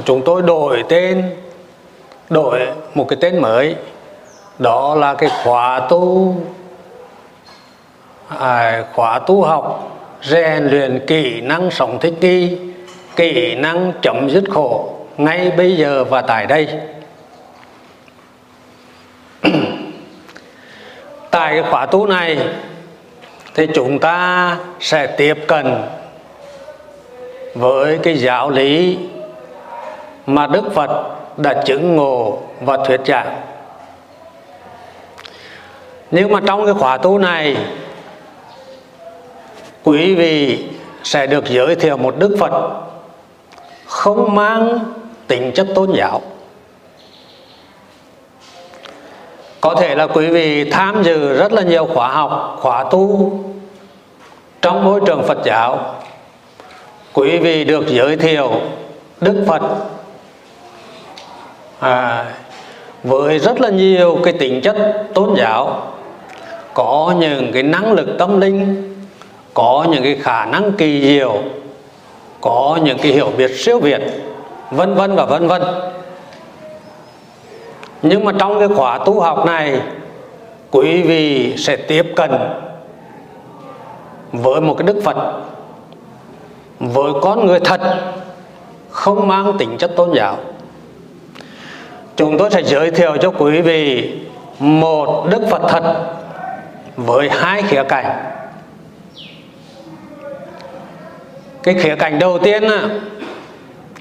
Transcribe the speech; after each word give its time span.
chúng 0.00 0.22
tôi 0.24 0.42
đổi 0.42 0.84
tên 0.88 1.30
đổi 2.30 2.60
một 2.94 3.06
cái 3.08 3.18
tên 3.20 3.38
mới. 3.40 3.76
Đó 4.58 4.94
là 4.94 5.14
cái 5.14 5.30
khóa 5.44 5.80
tu 5.88 6.34
à, 8.28 8.84
khóa 8.92 9.18
tu 9.18 9.42
học 9.42 9.98
rèn 10.22 10.66
luyện 10.66 11.06
kỹ 11.06 11.40
năng 11.40 11.70
sống 11.70 11.98
thích 12.00 12.14
nghi 12.20 12.58
kỹ 13.16 13.54
năng 13.54 13.92
chấm 14.02 14.30
dứt 14.30 14.44
khổ 14.50 14.92
ngay 15.16 15.50
bây 15.50 15.76
giờ 15.76 16.04
và 16.04 16.22
tại 16.22 16.46
đây. 16.46 16.68
Tại 21.30 21.52
cái 21.52 21.70
khóa 21.70 21.86
tu 21.86 22.06
này 22.06 22.38
thì 23.54 23.66
chúng 23.74 23.98
ta 23.98 24.56
sẽ 24.80 25.06
tiếp 25.06 25.34
cận 25.46 25.74
với 27.54 27.98
cái 28.02 28.16
giáo 28.16 28.50
lý 28.50 28.98
mà 30.26 30.46
Đức 30.46 30.64
Phật 30.74 30.90
đã 31.36 31.62
chứng 31.64 31.96
ngộ 31.96 32.38
và 32.60 32.76
thuyết 32.76 33.00
giảng. 33.06 33.40
Nhưng 36.10 36.32
mà 36.32 36.40
trong 36.46 36.64
cái 36.64 36.74
khóa 36.74 36.98
tu 36.98 37.18
này 37.18 37.56
quý 39.84 40.14
vị 40.14 40.64
sẽ 41.04 41.26
được 41.26 41.44
giới 41.48 41.74
thiệu 41.74 41.96
một 41.96 42.14
Đức 42.18 42.36
Phật 42.40 42.70
không 43.86 44.34
mang 44.34 44.78
tính 45.26 45.52
chất 45.54 45.66
tôn 45.74 45.92
giáo. 45.96 46.20
Có 49.60 49.74
thể 49.74 49.94
là 49.94 50.06
quý 50.06 50.26
vị 50.26 50.70
tham 50.70 51.02
dự 51.02 51.36
rất 51.38 51.52
là 51.52 51.62
nhiều 51.62 51.86
khóa 51.94 52.08
học, 52.08 52.56
khóa 52.60 52.84
tu 52.90 53.32
trong 54.62 54.84
môi 54.84 55.00
trường 55.06 55.22
Phật 55.22 55.38
giáo. 55.44 55.94
Quý 57.12 57.38
vị 57.38 57.64
được 57.64 57.84
giới 57.88 58.16
thiệu 58.16 58.50
Đức 59.20 59.44
Phật 59.48 59.62
à, 61.82 62.24
với 63.02 63.38
rất 63.38 63.60
là 63.60 63.70
nhiều 63.70 64.18
cái 64.24 64.32
tính 64.32 64.60
chất 64.60 64.76
tôn 65.14 65.34
giáo 65.36 65.86
có 66.74 67.14
những 67.18 67.52
cái 67.52 67.62
năng 67.62 67.92
lực 67.92 68.08
tâm 68.18 68.40
linh 68.40 68.88
có 69.54 69.86
những 69.90 70.02
cái 70.02 70.16
khả 70.22 70.46
năng 70.46 70.72
kỳ 70.72 71.02
diệu 71.02 71.42
có 72.40 72.78
những 72.82 72.98
cái 72.98 73.12
hiểu 73.12 73.30
biết 73.36 73.50
siêu 73.56 73.80
việt 73.80 74.00
vân 74.70 74.94
vân 74.94 75.16
và 75.16 75.24
vân 75.24 75.48
vân. 75.48 75.62
Nhưng 78.02 78.24
mà 78.24 78.32
trong 78.38 78.58
cái 78.58 78.68
khóa 78.68 78.98
tu 78.98 79.20
học 79.20 79.46
này 79.46 79.80
quý 80.70 81.02
vị 81.02 81.54
sẽ 81.56 81.76
tiếp 81.76 82.12
cận 82.16 82.30
với 84.32 84.60
một 84.60 84.74
cái 84.78 84.86
đức 84.86 85.00
phật 85.04 85.16
với 86.80 87.12
con 87.22 87.46
người 87.46 87.60
thật 87.60 87.80
không 88.90 89.28
mang 89.28 89.58
tính 89.58 89.76
chất 89.78 89.90
tôn 89.96 90.10
giáo 90.14 90.36
chúng 92.16 92.38
tôi 92.38 92.50
sẽ 92.50 92.62
giới 92.62 92.90
thiệu 92.90 93.16
cho 93.20 93.30
quý 93.38 93.60
vị 93.60 94.12
một 94.58 95.26
đức 95.30 95.42
phật 95.50 95.62
thật 95.68 96.04
với 96.96 97.30
hai 97.30 97.62
khía 97.62 97.82
cạnh. 97.88 98.24
Cái 101.62 101.74
khía 101.74 101.96
cạnh 101.96 102.18
đầu 102.18 102.38
tiên 102.38 102.62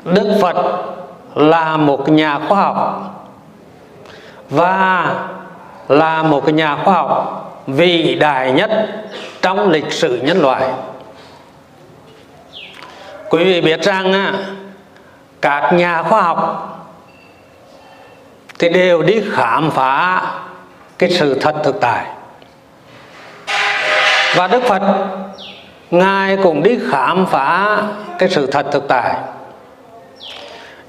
đức 0.05 0.37
phật 0.41 0.55
là 1.35 1.77
một 1.77 2.09
nhà 2.09 2.39
khoa 2.47 2.61
học 2.61 3.01
và 4.49 5.15
là 5.87 6.23
một 6.23 6.45
cái 6.45 6.53
nhà 6.53 6.75
khoa 6.83 6.93
học 6.93 7.37
vĩ 7.67 8.15
đại 8.15 8.51
nhất 8.51 8.71
trong 9.41 9.69
lịch 9.69 9.91
sử 9.91 10.19
nhân 10.23 10.41
loại. 10.41 10.63
Quý 13.29 13.43
vị 13.43 13.61
biết 13.61 13.81
rằng 13.81 14.35
các 15.41 15.73
nhà 15.73 16.03
khoa 16.03 16.21
học 16.21 16.70
thì 18.61 18.69
đều 18.69 19.01
đi 19.01 19.21
khám 19.31 19.71
phá 19.71 20.21
cái 20.97 21.09
sự 21.09 21.39
thật 21.41 21.55
thực 21.63 21.81
tại. 21.81 22.05
Và 24.35 24.47
đức 24.47 24.63
phật, 24.63 24.81
ngài 25.91 26.37
cũng 26.43 26.63
đi 26.63 26.79
khám 26.91 27.25
phá 27.25 27.81
cái 28.19 28.29
sự 28.29 28.47
thật 28.51 28.65
thực 28.71 28.87
tại. 28.87 29.15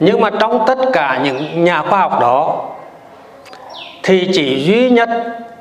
Nhưng 0.01 0.21
mà 0.21 0.31
trong 0.41 0.65
tất 0.67 0.79
cả 0.93 1.21
những 1.25 1.65
nhà 1.65 1.83
khoa 1.83 2.01
học 2.01 2.21
đó, 2.21 2.69
thì 4.03 4.31
chỉ 4.33 4.65
duy 4.65 4.91
nhất 4.91 5.09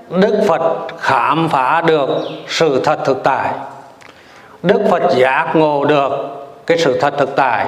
đức 0.10 0.44
phật 0.48 0.88
khám 1.00 1.50
phá 1.50 1.82
được 1.82 2.10
sự 2.48 2.82
thật 2.84 3.00
thực 3.06 3.24
tại. 3.24 3.50
Đức 4.64 4.82
phật 4.90 5.04
giác 5.16 5.56
ngộ 5.56 5.86
được 5.86 6.12
cái 6.68 6.78
sự 6.78 7.00
thật 7.00 7.14
thực 7.18 7.36
tại. 7.36 7.66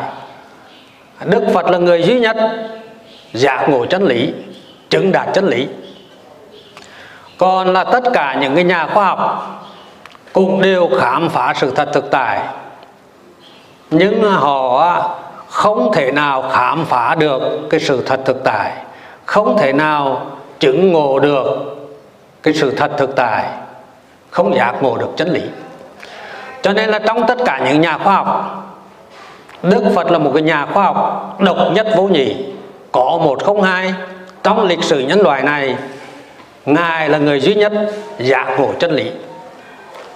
Đức 1.26 1.44
phật 1.54 1.70
là 1.70 1.78
người 1.78 2.04
duy 2.04 2.20
nhất 2.20 2.38
giác 3.34 3.70
ngộ 3.70 3.86
chân 3.86 4.04
lý, 4.04 4.34
chứng 4.90 5.12
đạt 5.12 5.28
chân 5.34 5.48
lý. 5.48 5.68
Còn 7.38 7.74
là 7.74 7.84
tất 7.84 8.04
cả 8.14 8.38
những 8.42 8.56
cái 8.56 8.64
nhà 8.64 8.88
khoa 8.88 9.06
học 9.06 9.50
cũng 10.34 10.62
đều 10.62 10.90
khám 11.00 11.30
phá 11.30 11.54
sự 11.56 11.72
thật 11.76 11.90
thực 11.94 12.12
tại. 12.12 12.40
Nhưng 13.92 14.24
họ 14.24 15.10
không 15.48 15.92
thể 15.94 16.12
nào 16.12 16.42
khám 16.52 16.86
phá 16.86 17.16
được 17.16 17.42
cái 17.70 17.80
sự 17.80 18.04
thật 18.06 18.20
thực 18.26 18.44
tại, 18.44 18.72
không 19.26 19.58
thể 19.58 19.74
nào 19.74 20.26
chứng 20.60 20.92
ngộ 20.92 21.20
được 21.20 21.46
cái 22.44 22.54
sự 22.54 22.72
thật 22.72 22.92
thực 22.98 23.16
tại, 23.16 23.46
không 24.32 24.56
giác 24.56 24.74
ngộ 24.82 24.98
được 24.98 25.10
chân 25.18 25.30
lý. 25.30 25.42
Cho 26.62 26.74
nên 26.74 26.90
là 26.90 27.00
trong 27.00 27.28
tất 27.28 27.38
cả 27.46 27.62
những 27.66 27.82
nhà 27.82 27.98
khoa 27.98 28.14
học, 28.14 28.60
Đức 29.64 29.92
Phật 29.96 30.12
là 30.12 30.18
một 30.18 30.32
cái 30.34 30.44
nhà 30.44 30.66
khoa 30.66 30.84
học 30.84 31.36
độc 31.40 31.58
nhất 31.74 31.88
vô 31.98 32.04
nhị 32.04 32.36
có 32.94 33.20
một 33.24 33.44
không 33.44 33.62
hai, 33.62 33.94
trong 34.44 34.68
lịch 34.68 34.84
sử 34.84 35.00
nhân 35.00 35.22
loại 35.22 35.44
này, 35.44 35.76
ngài 36.66 37.10
là 37.10 37.18
người 37.18 37.40
duy 37.40 37.56
nhất 37.56 37.72
giác 38.20 38.56
ngộ 38.60 38.74
chân 38.80 38.92
lý, 38.92 39.12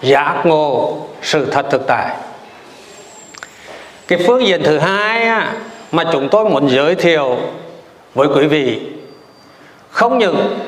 giác 0.02 0.42
ngộ 0.44 0.98
sự 1.22 1.46
thật 1.52 1.66
thực 1.72 1.88
tại. 1.88 2.16
Cái 4.08 4.20
phương 4.28 4.48
diện 4.48 4.62
thứ 4.64 4.78
hai 4.78 5.46
mà 5.92 6.04
chúng 6.12 6.30
tôi 6.30 6.50
muốn 6.50 6.70
giới 6.70 6.96
thiệu 6.96 7.38
với 8.16 8.28
quý 8.28 8.48
vị, 8.48 8.82
không 9.90 10.18
những 10.18 10.60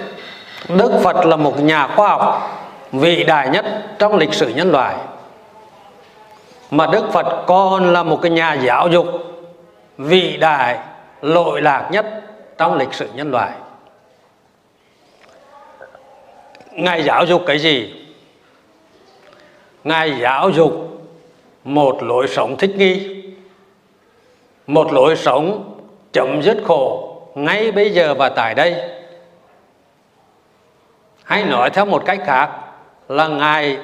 đức 0.69 0.91
phật 1.03 1.25
là 1.25 1.35
một 1.35 1.59
nhà 1.59 1.87
khoa 1.87 2.09
học 2.09 2.55
vĩ 2.91 3.23
đại 3.23 3.49
nhất 3.49 3.65
trong 3.99 4.17
lịch 4.17 4.33
sử 4.33 4.49
nhân 4.49 4.71
loại, 4.71 4.95
mà 6.71 6.87
đức 6.87 7.05
phật 7.13 7.43
còn 7.47 7.93
là 7.93 8.03
một 8.03 8.19
cái 8.21 8.31
nhà 8.31 8.53
giáo 8.53 8.87
dục 8.87 9.05
vĩ 9.97 10.37
đại 10.37 10.77
lội 11.21 11.61
lạc 11.61 11.89
nhất 11.91 12.05
trong 12.57 12.77
lịch 12.77 12.93
sử 12.93 13.09
nhân 13.15 13.31
loại. 13.31 13.51
Ngài 16.71 17.03
giáo 17.03 17.25
dục 17.25 17.41
cái 17.45 17.59
gì? 17.59 17.93
Ngài 19.83 20.19
giáo 20.19 20.49
dục 20.49 20.73
một 21.63 22.03
lối 22.03 22.27
sống 22.27 22.57
thích 22.57 22.75
nghi, 22.75 23.23
một 24.67 24.93
lối 24.93 25.15
sống 25.15 25.75
chấm 26.13 26.41
dứt 26.41 26.57
khổ 26.67 27.15
ngay 27.35 27.71
bây 27.71 27.89
giờ 27.89 28.13
và 28.13 28.29
tại 28.29 28.55
đây. 28.55 28.75
Hay 31.23 31.43
nói 31.43 31.69
theo 31.69 31.85
một 31.85 32.03
cách 32.05 32.19
khác 32.25 32.49
là 33.09 33.27
ngài 33.27 33.77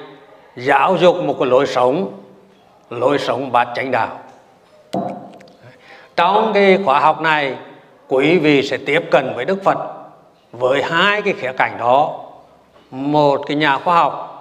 giáo 0.56 0.97
dục 0.97 1.16
một 1.16 1.35
cái 1.40 1.50
lối 1.50 1.68
sống 1.68 2.22
lối 2.90 3.19
sống 3.19 3.51
bát 3.51 3.68
chánh 3.75 3.91
đạo 3.91 4.19
trong 6.16 6.52
cái 6.53 6.80
khóa 6.86 7.00
học 7.00 7.22
này, 7.22 7.56
quý 8.08 8.38
vị 8.38 8.68
sẽ 8.68 8.78
tiếp 8.78 9.03
cận 9.12 9.34
với 9.36 9.46
đức 9.46 9.64
phật 9.64 9.78
với 10.52 10.84
hai 10.84 11.22
cái 11.22 11.34
khía 11.34 11.52
cạnh 11.58 11.78
đó. 11.80 12.22
Một 12.92 13.42
cái 13.48 13.58
nhà 13.58 13.78
khoa 13.78 13.96
học 13.96 14.31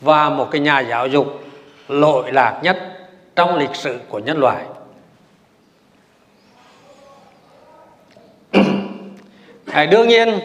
và 0.00 0.30
một 0.30 0.48
cái 0.50 0.60
nhà 0.60 0.80
giáo 0.80 1.06
dục 1.06 1.40
lỗi 1.88 2.32
lạc 2.32 2.60
nhất 2.62 2.76
trong 3.36 3.56
lịch 3.56 3.74
sử 3.74 3.98
của 4.08 4.18
nhân 4.18 4.38
loại. 4.40 4.64
Đương 9.90 10.08
nhiên, 10.08 10.40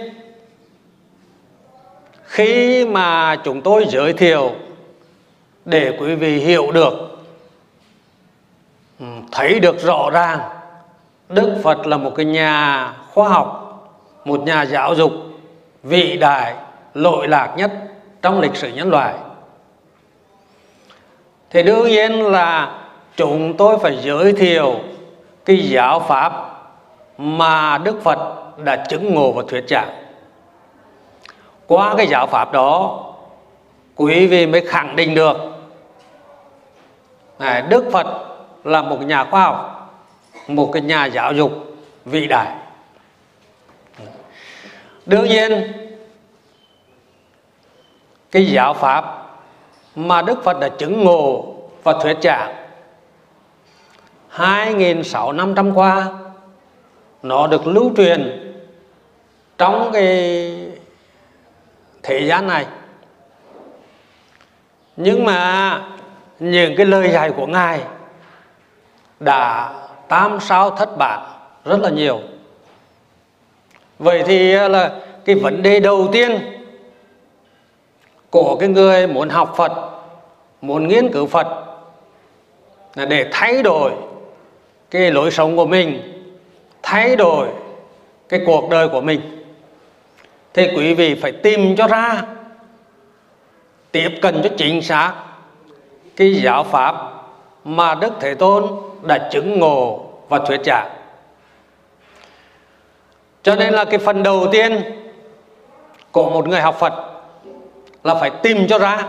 khi 2.24 2.86
mà 2.86 3.36
chúng 3.44 3.62
tôi 3.62 3.86
giới 3.90 4.14
thiệu 4.14 4.52
để 5.66 5.98
quý 6.00 6.16
vị 6.16 6.40
hiểu 6.40 6.72
được 6.72 6.94
ừ, 9.00 9.06
thấy 9.32 9.60
được 9.60 9.82
rõ 9.84 10.10
ràng 10.14 10.57
đức 11.30 11.60
phật 11.64 11.88
là 11.88 11.98
một 11.98 12.12
cái 12.16 12.26
nhà 12.26 12.94
khoa 13.14 13.30
học, 13.30 13.64
một 14.26 14.40
nhà 14.40 14.64
giáo 14.64 14.96
dục 14.96 15.12
vĩ 15.84 16.18
đại 16.18 16.56
lỗi 16.94 17.28
lạc 17.28 17.54
nhất 17.58 17.72
trong 18.22 18.40
lịch 18.40 18.56
sử 18.56 18.70
nhân 18.70 18.90
loại. 18.90 19.14
Thì 21.50 21.64
đương 21.64 21.88
nhiên 21.88 22.22
là 22.22 22.80
chúng 23.16 23.58
tôi 23.58 23.78
phải 23.80 23.98
giới 24.02 24.34
thiệu 24.34 24.76
cái 25.46 25.58
giáo 25.58 26.00
pháp 26.00 26.34
mà 27.18 27.78
đức 27.78 28.04
phật 28.04 28.20
đã 28.58 28.76
chứng 28.76 29.14
ngộ 29.14 29.32
và 29.32 29.44
thuyết 29.48 29.64
giảng. 29.70 29.90
Qua 31.68 31.94
cái 31.98 32.08
giáo 32.08 32.28
pháp 32.28 32.52
đó, 32.52 33.04
quý 33.96 34.28
vị 34.28 34.48
mới 34.48 34.62
khẳng 34.68 34.96
định 34.96 35.16
được 35.16 35.38
à, 37.38 37.66
Đức 37.70 37.86
Phật 37.92 38.08
là 38.64 38.82
một 38.82 39.02
nhà 39.02 39.24
khoa 39.24 39.44
học 39.44 39.77
một 40.48 40.70
cái 40.74 40.82
nhà 40.82 41.06
giáo 41.06 41.34
dục 41.34 41.52
vĩ 42.06 42.28
đại. 42.28 42.56
Đương 45.06 45.26
nhiên, 45.26 45.72
cái 48.32 48.46
giáo 48.46 48.74
pháp 48.74 49.06
mà 49.96 50.22
Đức 50.22 50.44
Phật 50.44 50.60
đã 50.60 50.70
chứng 50.70 51.04
ngộ 51.04 51.56
và 51.84 51.94
thuyết 52.04 52.18
giảng 52.22 52.56
2.600 54.36 55.74
qua, 55.74 56.08
nó 57.24 57.48
được 57.48 57.68
lưu 57.68 57.92
truyền 57.98 58.44
trong 59.58 59.90
cái 59.94 60.72
thế 62.04 62.26
gian 62.28 62.48
này. 62.48 62.66
Nhưng 64.96 65.26
mà 65.26 65.82
những 66.40 66.76
cái 66.78 66.86
lời 66.86 67.10
dạy 67.12 67.32
của 67.32 67.48
ngài 67.48 67.82
đã 69.20 69.74
tam 70.08 70.40
sao 70.40 70.70
thất 70.70 70.98
bại, 70.98 71.20
rất 71.66 71.80
là 71.80 71.90
nhiều. 71.90 72.20
Vậy 74.00 74.24
thì 74.26 74.56
à, 74.56 74.68
là 74.68 74.92
cái 75.26 75.36
vấn 75.36 75.62
đề 75.62 75.80
đầu 75.80 76.10
tiên 76.12 76.40
của 78.30 78.58
cái 78.60 78.70
người 78.70 79.08
muốn 79.08 79.30
học 79.30 79.54
Phật, 79.58 79.72
muốn 80.62 80.88
nghiên 80.88 81.12
cứu 81.12 81.28
Phật, 81.28 81.48
là 82.96 83.06
để 83.06 83.28
thay 83.32 83.64
đổi 83.64 83.92
cái 84.92 85.12
lối 85.12 85.32
sống 85.32 85.58
của 85.58 85.66
mình, 85.66 86.14
thay 86.84 87.16
đổi 87.16 87.48
cái 88.30 88.42
cuộc 88.46 88.70
đời 88.70 88.88
của 88.88 89.02
mình. 89.02 89.46
Thì 90.54 90.70
quý 90.76 90.94
vị 90.94 91.16
phải 91.22 91.32
tìm 91.32 91.76
cho 91.76 91.88
ra, 91.88 92.22
tiếp 93.92 94.10
cận 94.22 94.42
cho 94.44 94.50
chính 94.58 94.82
xác 94.82 95.14
cái 96.16 96.36
giáo 96.36 96.64
pháp 96.64 96.96
mà 97.68 97.96
Đức 97.96 98.14
Thế 98.20 98.34
Tôn 98.34 98.64
đã 99.02 99.30
chứng 99.32 99.60
ngộ 99.60 100.06
và 100.30 100.40
thuyết 100.40 100.60
giảng. 100.66 100.90
Cho 103.44 103.56
nên 103.56 103.74
là 103.74 103.86
cái 103.86 104.00
phần 104.00 104.24
đầu 104.24 104.48
tiên 104.52 104.82
của 106.12 106.30
một 106.30 106.48
người 106.48 106.62
học 106.62 106.76
Phật 106.80 106.94
là 108.04 108.16
phải 108.16 108.30
tìm 108.30 108.68
cho 108.68 108.80
ra, 108.80 109.04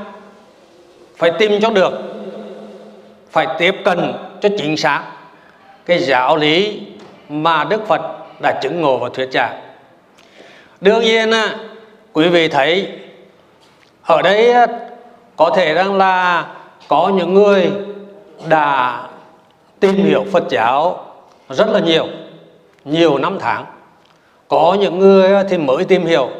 phải 1.17 1.33
tìm 1.39 1.61
cho 1.61 1.71
được, 1.71 1.93
phải 3.31 3.47
tiếp 3.59 3.75
cận 3.85 4.13
cho 4.41 4.49
chính 4.59 4.77
xác 4.77 5.03
cái 5.87 5.99
giáo 5.99 6.37
lý 6.37 6.81
mà 7.29 7.65
Đức 7.65 7.87
Phật 7.87 8.01
đã 8.43 8.61
chứng 8.63 8.81
ngộ 8.81 8.99
và 8.99 9.09
thuyết 9.15 9.29
giảng. 9.33 9.61
Đương 10.81 11.01
nhiên 11.01 11.31
quý 12.13 12.29
vị 12.29 12.49
thấy 12.49 12.89
ở 14.03 14.23
đây 14.23 14.55
có 15.37 15.51
thể 15.57 15.75
rằng 15.75 15.99
là 15.99 16.47
có 16.89 17.13
những 17.17 17.35
người 17.35 17.71
đã 18.49 19.03
tìm 19.81 19.95
hiểu 19.95 20.25
Phật 20.33 20.45
giáo 20.51 21.05
rất 21.49 21.69
là 21.69 21.81
nhiều 21.81 22.07
nhiều 22.85 23.19
năm 23.19 23.39
tháng. 23.41 23.65
Có 24.49 24.77
những 24.81 24.99
người 24.99 25.45
thì 25.49 25.59
mới 25.59 25.85
tìm 25.85 26.07
hiểu 26.07 26.31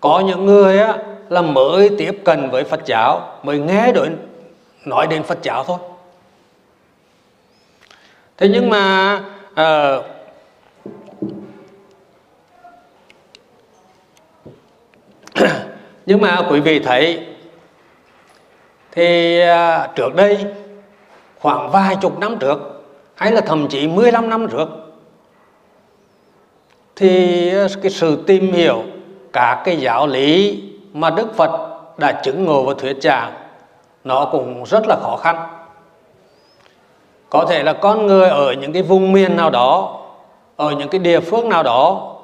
có 0.00 0.22
những 0.26 0.46
người 0.46 0.78
là 1.28 1.42
mới 1.42 1.90
tiếp 1.98 2.20
cận 2.24 2.50
với 2.50 2.64
Phật 2.64 2.80
giáo 2.86 3.38
mới 3.42 3.58
nghe 3.58 3.92
đến 3.92 4.16
nói 4.84 5.06
đến 5.06 5.22
Phật 5.22 5.38
giáo 5.42 5.64
thôi. 5.64 5.78
Thế 8.36 8.48
nhưng 8.48 8.70
mà 8.70 9.14
uh, 9.50 10.04
nhưng 16.06 16.20
mà 16.20 16.42
quý 16.50 16.60
vị 16.60 16.78
thấy 16.78 17.26
thì 18.92 19.40
uh, 19.42 19.94
trước 19.96 20.14
đây 20.14 20.44
khoảng 21.40 21.70
vài 21.70 21.96
chục 21.96 22.18
năm 22.18 22.36
trước 22.38 22.84
hay 23.14 23.32
là 23.32 23.40
thậm 23.40 23.68
chí 23.68 23.88
15 23.88 24.28
năm 24.28 24.48
trước 24.48 24.68
thì 26.96 27.50
ờ, 27.52 27.68
cái 27.82 27.90
sự 27.90 28.22
tìm 28.26 28.52
hiểu 28.52 28.82
các 29.32 29.62
cái 29.64 29.76
giáo 29.76 30.06
lý 30.06 30.62
mà 30.92 31.10
Đức 31.10 31.36
Phật 31.36 31.50
đã 31.98 32.12
chứng 32.12 32.44
ngộ 32.44 32.62
và 32.62 32.74
thuyết 32.78 32.96
giảng 33.02 33.32
nó 34.04 34.28
cũng 34.32 34.64
rất 34.64 34.82
là 34.86 34.96
khó 35.02 35.16
khăn. 35.16 35.36
Có 37.30 37.46
thể 37.48 37.62
là 37.62 37.72
con 37.72 38.06
người 38.06 38.28
ở 38.28 38.52
những 38.52 38.72
cái 38.72 38.82
vùng 38.82 39.12
miền 39.12 39.36
nào 39.36 39.50
đó 39.50 40.00
ở 40.56 40.70
những 40.70 40.88
cái 40.88 40.98
địa 40.98 41.20
phương 41.20 41.48
nào 41.48 41.62
đó 41.62 42.14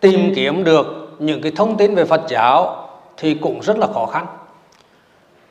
tìm 0.00 0.32
kiếm 0.36 0.64
được 0.64 1.16
những 1.18 1.42
cái 1.42 1.52
thông 1.56 1.76
tin 1.76 1.94
về 1.94 2.04
Phật 2.04 2.20
giáo 2.28 2.88
thì 3.16 3.34
cũng 3.34 3.60
rất 3.60 3.78
là 3.78 3.86
khó 3.94 4.06
khăn. 4.06 4.26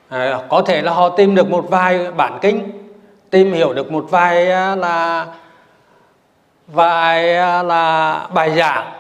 À, 0.10 0.40
có 0.50 0.62
thể 0.62 0.82
là 0.82 0.92
họ 0.92 1.10
tìm 1.10 1.36
được 1.36 1.50
một 1.50 1.66
vài 1.70 2.12
bản 2.12 2.40
kinh 2.42 2.87
tìm 3.30 3.54
hiểu 3.54 3.74
được 3.74 3.92
một 3.92 4.06
vài 4.10 4.52
à, 4.52 4.76
là 4.76 5.26
vài 6.68 7.38
à, 7.38 7.64
là 7.64 8.28
bài 8.34 8.56
giảng 8.56 8.94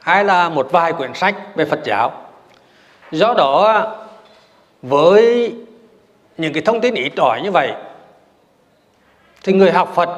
hay 0.00 0.24
là 0.24 0.48
một 0.48 0.68
vài 0.70 0.92
quyển 0.92 1.14
sách 1.14 1.34
về 1.54 1.64
Phật 1.64 1.80
giáo. 1.84 2.12
Do 3.10 3.34
đó 3.34 3.64
à, 3.64 3.86
với 4.82 5.54
những 6.36 6.52
cái 6.52 6.62
thông 6.62 6.80
tin 6.80 6.94
ít 6.94 7.12
ỏi 7.16 7.40
như 7.42 7.50
vậy, 7.50 7.72
thì 9.42 9.52
người 9.52 9.72
học 9.72 9.92
Phật 9.94 10.08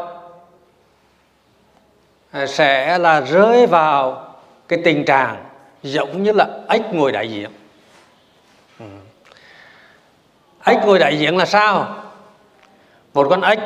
sẽ 2.46 2.98
là 2.98 3.20
rơi 3.20 3.66
vào 3.66 4.28
cái 4.68 4.78
tình 4.84 5.04
trạng 5.04 5.44
giống 5.82 6.22
như 6.22 6.32
là 6.32 6.48
ếch 6.68 6.82
ngồi 6.92 7.12
đại 7.12 7.30
diện. 7.30 7.50
Ừ. 8.78 8.86
Ếch 10.64 10.78
ngồi 10.86 10.98
đại 10.98 11.18
diện 11.18 11.36
là 11.36 11.46
sao? 11.46 11.96
Một 13.14 13.26
con 13.30 13.42
ếch 13.42 13.58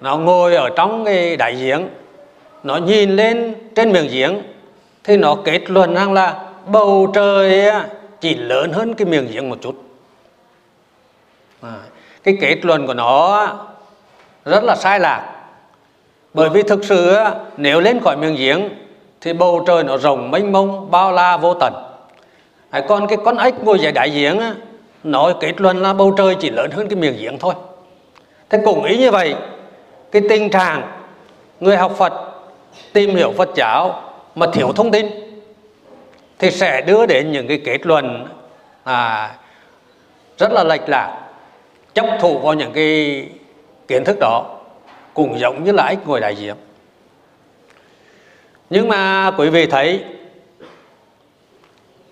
nó 0.00 0.16
ngồi 0.16 0.54
ở 0.54 0.70
trong 0.76 1.04
cái 1.04 1.36
đại 1.36 1.54
giếng 1.54 1.88
nó 2.62 2.76
nhìn 2.76 3.16
lên 3.16 3.54
trên 3.74 3.92
miệng 3.92 4.08
giếng 4.12 4.42
thì 5.04 5.16
nó 5.16 5.36
kết 5.44 5.70
luận 5.70 5.94
rằng 5.94 6.12
là 6.12 6.40
bầu 6.66 7.10
trời 7.14 7.70
chỉ 8.20 8.34
lớn 8.34 8.72
hơn 8.72 8.94
cái 8.94 9.06
miệng 9.06 9.28
giếng 9.32 9.50
một 9.50 9.58
chút. 9.62 9.84
À, 11.60 11.74
cái 12.22 12.36
kết 12.40 12.64
luận 12.64 12.86
của 12.86 12.94
nó 12.94 13.48
rất 14.44 14.64
là 14.64 14.76
sai 14.76 15.00
lạc. 15.00 15.32
Bởi 16.34 16.48
vì 16.48 16.62
thực 16.62 16.84
sự 16.84 17.16
nếu 17.56 17.80
lên 17.80 18.00
khỏi 18.00 18.16
miệng 18.16 18.36
giếng 18.36 18.68
thì 19.20 19.32
bầu 19.32 19.64
trời 19.66 19.84
nó 19.84 19.96
rộng 19.96 20.30
mênh 20.30 20.52
mông 20.52 20.90
bao 20.90 21.12
la 21.12 21.36
vô 21.36 21.54
tận. 21.54 21.72
À, 22.70 22.80
còn 22.88 23.06
cái 23.06 23.18
con 23.24 23.36
ếch 23.36 23.54
ngồi 23.64 23.78
dưới 23.78 23.92
đại 23.92 24.10
giếng 24.10 24.40
nó 25.04 25.32
kết 25.40 25.60
luận 25.60 25.82
là 25.82 25.92
bầu 25.92 26.14
trời 26.18 26.36
chỉ 26.40 26.50
lớn 26.50 26.70
hơn 26.70 26.88
cái 26.88 26.96
miệng 26.96 27.16
giếng 27.18 27.38
thôi 27.38 27.54
thế 28.50 28.58
cùng 28.64 28.84
ý 28.84 28.98
như 28.98 29.10
vậy 29.10 29.34
cái 30.12 30.22
tình 30.28 30.50
trạng 30.50 30.92
người 31.60 31.76
học 31.76 31.92
Phật 31.96 32.12
tìm 32.92 33.16
hiểu 33.16 33.32
Phật 33.36 33.48
giáo 33.56 34.02
mà 34.34 34.46
thiếu 34.52 34.72
thông 34.76 34.90
tin 34.90 35.06
thì 36.38 36.50
sẽ 36.50 36.80
đưa 36.80 37.06
đến 37.06 37.32
những 37.32 37.48
cái 37.48 37.60
kết 37.64 37.86
luận 37.86 38.26
à, 38.84 39.30
rất 40.38 40.52
là 40.52 40.64
lệch 40.64 40.88
lạc 40.88 41.20
chấp 41.94 42.06
thụ 42.20 42.38
vào 42.38 42.54
những 42.54 42.72
cái 42.72 43.26
kiến 43.88 44.04
thức 44.04 44.16
đó 44.20 44.60
cũng 45.14 45.38
giống 45.38 45.64
như 45.64 45.72
là 45.72 45.86
ếch 45.86 46.06
ngồi 46.06 46.20
đại 46.20 46.36
diện. 46.36 46.54
Nhưng 48.70 48.88
mà 48.88 49.30
quý 49.38 49.48
vị 49.48 49.66
thấy 49.66 50.04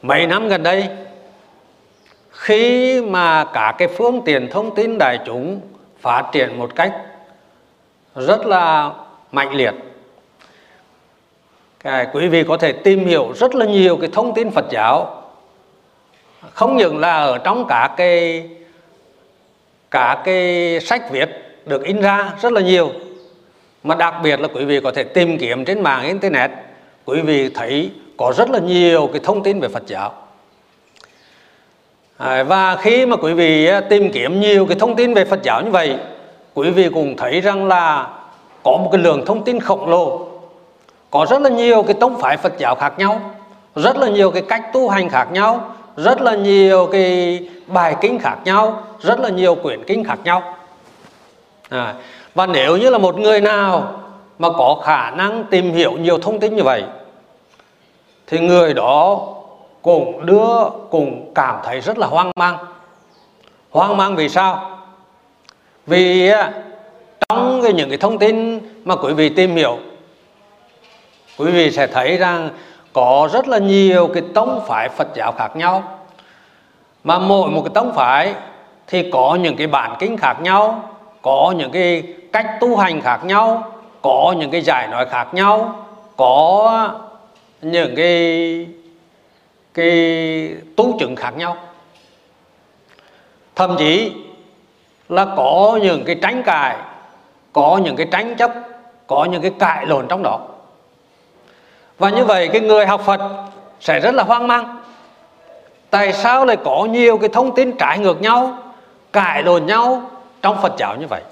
mấy 0.02 0.26
năm 0.26 0.48
gần 0.48 0.62
đây 0.62 0.88
khi 2.30 3.00
mà 3.02 3.44
cả 3.44 3.74
cái 3.78 3.88
phương 3.88 4.22
tiện 4.24 4.48
thông 4.50 4.74
tin 4.74 4.98
đại 4.98 5.18
chúng 5.26 5.60
phát 6.02 6.28
triển 6.32 6.58
một 6.58 6.74
cách 6.74 6.92
rất 8.14 8.46
là 8.46 8.90
mạnh 9.32 9.52
liệt. 9.52 9.74
Cái 11.80 12.06
quý 12.12 12.28
vị 12.28 12.44
có 12.48 12.56
thể 12.56 12.72
tìm 12.72 13.06
hiểu 13.06 13.32
rất 13.36 13.54
là 13.54 13.66
nhiều 13.66 13.96
cái 13.96 14.10
thông 14.12 14.34
tin 14.34 14.50
Phật 14.50 14.64
giáo. 14.70 15.22
Không 16.52 16.76
những 16.76 16.98
là 16.98 17.12
ở 17.12 17.38
trong 17.38 17.66
cả 17.68 17.94
cái 17.96 18.48
cả 19.90 20.22
cái 20.24 20.80
sách 20.80 21.10
viết 21.10 21.28
được 21.66 21.84
in 21.84 22.00
ra 22.00 22.32
rất 22.40 22.52
là 22.52 22.60
nhiều, 22.60 22.90
mà 23.82 23.94
đặc 23.94 24.14
biệt 24.22 24.40
là 24.40 24.48
quý 24.54 24.64
vị 24.64 24.80
có 24.80 24.90
thể 24.90 25.04
tìm 25.04 25.38
kiếm 25.38 25.64
trên 25.64 25.82
mạng 25.82 26.06
internet, 26.06 26.50
quý 27.04 27.20
vị 27.20 27.50
thấy 27.54 27.90
có 28.16 28.32
rất 28.36 28.50
là 28.50 28.58
nhiều 28.58 29.10
cái 29.12 29.20
thông 29.24 29.42
tin 29.42 29.60
về 29.60 29.68
Phật 29.68 29.82
giáo 29.86 30.21
à, 32.22 32.42
và 32.42 32.76
khi 32.76 33.06
mà 33.06 33.16
quý 33.16 33.32
vị 33.32 33.66
à, 33.66 33.80
tìm 33.80 34.10
kiếm 34.12 34.40
nhiều 34.40 34.66
cái 34.66 34.76
thông 34.80 34.96
tin 34.96 35.14
về 35.14 35.24
Phật 35.24 35.42
giáo 35.42 35.62
như 35.62 35.70
vậy 35.70 35.96
quý 36.54 36.70
vị 36.70 36.88
cũng 36.94 37.16
thấy 37.16 37.40
rằng 37.40 37.66
là 37.66 38.08
có 38.62 38.70
một 38.70 38.88
cái 38.92 39.00
lượng 39.00 39.26
thông 39.26 39.44
tin 39.44 39.60
khổng 39.60 39.88
lồ. 39.88 40.28
Có 41.10 41.26
rất 41.30 41.42
là 41.42 41.50
nhiều 41.50 41.82
cái 41.82 41.94
tông 42.00 42.20
phái 42.20 42.36
Phật 42.36 42.58
giáo 42.58 42.74
khác 42.74 42.92
nhau 42.98 43.20
rất 43.76 43.96
là 43.96 44.08
nhiều 44.08 44.30
cái 44.30 44.42
cách 44.42 44.62
tu 44.72 44.88
hành 44.88 45.08
khác 45.08 45.28
nhau 45.32 45.74
rất 45.96 46.20
là 46.20 46.34
nhiều 46.34 46.88
cái 46.92 47.38
bài 47.66 47.96
kinh 48.00 48.18
khác 48.18 48.36
nhau 48.44 48.82
rất 49.00 49.20
là 49.20 49.28
nhiều 49.28 49.54
quyển 49.54 49.84
kinh 49.84 50.04
khác 50.04 50.18
nhau. 50.24 50.42
À, 51.68 51.94
và 52.34 52.46
nếu 52.46 52.76
như 52.76 52.90
là 52.90 52.98
một 52.98 53.18
người 53.18 53.40
nào 53.40 54.00
mà 54.38 54.48
có 54.50 54.80
khả 54.84 55.10
năng 55.10 55.44
tìm 55.50 55.72
hiểu 55.72 55.92
nhiều 55.92 56.18
thông 56.18 56.40
tin 56.40 56.56
như 56.56 56.62
vậy 56.62 56.84
thì 58.26 58.38
người 58.38 58.74
đó 58.74 59.26
cũng 59.82 60.26
đưa 60.26 60.70
cũng 60.90 61.32
cảm 61.34 61.60
thấy 61.64 61.80
rất 61.80 61.98
là 61.98 62.06
hoang 62.06 62.30
mang. 62.36 62.58
Hoang 63.70 63.96
mang 63.96 64.16
vì 64.16 64.28
sao? 64.28 64.78
Vì 65.86 66.28
à, 66.28 66.52
trong 67.28 67.60
cái 67.62 67.72
những 67.72 67.88
cái 67.88 67.98
thông 67.98 68.18
tin 68.18 68.60
mà 68.84 68.96
quý 68.96 69.12
vị 69.12 69.28
tìm 69.28 69.56
hiểu, 69.56 69.78
quý 71.38 71.50
vị 71.50 71.70
sẽ 71.70 71.86
thấy 71.86 72.16
rằng 72.16 72.50
có 72.92 73.28
rất 73.32 73.48
là 73.48 73.58
nhiều 73.58 74.10
cái 74.14 74.22
tông 74.34 74.60
phái 74.66 74.88
Phật 74.88 75.08
giáo 75.14 75.32
khác 75.32 75.56
nhau. 75.56 75.82
Mà 77.04 77.18
mỗi 77.18 77.50
một 77.50 77.60
cái 77.64 77.70
tông 77.74 77.94
phái 77.94 78.34
thì 78.86 79.10
có 79.10 79.38
những 79.40 79.56
cái 79.56 79.66
bản 79.66 79.96
kinh 79.98 80.16
khác 80.16 80.36
nhau, 80.40 80.90
có 81.22 81.54
những 81.56 81.70
cái 81.70 82.02
cách 82.32 82.46
tu 82.60 82.76
hành 82.76 83.00
khác 83.00 83.24
nhau, 83.24 83.72
có 84.02 84.34
những 84.38 84.50
cái 84.50 84.60
giải 84.60 84.88
nói 84.88 85.06
khác 85.06 85.34
nhau, 85.34 85.86
có 86.16 86.90
những 87.62 87.96
cái 87.96 88.66
cái 89.74 90.56
tố 90.76 90.96
chứng 90.98 91.16
khác 91.16 91.30
nhau. 91.36 91.56
Thậm 93.54 93.76
chí 93.78 94.12
là 95.08 95.26
có 95.36 95.78
những 95.82 96.04
cái 96.04 96.16
tranh 96.22 96.42
cãi, 96.42 96.76
có 97.52 97.80
những 97.84 97.96
cái 97.96 98.06
tranh 98.12 98.34
chấp, 98.36 98.50
có 99.06 99.24
những 99.24 99.42
cái 99.42 99.52
cãi 99.58 99.86
lộn 99.86 100.08
trong 100.08 100.22
đó. 100.22 100.40
Và 101.98 102.10
như 102.10 102.24
vậy 102.24 102.48
cái 102.48 102.60
người 102.60 102.86
học 102.86 103.02
Phật 103.06 103.20
sẽ 103.80 104.00
rất 104.00 104.14
là 104.14 104.22
hoang 104.22 104.46
mang. 104.46 104.76
Tại 105.90 106.12
sao 106.12 106.44
lại 106.44 106.56
có 106.64 106.86
nhiều 106.90 107.18
cái 107.18 107.28
thông 107.32 107.54
tin 107.54 107.72
trái 107.78 107.98
ngược 107.98 108.20
nhau, 108.20 108.58
cãi 109.12 109.42
lộn 109.42 109.66
nhau 109.66 110.10
trong 110.42 110.62
Phật 110.62 110.72
giáo 110.78 110.96
như 110.96 111.06
vậy? 111.10 111.22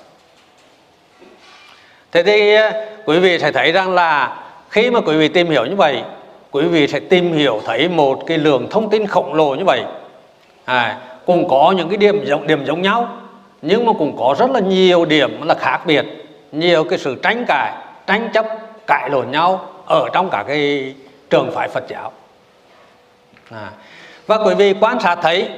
Thế 2.12 2.23
thì 2.23 2.54
à, 2.54 2.73
quý 3.06 3.18
vị 3.18 3.38
sẽ 3.38 3.52
thấy 3.52 3.73
rằng 3.73 3.94
là 3.94 4.37
khi 4.68 4.90
mà 4.90 5.00
quý 5.00 5.16
vị 5.16 5.28
tìm 5.28 5.50
hiểu 5.50 5.66
như 5.66 5.76
vậy 5.76 6.02
quý 6.50 6.64
vị 6.64 6.88
sẽ 6.88 7.00
tìm 7.00 7.33
hiểu 7.33 7.61
thấy 7.66 7.88
một 7.88 8.23
cái 8.26 8.38
lượng 8.38 8.66
thông 8.71 8.90
tin 8.90 9.07
khổng 9.07 9.35
lồ 9.35 9.54
như 9.54 9.64
vậy 9.64 9.85
à, 10.64 10.99
cũng 11.26 11.49
có 11.49 11.75
những 11.76 11.88
cái 11.88 11.97
điểm 11.97 12.25
giống 12.25 12.47
điểm 12.47 12.64
giống 12.64 12.83
nhau 12.83 13.16
nhưng 13.62 13.87
mà 13.87 13.92
cũng 13.99 14.16
có 14.19 14.35
rất 14.38 14.50
là 14.50 14.61
nhiều 14.61 15.04
điểm 15.04 15.42
là 15.47 15.54
khác 15.54 15.80
biệt 15.87 16.04
nhiều 16.52 16.85
cái 16.85 16.99
sự 16.99 17.16
tranh 17.23 17.45
cãi 17.49 17.73
tranh 18.07 18.30
chấp 18.35 18.47
cãi 18.87 19.11
lộn 19.11 19.30
nhau 19.30 19.69
ở 19.87 20.09
trong 20.12 20.30
cả 20.30 20.45
cái 20.49 20.95
trường 21.30 21.50
phái 21.50 21.69
Phật 21.69 21.85
giáo 21.88 22.12
à. 23.50 23.71
và 24.26 24.37
quý 24.37 24.54
vị 24.54 24.75
quan 24.80 25.00
sát 25.00 25.19
thấy 25.23 25.49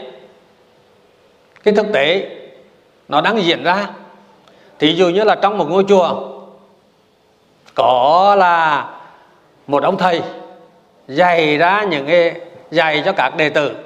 cái 1.62 1.75
thực 1.75 1.87
tế 1.92 2.30
nó 3.08 3.20
đang 3.20 3.42
diễn 3.42 3.62
ra 3.62 3.87
thí 4.78 4.94
dụ 4.94 5.08
như 5.08 5.25
là 5.25 5.34
trong 5.34 5.58
một 5.58 5.66
ngôi 5.68 5.84
chùa 5.88 6.28
có 7.75 8.34
là 8.38 8.87
một 9.66 9.82
ông 9.82 9.96
thầy 9.96 10.22
dạy 11.14 11.57
ra 11.57 11.83
những 11.83 12.07
cái 12.07 12.35
dạy 12.71 13.02
cho 13.04 13.12
các 13.12 13.37
đệ 13.37 13.49
tử. 13.49 13.76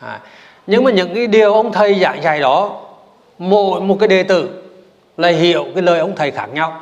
À, 0.00 0.20
nhưng 0.66 0.84
mà 0.84 0.90
những 0.90 1.14
cái 1.14 1.26
điều 1.26 1.54
ông 1.54 1.72
thầy 1.72 2.00
giảng 2.00 2.22
dạy 2.22 2.40
đó 2.40 2.80
mỗi 3.38 3.80
một 3.80 3.96
cái 4.00 4.08
đệ 4.08 4.22
tử 4.22 4.62
là 5.16 5.28
hiểu 5.28 5.66
cái 5.74 5.82
lời 5.82 5.98
ông 5.98 6.16
thầy 6.16 6.30
khác 6.30 6.46
nhau. 6.52 6.80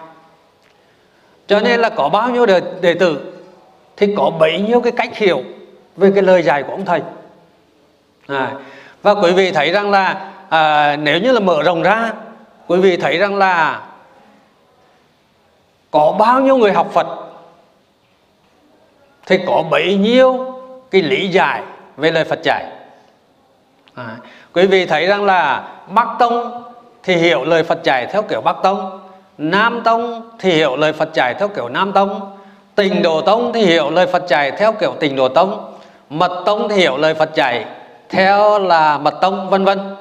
Cho 1.47 1.61
nên 1.61 1.81
là 1.81 1.89
có 1.89 2.09
bao 2.09 2.31
nhiêu 2.31 2.47
đệ, 2.47 2.61
đệ 2.81 2.95
tử 2.95 3.33
thì 3.97 4.15
có 4.17 4.31
bấy 4.31 4.61
nhiêu 4.61 4.81
cái 4.81 4.93
cách 4.93 5.17
hiểu 5.17 5.43
về 5.97 6.11
cái 6.15 6.23
lời 6.23 6.43
dạy 6.43 6.63
của 6.63 6.73
ông 6.73 6.85
thầy. 6.85 7.03
À, 8.29 8.53
và 9.03 9.15
quý 9.15 9.33
vị 9.33 9.53
thấy 9.53 9.73
rằng 9.73 9.91
là 9.91 10.33
à, 10.49 10.97
nếu 10.97 11.19
như 11.19 11.33
là 11.33 11.41
mở 11.41 11.63
rộng 11.63 11.83
ra 11.83 12.13
quý 12.67 12.79
vị 12.79 12.97
thấy 12.97 13.19
rằng 13.19 13.37
là 13.37 13.83
có 15.91 16.17
bao 16.19 16.41
nhiêu 16.41 16.57
người 16.57 16.73
học 16.73 16.91
Phật 16.93 17.24
thì 19.27 19.39
có 19.47 19.63
bấy 19.71 19.97
nhiêu 19.97 20.55
cái 20.91 21.03
lý 21.03 21.29
giải 21.29 21.63
về 21.97 22.11
lời 22.11 22.25
Phật 22.25 22.39
dạy? 22.43 22.65
À, 23.95 24.17
quý 24.53 24.67
vị 24.67 24.87
thấy 24.87 25.07
rằng 25.07 25.25
là 25.25 25.69
Bắc 25.89 26.09
Tông 26.19 26.63
thì 27.03 27.17
hiểu 27.17 27.45
lời 27.45 27.63
Phật 27.63 27.83
dạy 27.85 28.07
theo 28.13 28.23
kiểu 28.23 28.41
Bắc 28.41 28.57
Tông 28.63 29.01
Nam 29.39 29.81
Tông 29.85 30.31
thì 30.39 30.53
hiểu 30.53 30.77
lời 30.77 30.93
Phật 30.93 31.09
dạy 31.15 31.35
theo 31.39 31.49
kiểu 31.49 31.69
Nam 31.69 31.93
Tông 31.93 32.37
Tịnh 32.75 33.03
Độ 33.03 33.21
Tông 33.21 33.53
thì 33.53 33.65
hiểu 33.65 33.91
lời 33.91 34.07
Phật 34.07 34.29
dạy 34.29 34.51
theo 34.51 34.73
kiểu 34.73 34.95
Tịnh 35.01 35.17
Độ 35.17 35.29
Tông 35.29 35.75
Mật 36.11 36.43
Tông 36.47 36.69
thì 36.69 36.77
hiểu 36.77 36.97
lời 36.97 37.15
Phật 37.15 37.35
dạy 37.35 37.65
theo 38.09 38.59
là 38.59 38.99
Mật 38.99 39.15
Tông 39.21 39.51
vân 39.51 39.65
vân. 39.65 39.97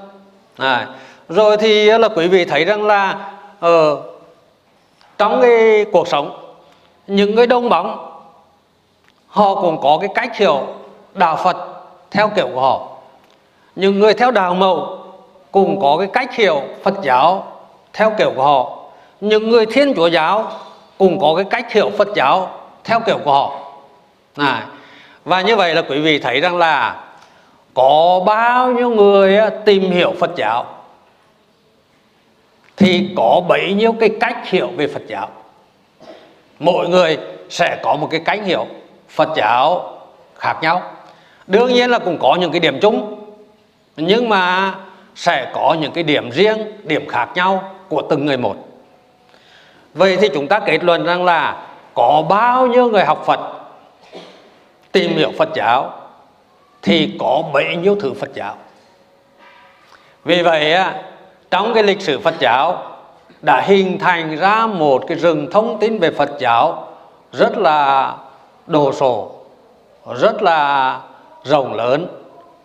À, 0.57 0.87
rồi 1.29 1.57
thì 1.57 1.85
là 1.85 2.07
quý 2.07 2.27
vị 2.27 2.45
thấy 2.45 2.65
rằng 2.65 2.87
là 2.87 3.31
ở 3.59 3.97
trong 5.17 5.41
cái 5.41 5.85
cuộc 5.91 6.07
sống 6.07 6.55
những 7.07 7.35
cái 7.35 7.47
đông 7.47 7.69
bóng 7.69 8.12
họ 9.33 9.55
cũng 9.55 9.81
có 9.81 9.97
cái 10.01 10.09
cách 10.15 10.37
hiểu 10.37 10.59
đạo 11.13 11.39
Phật 11.43 11.57
theo 12.11 12.29
kiểu 12.35 12.49
của 12.53 12.61
họ. 12.61 12.87
Những 13.75 13.99
người 13.99 14.13
theo 14.13 14.31
đạo 14.31 14.53
mẫu 14.53 14.97
cũng 15.51 15.79
có 15.81 15.97
cái 15.99 16.07
cách 16.13 16.35
hiểu 16.35 16.61
Phật 16.83 16.93
giáo 17.03 17.47
theo 17.93 18.11
kiểu 18.17 18.31
của 18.35 18.43
họ. 18.43 18.77
Những 19.21 19.49
người 19.49 19.65
thiên 19.65 19.93
chúa 19.95 20.07
giáo 20.07 20.51
cũng 20.97 21.19
có 21.19 21.33
cái 21.35 21.45
cách 21.49 21.71
hiểu 21.71 21.89
Phật 21.97 22.07
giáo 22.15 22.49
theo 22.83 22.99
kiểu 22.99 23.17
của 23.25 23.31
họ. 23.31 23.59
À, 24.35 24.67
và 25.25 25.41
như 25.41 25.55
vậy 25.55 25.75
là 25.75 25.81
quý 25.81 25.99
vị 25.99 26.19
thấy 26.19 26.39
rằng 26.39 26.57
là 26.57 27.03
có 27.73 28.21
bao 28.25 28.71
nhiêu 28.71 28.89
người 28.89 29.39
tìm 29.65 29.91
hiểu 29.91 30.13
Phật 30.19 30.31
giáo 30.35 30.65
thì 32.77 33.09
có 33.17 33.41
bấy 33.47 33.73
nhiêu 33.73 33.93
cái 33.99 34.09
cách 34.19 34.37
hiểu 34.49 34.67
về 34.67 34.87
Phật 34.87 35.03
giáo. 35.07 35.29
Mỗi 36.59 36.89
người 36.89 37.17
sẽ 37.49 37.77
có 37.83 37.95
một 37.95 38.07
cái 38.11 38.21
cách 38.25 38.39
hiểu. 38.45 38.65
Phật 39.13 39.29
giáo 39.35 39.97
khác 40.35 40.55
nhau. 40.61 40.81
Đương 41.47 41.73
nhiên 41.73 41.89
là 41.89 41.99
cũng 41.99 42.17
có 42.21 42.37
những 42.39 42.51
cái 42.51 42.59
điểm 42.59 42.79
chung, 42.81 43.19
nhưng 43.97 44.29
mà 44.29 44.73
sẽ 45.15 45.51
có 45.53 45.75
những 45.81 45.91
cái 45.91 46.03
điểm 46.03 46.29
riêng, 46.29 46.57
điểm 46.83 47.07
khác 47.09 47.29
nhau 47.35 47.71
của 47.89 48.01
từng 48.09 48.25
người 48.25 48.37
một. 48.37 48.55
Vậy 49.93 50.17
thì 50.21 50.29
chúng 50.33 50.47
ta 50.47 50.59
kết 50.59 50.83
luận 50.83 51.05
rằng 51.05 51.25
là 51.25 51.67
có 51.93 52.23
bao 52.29 52.67
nhiêu 52.67 52.89
người 52.89 53.05
học 53.05 53.23
Phật, 53.25 53.39
tìm 54.91 55.17
hiểu 55.17 55.31
Phật 55.37 55.49
giáo 55.55 55.91
thì 56.81 57.17
có 57.19 57.43
bấy 57.53 57.75
nhiêu 57.75 57.95
thứ 58.01 58.13
Phật 58.19 58.29
giáo. 58.33 58.55
Vì 60.23 60.41
vậy 60.41 60.75
trong 61.51 61.73
cái 61.73 61.83
lịch 61.83 62.01
sử 62.01 62.19
Phật 62.19 62.33
giáo 62.39 62.83
đã 63.41 63.61
hình 63.61 63.99
thành 63.99 64.37
ra 64.37 64.65
một 64.65 65.03
cái 65.07 65.17
rừng 65.17 65.47
thông 65.51 65.79
tin 65.79 65.99
về 65.99 66.11
Phật 66.11 66.29
giáo 66.39 66.87
rất 67.31 67.57
là 67.57 68.13
đồ 68.67 68.93
sộ 68.93 69.31
rất 70.19 70.41
là 70.41 71.01
rộng 71.43 71.73
lớn. 71.73 72.07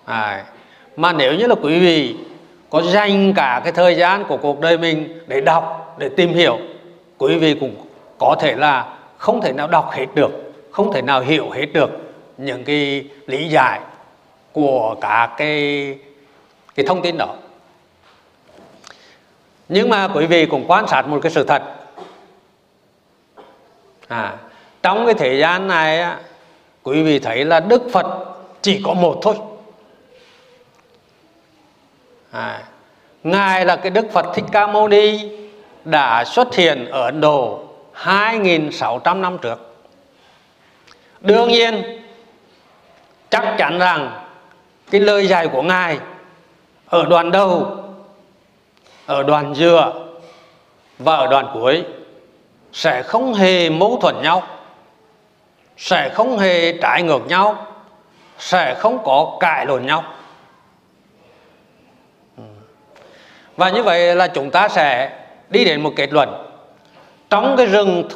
À, 0.04 0.44
mà 0.96 1.12
nếu 1.12 1.34
như 1.34 1.46
là 1.46 1.54
quý 1.62 1.78
vị 1.78 2.16
có 2.70 2.82
dành 2.82 3.34
cả 3.34 3.60
cái 3.64 3.72
thời 3.72 3.96
gian 3.96 4.24
của 4.24 4.36
cuộc 4.36 4.60
đời 4.60 4.78
mình 4.78 5.18
để 5.26 5.40
đọc 5.40 5.94
để 5.98 6.08
tìm 6.08 6.34
hiểu 6.34 6.58
quý 7.18 7.38
vị 7.38 7.56
cũng 7.60 7.74
có 8.18 8.36
thể 8.40 8.54
là 8.54 8.96
không 9.18 9.40
thể 9.40 9.52
nào 9.52 9.68
đọc 9.68 9.90
hết 9.92 10.06
được 10.14 10.30
không 10.70 10.92
thể 10.92 11.02
nào 11.02 11.20
hiểu 11.20 11.50
hết 11.50 11.66
được 11.72 11.90
những 12.38 12.64
cái 12.64 13.04
lý 13.26 13.48
giải 13.48 13.80
của 14.52 14.94
cả 15.00 15.34
cái 15.36 15.98
cái 16.74 16.86
thông 16.86 17.02
tin 17.02 17.18
đó. 17.18 17.34
Nhưng 19.68 19.88
mà 19.88 20.08
quý 20.08 20.26
vị 20.26 20.46
cũng 20.46 20.64
quan 20.68 20.88
sát 20.88 21.08
một 21.08 21.18
cái 21.22 21.32
sự 21.32 21.44
thật. 21.44 21.62
À, 24.08 24.36
trong 24.88 25.06
cái 25.06 25.14
thời 25.14 25.38
gian 25.38 25.66
này 25.66 26.16
quý 26.82 27.02
vị 27.02 27.18
thấy 27.18 27.44
là 27.44 27.60
đức 27.60 27.82
phật 27.92 28.06
chỉ 28.62 28.82
có 28.84 28.94
một 28.94 29.18
thôi. 29.22 29.34
À, 32.30 32.62
ngài 33.22 33.64
là 33.64 33.76
cái 33.76 33.90
đức 33.90 34.06
phật 34.12 34.26
thích 34.34 34.44
ca 34.52 34.66
mâu 34.66 34.88
ni 34.88 35.30
đã 35.84 36.24
xuất 36.24 36.54
hiện 36.54 36.86
ở 36.90 37.02
ấn 37.02 37.20
độ 37.20 37.60
2.600 37.94 39.20
năm 39.20 39.38
trước. 39.38 39.76
Đương 41.20 41.48
nhiên 41.48 42.00
chắc 43.30 43.54
chắn 43.58 43.78
rằng 43.78 44.22
cái 44.90 45.00
lời 45.00 45.26
dạy 45.26 45.48
của 45.48 45.62
ngài 45.62 45.98
ở 46.86 47.04
đoạn 47.04 47.30
đầu 47.30 47.76
ở 49.06 49.22
đoạn 49.22 49.54
giữa 49.54 50.06
và 50.98 51.16
ở 51.16 51.26
đoạn 51.26 51.50
cuối 51.54 51.84
sẽ 52.72 53.02
không 53.02 53.34
hề 53.34 53.70
mâu 53.70 53.98
thuẫn 54.02 54.22
nhau 54.22 54.42
sẽ 55.78 56.08
không 56.14 56.38
hề 56.38 56.72
trái 56.72 57.02
ngược 57.02 57.26
nhau 57.26 57.66
sẽ 58.38 58.74
không 58.74 58.98
có 59.04 59.36
cãi 59.40 59.66
lộn 59.66 59.86
nhau. 59.86 60.04
Và 63.56 63.70
như 63.70 63.82
vậy 63.82 64.16
là 64.16 64.28
chúng 64.28 64.50
ta 64.50 64.68
sẽ 64.68 65.10
đi 65.48 65.64
đến 65.64 65.80
một 65.80 65.92
kết 65.96 66.12
luận. 66.12 66.44
Trong 67.30 67.54
cái 67.56 67.66
rừng 67.66 68.08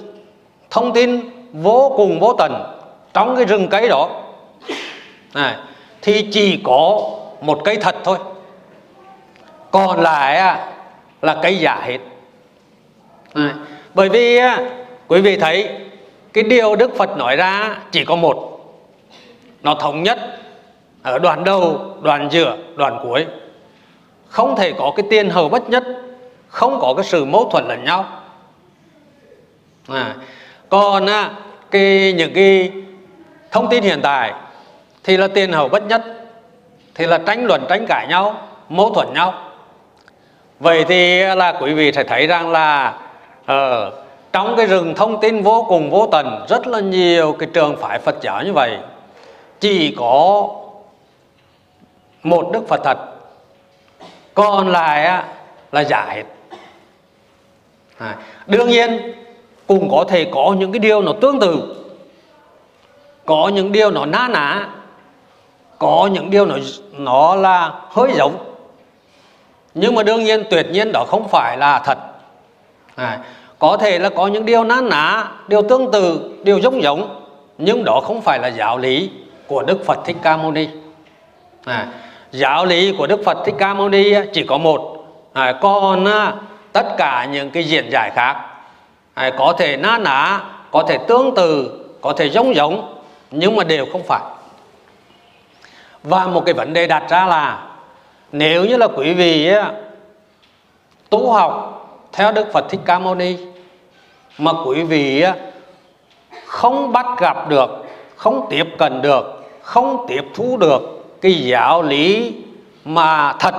thông 0.71 0.93
tin 0.93 1.31
vô 1.53 1.95
cùng 1.97 2.21
vô 2.21 2.35
tận 2.39 2.79
trong 3.13 3.37
cái 3.37 3.45
rừng 3.45 3.69
cây 3.69 3.89
đó 3.89 4.23
này, 5.35 5.55
thì 6.03 6.29
chỉ 6.33 6.61
có 6.65 7.11
một 7.41 7.61
cây 7.65 7.77
thật 7.77 7.97
thôi. 8.05 8.19
Còn 9.71 10.01
lại 10.01 10.59
là 11.23 11.39
cây 11.43 11.59
giả 11.59 11.81
hết. 11.85 11.99
Này, 13.35 13.53
bởi 13.95 14.09
vì 14.09 14.41
quý 15.09 15.21
vị 15.21 15.37
thấy 15.37 15.69
cái 16.33 16.45
điều 16.45 16.77
Đức 16.77 16.97
Phật 16.97 17.17
nói 17.17 17.37
ra 17.37 17.77
chỉ 17.91 18.05
có 18.05 18.17
một. 18.17 18.49
Nó 19.63 19.75
thống 19.75 20.03
nhất 20.03 20.19
ở 21.03 21.19
đoạn 21.19 21.45
đầu 21.45 21.95
đoạn 22.01 22.29
giữa 22.31 22.57
đoạn 22.77 22.99
cuối. 23.03 23.27
Không 24.29 24.57
thể 24.57 24.73
có 24.73 24.93
cái 24.97 25.07
tiền 25.11 25.31
hầu 25.31 25.49
bất 25.49 25.71
nhất 25.71 25.85
không 26.49 26.79
có 26.81 26.95
cái 26.97 27.05
sự 27.05 27.25
mâu 27.25 27.49
thuẫn 27.53 27.69
lẫn 27.69 27.85
nhau. 27.85 28.07
À, 29.89 30.15
còn 30.69 31.07
à, 31.07 31.31
cái 31.71 32.13
những 32.13 32.35
cái 32.35 32.73
thông 33.51 33.69
tin 33.71 33.83
hiện 33.83 34.01
tại 34.03 34.33
thì 35.05 35.17
là 35.17 35.29
tiền 35.29 35.53
hầu 35.53 35.69
bất 35.69 35.87
nhất 35.87 36.03
thì 36.95 37.07
là 37.07 37.19
tranh 37.19 37.47
luận 37.47 37.65
tranh 37.69 37.87
cãi 37.89 38.07
nhau 38.09 38.49
mâu 38.69 38.95
thuẫn 38.95 39.09
nhau. 39.15 39.35
Vậy 40.61 40.85
thì 40.89 41.23
là 41.23 41.53
quý 41.61 41.75
vị 41.75 41.93
sẽ 41.93 42.05
thấy 42.05 42.27
rằng 42.27 42.51
là 42.51 42.95
uh, 43.43 44.02
trong 44.33 44.57
cái 44.57 44.67
rừng 44.67 44.95
thông 44.95 45.21
tin 45.21 45.43
vô 45.43 45.67
cùng 45.69 45.91
vô 45.91 46.09
tận 46.13 46.47
rất 46.49 46.67
là 46.67 46.81
nhiều 46.81 47.37
cái 47.39 47.49
trường 47.53 47.77
phái 47.77 47.99
Phật 47.99 48.17
giáo 48.23 48.43
như 48.45 48.53
vậy. 48.53 48.79
Chỉ 49.61 49.95
có 49.99 50.49
một 52.23 52.51
Đức 52.53 52.69
Phật 52.69 52.81
thật. 52.85 52.99
Còn 54.35 54.69
lại 54.69 55.05
á, 55.05 55.25
là 55.73 55.85
giả 55.85 56.07
hết. 56.15 56.23
À, 57.99 58.17
đương 58.47 58.69
nhiên 58.69 59.15
cũng 59.67 59.91
có 59.91 60.05
thể 60.09 60.31
có 60.35 60.55
những 60.59 60.73
cái 60.73 60.79
điều 60.79 61.03
nó 61.03 61.13
tương 61.21 61.41
tự. 61.41 61.77
Có 63.25 63.51
những 63.55 63.73
điều 63.73 63.91
nó 63.91 64.07
na 64.07 64.29
ná. 64.29 64.69
Có 65.79 66.09
những 66.13 66.31
điều 66.31 66.47
nó 66.47 66.57
nó 66.93 67.35
là 67.35 67.73
hơi 67.91 68.13
giống. 68.17 68.55
Nhưng 69.75 69.95
mà 69.95 70.03
đương 70.03 70.25
nhiên 70.25 70.45
tuyệt 70.51 70.67
nhiên 70.71 70.93
đó 70.93 71.05
không 71.09 71.29
phải 71.29 71.57
là 71.57 71.79
thật. 71.85 71.99
À, 72.95 73.19
có 73.63 73.77
thể 73.77 73.99
là 73.99 74.09
có 74.09 74.27
những 74.27 74.45
điều 74.45 74.65
nán 74.65 74.89
ná 74.89 75.29
điều 75.49 75.63
tương 75.63 75.93
tự 75.93 76.31
điều 76.43 76.59
giống 76.59 76.83
giống 76.83 77.27
nhưng 77.59 77.85
đó 77.85 78.01
không 78.05 78.23
phải 78.23 78.39
là 78.39 78.49
giáo 78.49 78.79
lý 78.79 79.11
của 79.47 79.63
đức 79.63 79.85
phật 79.85 79.99
thích 80.05 80.17
ca 80.23 80.37
mâu 80.37 80.53
ni. 80.53 80.69
À, 81.65 81.87
giáo 82.33 82.65
lý 82.65 82.95
của 82.99 83.07
đức 83.07 83.21
phật 83.25 83.39
thích 83.45 83.55
ca 83.59 83.75
mâu 83.75 83.89
ni 83.89 84.15
chỉ 84.33 84.45
có 84.47 84.59
một. 84.59 85.07
À, 85.33 85.53
còn 85.53 86.05
à, 86.05 86.35
tất 86.73 86.97
cả 86.97 87.29
những 87.33 87.51
cái 87.51 87.65
diễn 87.65 87.91
giải 87.93 88.11
khác. 88.15 88.37
À, 89.15 89.31
có 89.39 89.55
thể 89.59 89.77
na 89.77 89.99
ná 89.99 90.41
có 90.71 90.85
thể 90.89 90.99
tương 91.09 91.35
tự 91.35 91.79
có 92.01 92.13
thể 92.13 92.29
giống 92.29 92.55
giống 92.55 93.03
nhưng 93.31 93.57
mà 93.57 93.65
đều 93.65 93.87
không 93.93 94.03
phải. 94.03 94.23
Và 96.03 96.27
một 96.27 96.43
cái 96.47 96.55
vấn 96.55 96.73
đề 96.73 96.87
đặt 96.87 97.03
ra 97.09 97.27
là 97.27 97.63
nếu 98.33 98.65
như 98.65 98.77
là 98.77 98.89
quý 98.97 99.15
vị 99.15 99.53
tu 101.11 101.33
học 101.33 101.69
theo 102.13 102.33
Đức 102.33 102.53
Phật 102.53 102.69
Thích 102.71 102.81
Ca 102.85 102.99
Mâu 102.99 103.15
Ni 103.15 103.52
mà 104.39 104.53
quý 104.67 104.83
vị 104.83 105.25
không 106.47 106.93
bắt 106.93 107.07
gặp 107.19 107.49
được, 107.49 107.71
không 108.17 108.47
tiếp 108.51 108.67
cận 108.79 109.03
được, 109.03 109.45
không 109.63 110.07
tiếp 110.09 110.23
thu 110.35 110.57
được 110.57 111.05
cái 111.21 111.33
giáo 111.33 111.83
lý 111.83 112.35
mà 112.85 113.33
thật 113.33 113.55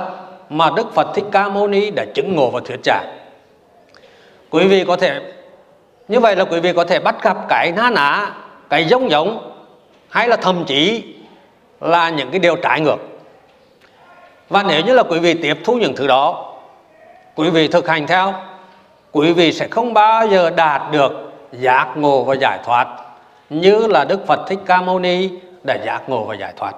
mà 0.50 0.70
Đức 0.76 0.94
Phật 0.94 1.08
Thích 1.16 1.26
Ca 1.32 1.50
Mâu 1.50 1.68
Ni 1.68 1.92
đã 1.92 2.06
chứng 2.14 2.36
ngộ 2.36 2.50
và 2.50 2.60
thuyết 2.66 2.80
giảng. 2.86 3.18
Quý 4.50 4.68
vị 4.68 4.84
có 4.88 4.96
thể 4.96 5.22
như 6.08 6.20
vậy 6.20 6.36
là 6.36 6.44
quý 6.44 6.60
vị 6.60 6.74
có 6.74 6.84
thể 6.86 7.00
bắt 7.00 7.24
gặp 7.24 7.38
cái 7.50 7.72
na 7.72 7.90
ná, 7.90 8.32
cái 8.70 8.86
giống 8.86 9.10
giống 9.10 9.52
hay 10.10 10.28
là 10.28 10.36
thậm 10.36 10.66
chí 10.66 11.04
là 11.82 12.10
những 12.10 12.32
cái 12.32 12.40
điều 12.40 12.56
trái 12.56 12.82
ngược. 12.82 12.98
Và 14.50 14.64
nếu 14.64 14.82
như 14.82 14.94
là 14.94 15.04
quý 15.04 15.20
vị 15.20 15.34
tiếp 15.34 15.58
thu 15.64 15.74
những 15.74 15.96
thứ 15.96 16.08
đó, 16.08 16.54
quý 17.36 17.50
vị 17.50 17.68
thực 17.68 17.88
hành 17.88 18.08
theo, 18.08 18.34
quý 19.14 19.34
vị 19.34 19.52
sẽ 19.54 19.68
không 19.68 19.94
bao 19.94 20.28
giờ 20.28 20.50
đạt 20.50 20.82
được 20.92 21.32
giác 21.52 21.88
ngộ 21.96 22.24
và 22.24 22.36
giải 22.36 22.60
thoát 22.66 22.88
như 23.50 23.88
là 23.88 24.06
Đức 24.06 24.28
Phật 24.28 24.40
Thích 24.48 24.60
Ca 24.66 24.82
Mâu 24.82 25.00
Ni 25.00 25.30
đã 25.64 25.78
giác 25.86 26.10
ngộ 26.10 26.24
và 26.24 26.36
giải 26.36 26.54
thoát. 26.58 26.74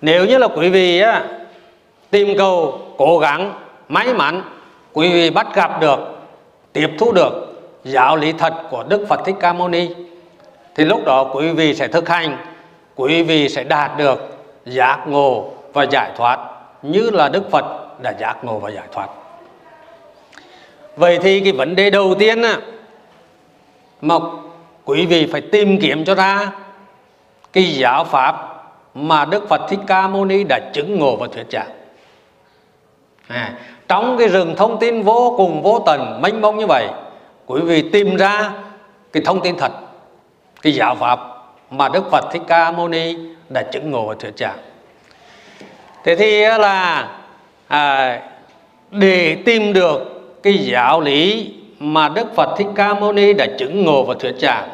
Nếu 0.00 0.24
như 0.24 0.38
là 0.38 0.48
quý 0.48 0.70
vị 0.70 1.00
á, 1.00 1.24
tìm 2.10 2.38
cầu, 2.38 2.78
cố 2.96 3.18
gắng, 3.18 3.52
may 3.88 4.14
mắn, 4.14 4.42
quý 4.92 5.12
vị 5.12 5.30
bắt 5.30 5.54
gặp 5.54 5.80
được, 5.80 5.98
tiếp 6.72 6.90
thu 6.98 7.12
được 7.12 7.62
giáo 7.84 8.16
lý 8.16 8.32
thật 8.32 8.54
của 8.70 8.84
Đức 8.88 9.06
Phật 9.08 9.20
Thích 9.24 9.36
Ca 9.40 9.52
Mâu 9.52 9.68
Ni 9.68 9.88
thì 10.74 10.84
lúc 10.84 11.04
đó 11.04 11.30
quý 11.34 11.50
vị 11.50 11.74
sẽ 11.74 11.88
thực 11.88 12.08
hành, 12.08 12.36
quý 12.96 13.22
vị 13.22 13.48
sẽ 13.48 13.64
đạt 13.64 13.90
được 13.96 14.38
giác 14.66 14.98
ngộ 15.06 15.50
và 15.72 15.86
giải 15.90 16.10
thoát 16.16 16.38
như 16.82 17.10
là 17.10 17.28
Đức 17.28 17.50
Phật 17.50 17.64
đã 18.02 18.12
giác 18.18 18.44
ngộ 18.44 18.58
và 18.58 18.70
giải 18.70 18.86
thoát. 18.92 19.08
Vậy 20.96 21.18
thì 21.22 21.40
cái 21.40 21.52
vấn 21.52 21.76
đề 21.76 21.90
đầu 21.90 22.14
tiên 22.18 22.42
á, 22.42 22.58
mà 24.00 24.14
quý 24.84 25.06
vị 25.06 25.28
phải 25.32 25.40
tìm 25.40 25.80
kiếm 25.80 26.04
cho 26.04 26.14
ra 26.14 26.50
cái 27.52 27.64
giáo 27.64 28.04
pháp 28.04 28.50
mà 28.94 29.24
Đức 29.24 29.48
Phật 29.48 29.60
Thích 29.68 29.80
Ca 29.86 30.08
Mâu 30.08 30.24
Ni 30.24 30.44
đã 30.44 30.60
chứng 30.72 30.98
ngộ 30.98 31.16
và 31.16 31.26
thuyết 31.32 31.46
giảng. 31.50 31.70
À, 33.28 33.52
trong 33.88 34.16
cái 34.18 34.28
rừng 34.28 34.54
thông 34.56 34.78
tin 34.80 35.02
vô 35.02 35.34
cùng 35.36 35.62
vô 35.62 35.82
tận 35.86 36.20
mênh 36.22 36.40
mông 36.40 36.58
như 36.58 36.66
vậy, 36.66 36.88
quý 37.46 37.60
vị 37.60 37.90
tìm 37.92 38.16
ra 38.16 38.52
cái 39.12 39.22
thông 39.26 39.40
tin 39.40 39.56
thật, 39.56 39.72
cái 40.62 40.74
giáo 40.74 40.94
pháp 40.94 41.20
mà 41.70 41.88
Đức 41.88 42.10
Phật 42.10 42.24
Thích 42.32 42.42
Ca 42.46 42.72
Mâu 42.72 42.88
Ni 42.88 43.16
đã 43.48 43.62
chứng 43.62 43.90
ngộ 43.90 44.06
và 44.06 44.14
thuyết 44.18 44.32
giảng. 44.36 44.58
Thế 46.04 46.16
thì 46.16 46.40
là 46.40 47.08
à, 47.68 48.20
để 48.90 49.36
tìm 49.44 49.72
được 49.72 50.13
cái 50.44 50.58
giáo 50.58 51.00
lý 51.00 51.52
mà 51.78 52.08
Đức 52.08 52.34
Phật 52.34 52.54
Thích 52.58 52.66
Ca 52.74 52.94
Mâu 52.94 53.12
Ni 53.12 53.32
đã 53.32 53.46
chứng 53.58 53.84
ngộ 53.84 54.04
và 54.04 54.14
thuyết 54.20 54.34
giảng, 54.38 54.68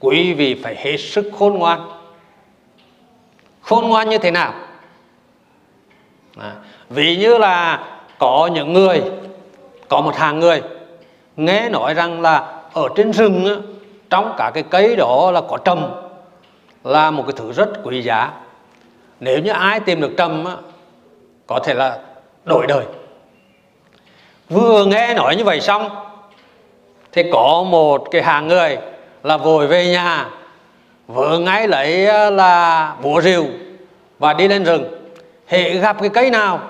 quý 0.00 0.32
vị 0.32 0.60
phải 0.62 0.76
hết 0.78 0.96
sức 0.96 1.30
khôn 1.38 1.58
ngoan. 1.58 1.80
Khôn 3.60 3.88
ngoan 3.88 4.08
như 4.08 4.18
thế 4.18 4.30
nào? 4.30 4.54
À, 6.38 6.52
vì 6.90 7.16
như 7.16 7.38
là 7.38 7.84
có 8.18 8.50
những 8.54 8.72
người 8.72 9.02
có 9.88 10.00
một 10.00 10.16
hàng 10.16 10.40
người 10.40 10.62
nghe 11.36 11.68
nói 11.68 11.94
rằng 11.94 12.20
là 12.20 12.62
ở 12.72 12.88
trên 12.96 13.12
rừng 13.12 13.44
á, 13.44 13.54
trong 14.10 14.34
cả 14.38 14.50
cái 14.54 14.62
cây 14.62 14.96
đó 14.96 15.30
là 15.30 15.40
có 15.40 15.56
trầm 15.64 15.86
là 16.84 17.10
một 17.10 17.22
cái 17.26 17.34
thứ 17.36 17.52
rất 17.52 17.68
quý 17.84 18.02
giá. 18.02 18.30
Nếu 19.20 19.38
như 19.38 19.50
ai 19.50 19.80
tìm 19.80 20.00
được 20.00 20.12
trầm 20.16 20.44
á, 20.44 20.56
có 21.46 21.58
thể 21.58 21.74
là 21.74 21.98
đổi 22.44 22.66
đời 22.66 22.84
vừa 24.48 24.84
nghe 24.84 25.14
nói 25.14 25.36
như 25.36 25.44
vậy 25.44 25.60
xong 25.60 25.88
thì 27.12 27.22
có 27.32 27.64
một 27.70 28.08
cái 28.10 28.22
hàng 28.22 28.48
người 28.48 28.78
là 29.22 29.36
vội 29.36 29.66
về 29.66 29.86
nhà 29.86 30.26
vợ 31.06 31.38
ngay 31.38 31.68
lấy 31.68 32.06
ờ, 32.06 32.30
là 32.30 32.94
búa 33.02 33.20
rìu 33.20 33.46
và 34.18 34.32
đi 34.32 34.48
lên 34.48 34.64
rừng. 34.64 34.84
Hệ 35.46 35.78
gặp 35.78 35.96
cái 36.00 36.08
cây 36.08 36.30
nào 36.30 36.60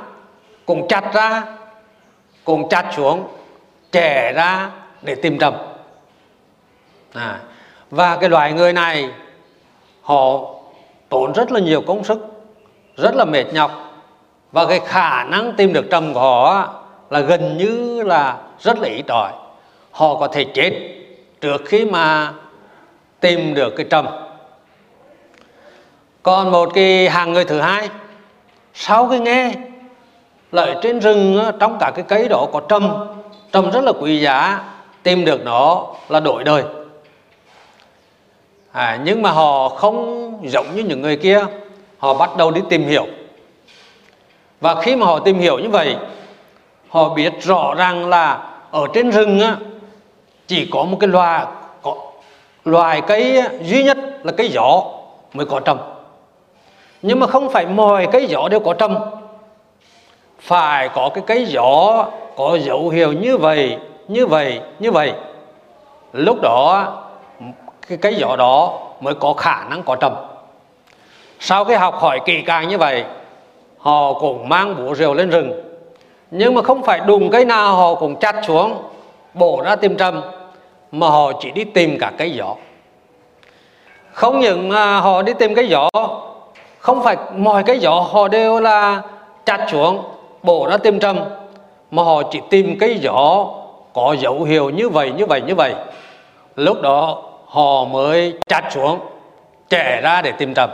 cũng 0.66 0.88
chặt 0.88 1.14
ra 1.14 1.42
cũng 2.44 2.68
chặt 2.68 2.92
xuống 2.96 3.28
trẻ 3.92 4.32
ra 4.32 4.70
để 5.02 5.14
tìm 5.14 5.38
trầm. 5.38 5.54
À, 7.12 7.40
và 7.90 8.16
cái 8.16 8.30
loài 8.30 8.52
người 8.52 8.72
này 8.72 9.08
họ 10.02 10.40
tốn 11.08 11.32
rất 11.32 11.52
là 11.52 11.60
nhiều 11.60 11.82
công 11.86 12.04
sức 12.04 12.18
rất 12.96 13.14
là 13.14 13.24
mệt 13.24 13.44
nhọc 13.52 13.70
và 14.52 14.66
cái 14.66 14.80
khả 14.80 15.24
năng 15.24 15.52
tìm 15.56 15.72
được 15.72 15.84
trầm 15.90 16.14
của 16.14 16.20
họ 16.20 16.74
là 17.10 17.20
gần 17.20 17.56
như 17.58 18.02
là 18.02 18.36
rất 18.60 18.78
là 18.78 18.88
ít 18.88 19.04
ỏi. 19.08 19.32
Họ 19.90 20.14
có 20.14 20.28
thể 20.28 20.44
chết 20.44 20.72
trước 21.40 21.62
khi 21.66 21.84
mà 21.84 22.32
tìm 23.20 23.54
được 23.54 23.70
cái 23.76 23.86
trầm. 23.90 24.06
Còn 26.22 26.50
một 26.50 26.70
cái 26.74 27.08
hàng 27.08 27.32
người 27.32 27.44
thứ 27.44 27.60
hai 27.60 27.88
sau 28.74 29.08
khi 29.08 29.18
nghe 29.18 29.52
lợi 30.52 30.74
trên 30.82 31.00
rừng 31.00 31.44
trong 31.60 31.76
cả 31.80 31.92
cái 31.94 32.04
cây 32.08 32.28
đó 32.28 32.46
có 32.52 32.60
trầm. 32.68 33.14
Trầm 33.52 33.70
rất 33.70 33.84
là 33.84 33.92
quý 34.00 34.20
giá 34.20 34.64
tìm 35.02 35.24
được 35.24 35.44
nó 35.44 35.86
là 36.08 36.20
đổi 36.20 36.44
đời. 36.44 36.62
À, 38.72 39.00
nhưng 39.04 39.22
mà 39.22 39.30
họ 39.30 39.68
không 39.68 40.40
giống 40.44 40.66
như 40.74 40.82
những 40.82 41.02
người 41.02 41.16
kia. 41.16 41.44
Họ 41.98 42.14
bắt 42.14 42.36
đầu 42.36 42.50
đi 42.50 42.60
tìm 42.68 42.86
hiểu. 42.86 43.06
Và 44.60 44.82
khi 44.82 44.96
mà 44.96 45.06
họ 45.06 45.18
tìm 45.18 45.38
hiểu 45.38 45.58
như 45.58 45.68
vậy 45.68 45.96
họ 46.94 47.08
biết 47.08 47.32
rõ 47.42 47.74
ràng 47.76 48.08
là 48.08 48.40
ở 48.70 48.86
trên 48.94 49.10
rừng 49.10 49.40
á, 49.40 49.56
chỉ 50.46 50.68
có 50.72 50.84
một 50.84 50.96
cái 51.00 51.08
loài 51.08 51.46
có 51.82 51.96
loài 52.64 53.00
cây 53.00 53.42
duy 53.62 53.82
nhất 53.82 53.98
là 54.22 54.32
cây 54.32 54.48
gió 54.48 54.82
mới 55.32 55.46
có 55.46 55.60
trầm. 55.60 55.78
Nhưng 57.02 57.20
mà 57.20 57.26
không 57.26 57.50
phải 57.50 57.66
mọi 57.66 58.08
cây 58.12 58.26
gió 58.26 58.48
đều 58.50 58.60
có 58.60 58.74
trầm. 58.74 58.98
Phải 60.40 60.88
có 60.88 61.10
cái 61.14 61.24
cây 61.26 61.46
gió 61.46 62.06
có 62.36 62.58
dấu 62.58 62.88
hiệu 62.88 63.12
như 63.12 63.36
vậy 63.36 63.78
như 64.08 64.26
vậy 64.26 64.60
như 64.78 64.90
vậy. 64.90 65.12
Lúc 66.12 66.38
đó 66.42 66.86
cái 67.88 67.98
cây 67.98 68.14
gió 68.14 68.36
đó 68.36 68.78
mới 69.00 69.14
có 69.14 69.32
khả 69.32 69.64
năng 69.70 69.82
có 69.82 69.96
trầm. 69.96 70.14
Sau 71.40 71.64
khi 71.64 71.74
học 71.74 71.94
hỏi 71.94 72.20
kỳ 72.24 72.42
càng 72.42 72.68
như 72.68 72.78
vậy 72.78 73.04
họ 73.78 74.12
cũng 74.12 74.48
mang 74.48 74.76
búa 74.76 74.94
rượu 74.94 75.14
lên 75.14 75.30
rừng 75.30 75.63
nhưng 76.36 76.54
mà 76.54 76.62
không 76.62 76.82
phải 76.82 77.00
đùng 77.06 77.30
cây 77.30 77.44
nào 77.44 77.76
họ 77.76 77.94
cũng 77.94 78.16
chặt 78.16 78.36
xuống 78.46 78.82
bổ 79.34 79.62
ra 79.64 79.76
tìm 79.76 79.96
trầm 79.96 80.20
mà 80.92 81.08
họ 81.08 81.32
chỉ 81.40 81.50
đi 81.50 81.64
tìm 81.64 81.98
cả 82.00 82.12
cây 82.18 82.30
gió 82.30 82.54
không 84.12 84.40
những 84.40 84.68
mà 84.68 85.00
họ 85.00 85.22
đi 85.22 85.32
tìm 85.38 85.54
cái 85.54 85.68
gió 85.68 85.88
không 86.78 87.04
phải 87.04 87.16
mọi 87.36 87.62
cái 87.62 87.78
gió 87.78 88.00
họ 88.10 88.28
đều 88.28 88.60
là 88.60 89.02
chặt 89.46 89.66
xuống 89.70 90.02
bổ 90.42 90.66
ra 90.70 90.76
tìm 90.76 90.98
trầm 90.98 91.20
mà 91.90 92.02
họ 92.02 92.22
chỉ 92.30 92.40
tìm 92.50 92.78
cái 92.78 92.98
gió 92.98 93.46
có 93.94 94.16
dấu 94.18 94.42
hiệu 94.42 94.70
như 94.70 94.88
vậy 94.88 95.12
như 95.16 95.26
vậy 95.26 95.42
như 95.46 95.54
vậy. 95.54 95.74
Lúc 96.56 96.82
đó 96.82 97.22
họ 97.46 97.84
mới 97.84 98.34
chặt 98.46 98.62
xuống 98.70 98.98
trẻ 99.68 100.00
ra 100.02 100.22
để 100.22 100.32
tìm 100.32 100.54
trầm. 100.54 100.70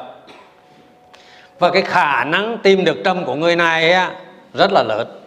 Và 1.59 1.71
cái 1.71 1.83
khả 1.83 2.25
năng 2.25 2.59
tìm 2.63 2.85
được 2.85 2.97
trầm 3.05 3.25
của 3.25 3.35
người 3.35 3.57
này 3.57 3.93
á, 3.93 4.11
rất 4.55 4.73
là 4.73 4.83
lớn 4.83 5.20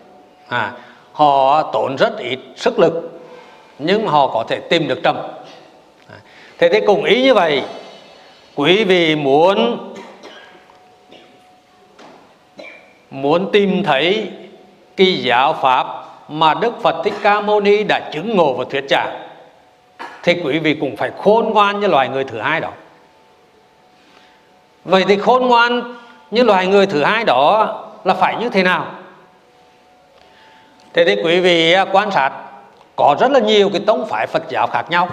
à, 0.53 0.71
họ 1.13 1.63
tốn 1.63 1.95
rất 1.95 2.17
ít 2.17 2.39
sức 2.55 2.79
lực 2.79 3.21
nhưng 3.79 4.07
họ 4.07 4.27
có 4.27 4.43
thể 4.47 4.59
tìm 4.59 4.87
được 4.87 4.99
trầm. 5.03 5.15
À, 6.09 6.17
thế 6.57 6.69
thì 6.69 6.79
cùng 6.87 7.03
ý 7.03 7.21
như 7.21 7.33
vậy 7.33 7.63
quý 8.55 8.83
vị 8.83 9.15
muốn 9.15 9.89
muốn 13.11 13.51
tìm 13.51 13.83
thấy 13.83 14.29
cái 14.97 15.13
giáo 15.13 15.53
pháp 15.53 15.87
mà 16.29 16.53
Đức 16.53 16.81
Phật 16.81 17.03
Thích 17.03 17.13
Ca 17.23 17.41
Mâu 17.41 17.59
Ni 17.59 17.83
đã 17.83 18.09
chứng 18.13 18.35
ngộ 18.35 18.53
và 18.53 18.65
thuyết 18.69 18.85
giảng 18.89 19.27
thì 20.23 20.41
quý 20.43 20.59
vị 20.59 20.73
cũng 20.73 20.95
phải 20.95 21.11
khôn 21.17 21.53
ngoan 21.53 21.79
như 21.79 21.87
loài 21.87 22.09
người 22.09 22.23
thứ 22.23 22.39
hai 22.39 22.61
đó. 22.61 22.69
Vậy 24.85 25.05
thì 25.07 25.17
khôn 25.17 25.47
ngoan 25.47 25.95
như 26.31 26.43
loài 26.43 26.67
người 26.67 26.85
thứ 26.85 27.03
hai 27.03 27.23
đó 27.23 27.79
là 28.03 28.13
phải 28.13 28.35
như 28.35 28.49
thế 28.49 28.63
nào? 28.63 28.87
Thế 30.93 31.05
thì 31.05 31.15
quý 31.23 31.39
vị 31.39 31.73
à, 31.73 31.85
quan 31.91 32.11
sát 32.11 32.31
có 32.95 33.15
rất 33.19 33.31
là 33.31 33.39
nhiều 33.39 33.69
cái 33.69 33.81
tông 33.87 34.05
phái 34.05 34.27
Phật 34.27 34.43
giáo 34.49 34.67
khác 34.67 34.85
nhau. 34.89 35.09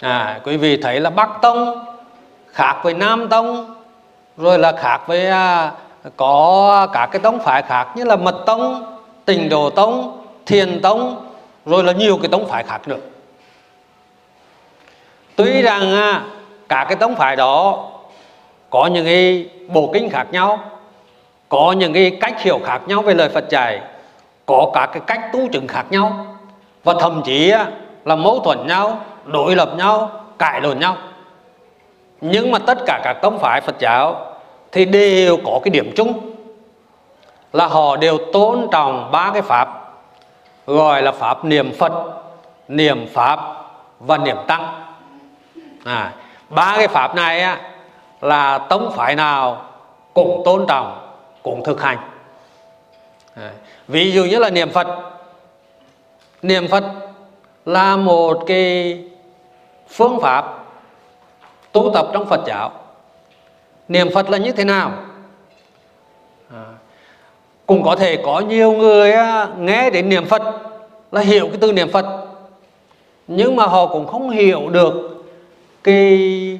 À, 0.00 0.40
quý 0.44 0.56
vị 0.56 0.76
thấy 0.82 1.00
là 1.00 1.10
Bắc 1.10 1.28
Tông 1.42 1.84
khác 2.46 2.76
với 2.82 2.94
Nam 2.94 3.28
Tông 3.28 3.74
rồi 4.36 4.58
là 4.58 4.72
khác 4.72 5.00
với 5.06 5.26
à, 5.26 5.72
có 6.16 6.86
cả 6.92 7.08
cái 7.12 7.20
tông 7.20 7.38
phái 7.38 7.62
khác 7.62 7.88
như 7.96 8.04
là 8.04 8.16
Mật 8.16 8.42
Tông 8.46 8.96
Tịnh 9.24 9.48
Độ 9.48 9.70
Tông 9.70 10.24
Thiền 10.46 10.80
Tông 10.82 11.26
rồi 11.66 11.84
là 11.84 11.92
nhiều 11.92 12.18
cái 12.22 12.28
tông 12.28 12.48
phái 12.48 12.62
khác 12.62 12.88
nữa. 12.88 12.96
Tuy 15.36 15.62
rằng 15.62 15.94
à, 15.94 16.22
cả 16.68 16.84
cái 16.88 16.96
tông 16.96 17.14
phái 17.14 17.36
đó 17.36 17.86
có 18.70 18.86
những 18.86 19.04
cái 19.04 19.48
bộ 19.68 19.90
kinh 19.94 20.10
khác 20.10 20.26
nhau 20.30 20.58
có 21.48 21.72
những 21.72 21.92
cái 21.92 22.18
cách 22.20 22.42
hiểu 22.42 22.60
khác 22.64 22.80
nhau 22.86 23.02
về 23.02 23.14
lời 23.14 23.28
Phật 23.28 23.50
dạy 23.50 23.80
có 24.50 24.70
cả 24.74 24.88
cái 24.92 25.02
cách 25.06 25.20
tu 25.32 25.48
chứng 25.52 25.66
khác 25.68 25.84
nhau 25.90 26.26
và 26.84 26.94
thậm 27.00 27.22
chí 27.24 27.52
là 28.04 28.16
mâu 28.16 28.40
thuẫn 28.40 28.66
nhau 28.66 28.98
đối 29.24 29.56
lập 29.56 29.70
nhau 29.76 30.10
cãi 30.38 30.60
lộn 30.60 30.78
nhau 30.78 30.96
nhưng 32.20 32.50
mà 32.50 32.58
tất 32.58 32.78
cả 32.86 33.00
các 33.04 33.12
tông 33.22 33.38
phái 33.38 33.60
Phật 33.60 33.78
giáo 33.78 34.26
thì 34.72 34.84
đều 34.84 35.36
có 35.44 35.60
cái 35.64 35.70
điểm 35.70 35.92
chung 35.96 36.34
là 37.52 37.66
họ 37.66 37.96
đều 37.96 38.18
tôn 38.32 38.68
trọng 38.72 39.10
ba 39.12 39.30
cái 39.32 39.42
pháp 39.42 39.94
gọi 40.66 41.02
là 41.02 41.12
pháp 41.12 41.44
niệm 41.44 41.72
Phật, 41.78 41.92
niệm 42.68 43.06
pháp 43.12 43.40
và 44.00 44.18
niệm 44.18 44.36
tăng. 44.46 44.92
À, 45.84 46.12
ba 46.48 46.74
cái 46.76 46.88
pháp 46.88 47.14
này 47.14 47.40
á, 47.40 47.60
là 48.20 48.58
tông 48.58 48.92
phái 48.92 49.14
nào 49.14 49.64
cũng 50.14 50.42
tôn 50.44 50.64
trọng, 50.68 51.12
cũng 51.42 51.64
thực 51.64 51.82
hành. 51.82 51.98
À, 53.36 53.50
ví 53.90 54.12
dụ 54.12 54.24
như 54.24 54.38
là 54.38 54.50
niệm 54.50 54.70
Phật, 54.70 54.86
niệm 56.42 56.68
Phật 56.68 56.84
là 57.66 57.96
một 57.96 58.42
cái 58.46 58.98
phương 59.88 60.20
pháp 60.20 60.64
tu 61.72 61.90
tập 61.94 62.06
trong 62.12 62.26
Phật 62.26 62.40
giáo. 62.46 62.72
Niệm 63.88 64.10
Phật 64.14 64.30
là 64.30 64.38
như 64.38 64.52
thế 64.52 64.64
nào? 64.64 64.92
À, 66.50 66.64
cũng 67.66 67.82
có 67.82 67.96
thể 67.96 68.22
có 68.24 68.40
nhiều 68.40 68.72
người 68.72 69.12
nghe 69.58 69.90
đến 69.90 70.08
niệm 70.08 70.26
Phật 70.26 70.42
là 71.12 71.20
hiểu 71.20 71.48
cái 71.48 71.58
từ 71.60 71.72
niệm 71.72 71.90
Phật. 71.90 72.26
Nhưng 73.28 73.56
mà 73.56 73.66
họ 73.66 73.86
cũng 73.86 74.06
không 74.06 74.30
hiểu 74.30 74.68
được 74.68 75.24
cái 75.84 76.58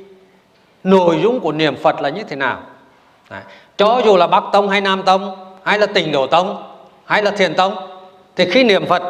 nội 0.85 1.21
dung 1.23 1.41
của 1.41 1.53
niệm 1.53 1.77
Phật 1.77 2.01
là 2.01 2.09
như 2.09 2.23
thế 2.23 2.37
nào. 2.37 2.61
À, 3.29 3.43
cho 3.77 4.03
dù 4.05 4.17
là 4.17 4.27
Bắc 4.27 4.45
Tông 4.53 4.69
hay 4.69 4.81
Nam 4.81 5.03
Tông 5.03 5.37
hay 5.63 5.79
là 5.79 5.87
Tịnh 5.87 6.13
Độ 6.13 6.27
Tông 6.27 6.70
hay 7.11 7.23
là 7.23 7.31
Thiền 7.31 7.55
Tông? 7.55 7.77
Thì 8.37 8.51
khi 8.51 8.65
niệm 8.65 8.87
Phật, 8.87 9.03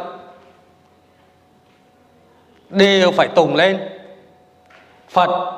đều 2.70 3.10
phải 3.10 3.28
tùng 3.28 3.54
lên. 3.54 3.78
Phật 5.08 5.52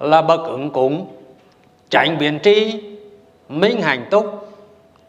là 0.00 0.22
bậc 0.22 0.40
ứng 0.40 0.70
cúng 0.70 1.06
tránh 1.90 2.18
biến 2.18 2.38
tri, 2.42 2.82
minh 3.48 3.82
hành 3.82 4.06
túc, 4.10 4.52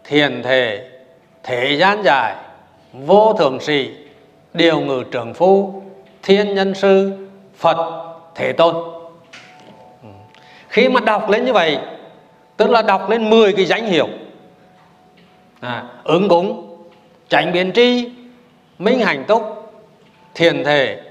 thiền 0.03 0.43
thể, 0.43 0.89
thế 1.43 1.77
gian 1.79 2.03
giải, 2.03 2.35
vô 2.93 3.33
thường 3.33 3.59
sĩ 3.59 3.91
điều 4.53 4.79
ngự 4.79 5.03
trưởng 5.11 5.33
phu, 5.33 5.81
thiên 6.23 6.55
nhân 6.55 6.73
sư, 6.73 7.27
phật 7.57 8.03
thế 8.35 8.51
tôn. 8.51 8.75
Ừ. 10.03 10.09
Khi 10.69 10.89
mà 10.89 10.99
đọc 10.99 11.29
lên 11.29 11.45
như 11.45 11.53
vậy, 11.53 11.77
tức 12.57 12.69
là 12.69 12.81
đọc 12.81 13.09
lên 13.09 13.29
10 13.29 13.53
cái 13.53 13.65
danh 13.65 13.85
hiệu 13.85 14.07
à, 15.59 15.83
ứng 16.03 16.29
cúng 16.29 16.77
tránh 17.29 17.53
biến 17.53 17.71
tri 17.75 18.09
minh 18.79 18.99
hành 18.99 19.23
túc 19.27 19.71
thiền 20.35 20.63
thể 20.63 21.01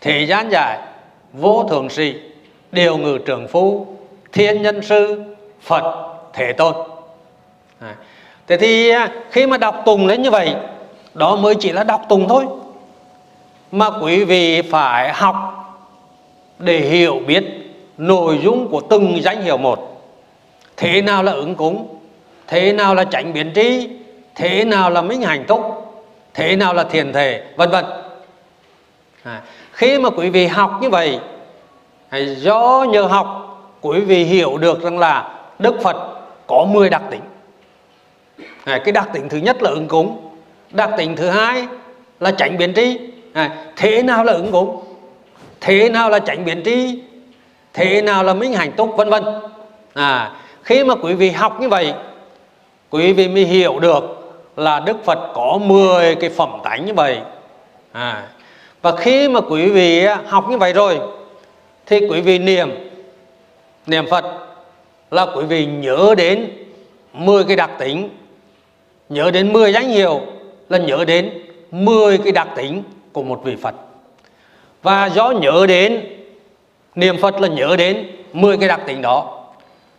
thế 0.00 0.26
gian 0.28 0.50
giải 0.50 0.78
vô 1.32 1.66
thường 1.70 1.90
sĩ 1.90 2.14
điều 2.72 2.96
ngự 2.96 3.18
trưởng 3.18 3.48
phu 3.48 3.86
thiên 4.32 4.62
nhân 4.62 4.82
sư 4.82 5.22
phật 5.60 6.16
thế 6.32 6.52
tôn 6.52 6.74
à. 7.80 7.96
thế 8.46 8.56
thì 8.56 8.90
à, 8.90 9.08
khi 9.30 9.46
mà 9.46 9.58
đọc 9.58 9.82
tùng 9.86 10.06
lên 10.06 10.22
như 10.22 10.30
vậy 10.30 10.54
đó 11.14 11.36
mới 11.36 11.54
chỉ 11.54 11.72
là 11.72 11.84
đọc 11.84 12.02
tùng 12.08 12.28
thôi 12.28 12.44
mà 13.72 13.90
quý 14.02 14.24
vị 14.24 14.62
phải 14.62 15.12
học 15.12 15.36
để 16.58 16.78
hiểu 16.78 17.20
biết 17.26 17.44
nội 17.98 18.40
dung 18.44 18.68
của 18.70 18.80
từng 18.80 19.22
danh 19.22 19.42
hiệu 19.42 19.56
một 19.56 20.02
thế 20.76 21.02
nào 21.02 21.22
là 21.22 21.32
ứng 21.32 21.54
cúng 21.54 21.93
thế 22.46 22.72
nào 22.72 22.94
là 22.94 23.04
tránh 23.04 23.32
biến 23.32 23.52
trí 23.52 23.88
thế 24.34 24.64
nào 24.64 24.90
là 24.90 25.02
minh 25.02 25.22
hạnh 25.22 25.44
túc? 25.44 25.60
Thế 26.34 26.56
nào 26.56 26.74
là 26.74 26.84
thiền 26.84 27.12
thể? 27.12 27.44
Vân 27.56 27.70
vân. 27.70 27.84
À, 29.22 29.42
khi 29.72 29.98
mà 29.98 30.10
quý 30.10 30.30
vị 30.30 30.46
học 30.46 30.78
như 30.82 30.90
vậy 30.90 31.20
do 32.36 32.86
nhờ 32.90 33.02
học 33.02 33.40
quý 33.80 34.00
vị 34.00 34.24
hiểu 34.24 34.58
được 34.58 34.82
rằng 34.82 34.98
là 34.98 35.34
Đức 35.58 35.74
Phật 35.82 35.96
có 36.46 36.66
10 36.70 36.90
đặc 36.90 37.02
tính. 37.10 37.20
À, 38.64 38.80
cái 38.84 38.92
đặc 38.92 39.08
tính 39.12 39.28
thứ 39.28 39.38
nhất 39.38 39.62
là 39.62 39.70
ứng 39.70 39.88
cúng. 39.88 40.30
Đặc 40.70 40.90
tính 40.96 41.16
thứ 41.16 41.28
hai 41.28 41.66
là 42.20 42.30
tránh 42.30 42.58
biến 42.58 42.74
tri. 42.74 42.98
À, 43.32 43.50
thế 43.76 44.02
nào 44.02 44.24
là 44.24 44.32
ứng 44.32 44.52
cúng? 44.52 44.84
Thế 45.60 45.88
nào 45.88 46.10
là 46.10 46.18
tránh 46.18 46.44
biến 46.44 46.62
tri? 46.64 47.02
Thế 47.72 48.02
nào 48.02 48.24
là 48.24 48.34
minh 48.34 48.52
hạnh 48.52 48.72
túc? 48.72 48.96
Vân 48.96 49.10
vân. 49.10 49.24
À, 49.94 50.32
khi 50.62 50.84
mà 50.84 50.94
quý 50.94 51.14
vị 51.14 51.30
học 51.30 51.60
như 51.60 51.68
vậy 51.68 51.94
quý 52.94 53.12
vị 53.12 53.28
mới 53.28 53.44
hiểu 53.44 53.78
được 53.78 54.04
là 54.56 54.80
Đức 54.80 55.04
Phật 55.04 55.18
có 55.34 55.58
10 55.62 56.14
cái 56.14 56.30
phẩm 56.30 56.50
tánh 56.64 56.86
như 56.86 56.94
vậy. 56.94 57.18
À, 57.92 58.28
và 58.82 58.96
khi 58.96 59.28
mà 59.28 59.40
quý 59.40 59.68
vị 59.68 60.06
học 60.26 60.44
như 60.50 60.58
vậy 60.58 60.72
rồi 60.72 60.98
thì 61.86 62.00
quý 62.10 62.20
vị 62.20 62.38
niệm 62.38 62.70
niệm 63.86 64.04
Phật 64.10 64.24
là 65.10 65.26
quý 65.36 65.44
vị 65.44 65.66
nhớ 65.66 66.14
đến 66.16 66.50
10 67.12 67.44
cái 67.44 67.56
đặc 67.56 67.70
tính. 67.78 68.08
Nhớ 69.08 69.30
đến 69.30 69.52
10 69.52 69.72
danh 69.72 69.88
hiệu 69.88 70.20
là 70.68 70.78
nhớ 70.78 71.04
đến 71.06 71.30
10 71.70 72.18
cái 72.18 72.32
đặc 72.32 72.48
tính 72.56 72.82
của 73.12 73.22
một 73.22 73.40
vị 73.44 73.56
Phật. 73.62 73.74
Và 74.82 75.06
do 75.06 75.30
nhớ 75.30 75.66
đến 75.68 76.00
niệm 76.94 77.16
Phật 77.20 77.40
là 77.40 77.48
nhớ 77.48 77.76
đến 77.78 78.06
10 78.32 78.56
cái 78.56 78.68
đặc 78.68 78.80
tính 78.86 79.02
đó. 79.02 79.44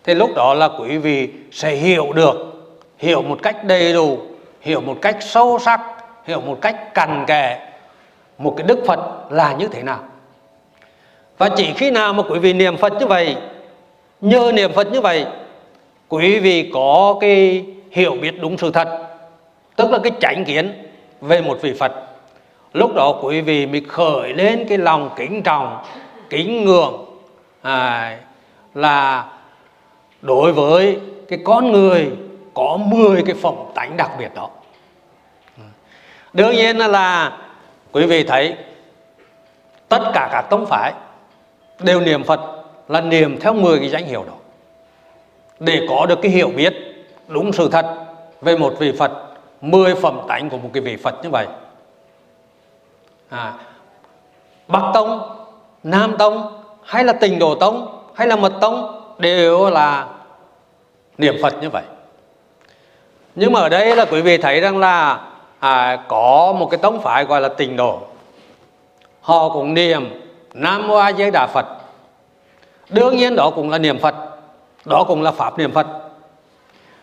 Thì 0.04 0.14
lúc 0.14 0.36
đó 0.36 0.54
là 0.54 0.70
quý 0.80 0.98
vị 0.98 1.30
sẽ 1.52 1.76
hiểu 1.76 2.14
được 2.14 2.55
hiểu 2.98 3.22
một 3.22 3.40
cách 3.44 3.64
đầy 3.64 3.94
đủ 3.94 4.18
hiểu 4.62 4.82
một 4.82 4.98
cách 5.02 5.18
sâu 5.20 5.60
sắc 5.60 5.82
hiểu 6.26 6.42
một 6.42 6.58
cách 6.62 6.94
cằn 6.94 7.24
kẽ 7.28 7.70
một 8.38 8.54
cái 8.58 8.68
đức 8.68 8.80
Phật 8.88 9.00
là 9.30 9.54
như 9.54 9.68
thế 9.68 9.84
nào. 9.84 10.00
Và 11.38 11.50
chỉ 11.58 11.74
khi 11.74 11.92
nào 11.92 12.14
mà 12.14 12.24
quý 12.30 12.40
vị 12.40 12.54
niệm 12.54 12.78
Phật 12.78 12.94
như 13.00 13.08
vậy 13.08 13.36
nhờ 14.22 14.52
niệm 14.52 14.72
Phật 14.74 14.92
như 14.92 15.02
vậy 15.02 15.26
quý 16.10 16.40
vị 16.40 16.72
có 16.74 17.18
cái 17.22 17.66
hiểu 17.92 18.16
biết 18.22 18.42
đúng 18.42 18.58
sự 18.58 18.72
thật 18.72 19.08
tức 19.76 19.92
là 19.92 20.00
cái 20.04 20.12
chánh 20.22 20.46
kiến 20.46 20.74
về 21.22 21.42
một 21.42 21.58
vị 21.62 21.74
Phật 21.80 21.92
lúc 22.74 22.96
đó 22.96 23.20
quý 23.24 23.42
vị 23.42 23.66
mới 23.66 23.82
khởi 23.88 24.34
lên 24.34 24.66
cái 24.70 24.78
lòng 24.78 25.10
kính 25.16 25.44
trọng 25.44 25.84
kính 26.30 26.66
ngưỡng 26.66 27.06
à, 27.62 28.18
là 28.74 29.26
đối 30.22 30.54
với 30.54 31.00
cái 31.28 31.40
con 31.44 31.72
người 31.72 32.12
có 32.56 32.78
10 32.86 33.24
cái 33.26 33.36
phẩm 33.42 33.56
tánh 33.76 33.98
đặc 33.98 34.12
biệt 34.20 34.36
đó. 34.36 34.50
Đương 36.34 36.52
nhiên 36.52 36.78
là 36.78 37.38
quý 37.92 38.06
vị 38.06 38.24
thấy 38.24 38.56
tất 39.90 40.12
cả 40.14 40.30
các 40.32 40.42
tông 40.42 40.66
phái 40.66 40.94
đều 41.80 42.02
niệm 42.02 42.24
Phật 42.24 42.40
là 42.88 43.02
niệm 43.02 43.40
theo 43.40 43.54
10 43.54 43.80
cái 43.80 43.90
danh 43.90 44.06
hiệu 44.06 44.24
đó. 44.28 44.34
Để 45.60 45.82
có 45.90 46.06
được 46.06 46.20
cái 46.22 46.32
hiểu 46.32 46.52
biết 46.56 46.74
đúng 47.28 47.54
sự 47.54 47.70
thật 47.70 48.06
về 48.42 48.58
một 48.58 48.76
vị 48.80 48.94
Phật 49.00 49.12
10 49.62 49.96
phẩm 49.96 50.20
tánh 50.28 50.50
của 50.50 50.58
một 50.58 50.70
cái 50.74 50.82
vị 50.82 50.98
Phật 50.98 51.24
như 51.24 51.30
vậy. 51.30 51.48
À, 53.30 53.54
bắc 54.68 54.82
tông 54.94 55.38
nam 55.84 56.16
tông 56.18 56.64
hay 56.84 57.04
là 57.04 57.14
tình 57.14 57.40
đồ 57.40 57.56
tông 57.56 58.04
hay 58.16 58.28
là 58.28 58.36
mật 58.36 58.54
tông 58.62 59.02
đều 59.18 59.70
là 59.70 60.08
niệm 61.18 61.36
phật 61.42 61.54
như 61.62 61.70
vậy 61.70 61.84
nhưng 63.36 63.54
mà 63.54 63.60
ở 63.60 63.70
đây 63.70 63.96
là 63.96 64.06
quý 64.06 64.22
vị 64.22 64.38
thấy 64.38 64.62
rằng 64.62 64.78
là 64.78 65.20
à, 65.60 66.04
có 66.08 66.56
một 66.60 66.68
cái 66.72 66.78
tông 66.78 67.02
phái 67.02 67.26
gọi 67.26 67.42
là 67.42 67.50
tình 67.50 67.76
độ. 67.76 68.00
Họ 69.22 69.50
cũng 69.50 69.74
niệm 69.74 70.22
nam 70.54 70.88
mô 70.88 70.96
a 70.96 71.14
di 71.14 71.32
đà 71.32 71.48
phật. 71.48 71.66
Đương 72.90 73.18
nhiên 73.18 73.36
đó 73.36 73.52
cũng 73.56 73.70
là 73.70 73.78
niệm 73.78 74.00
phật 74.00 74.16
đó 74.86 75.04
cũng 75.08 75.22
là 75.22 75.32
pháp 75.32 75.58
niệm 75.58 75.72
phật. 75.72 75.88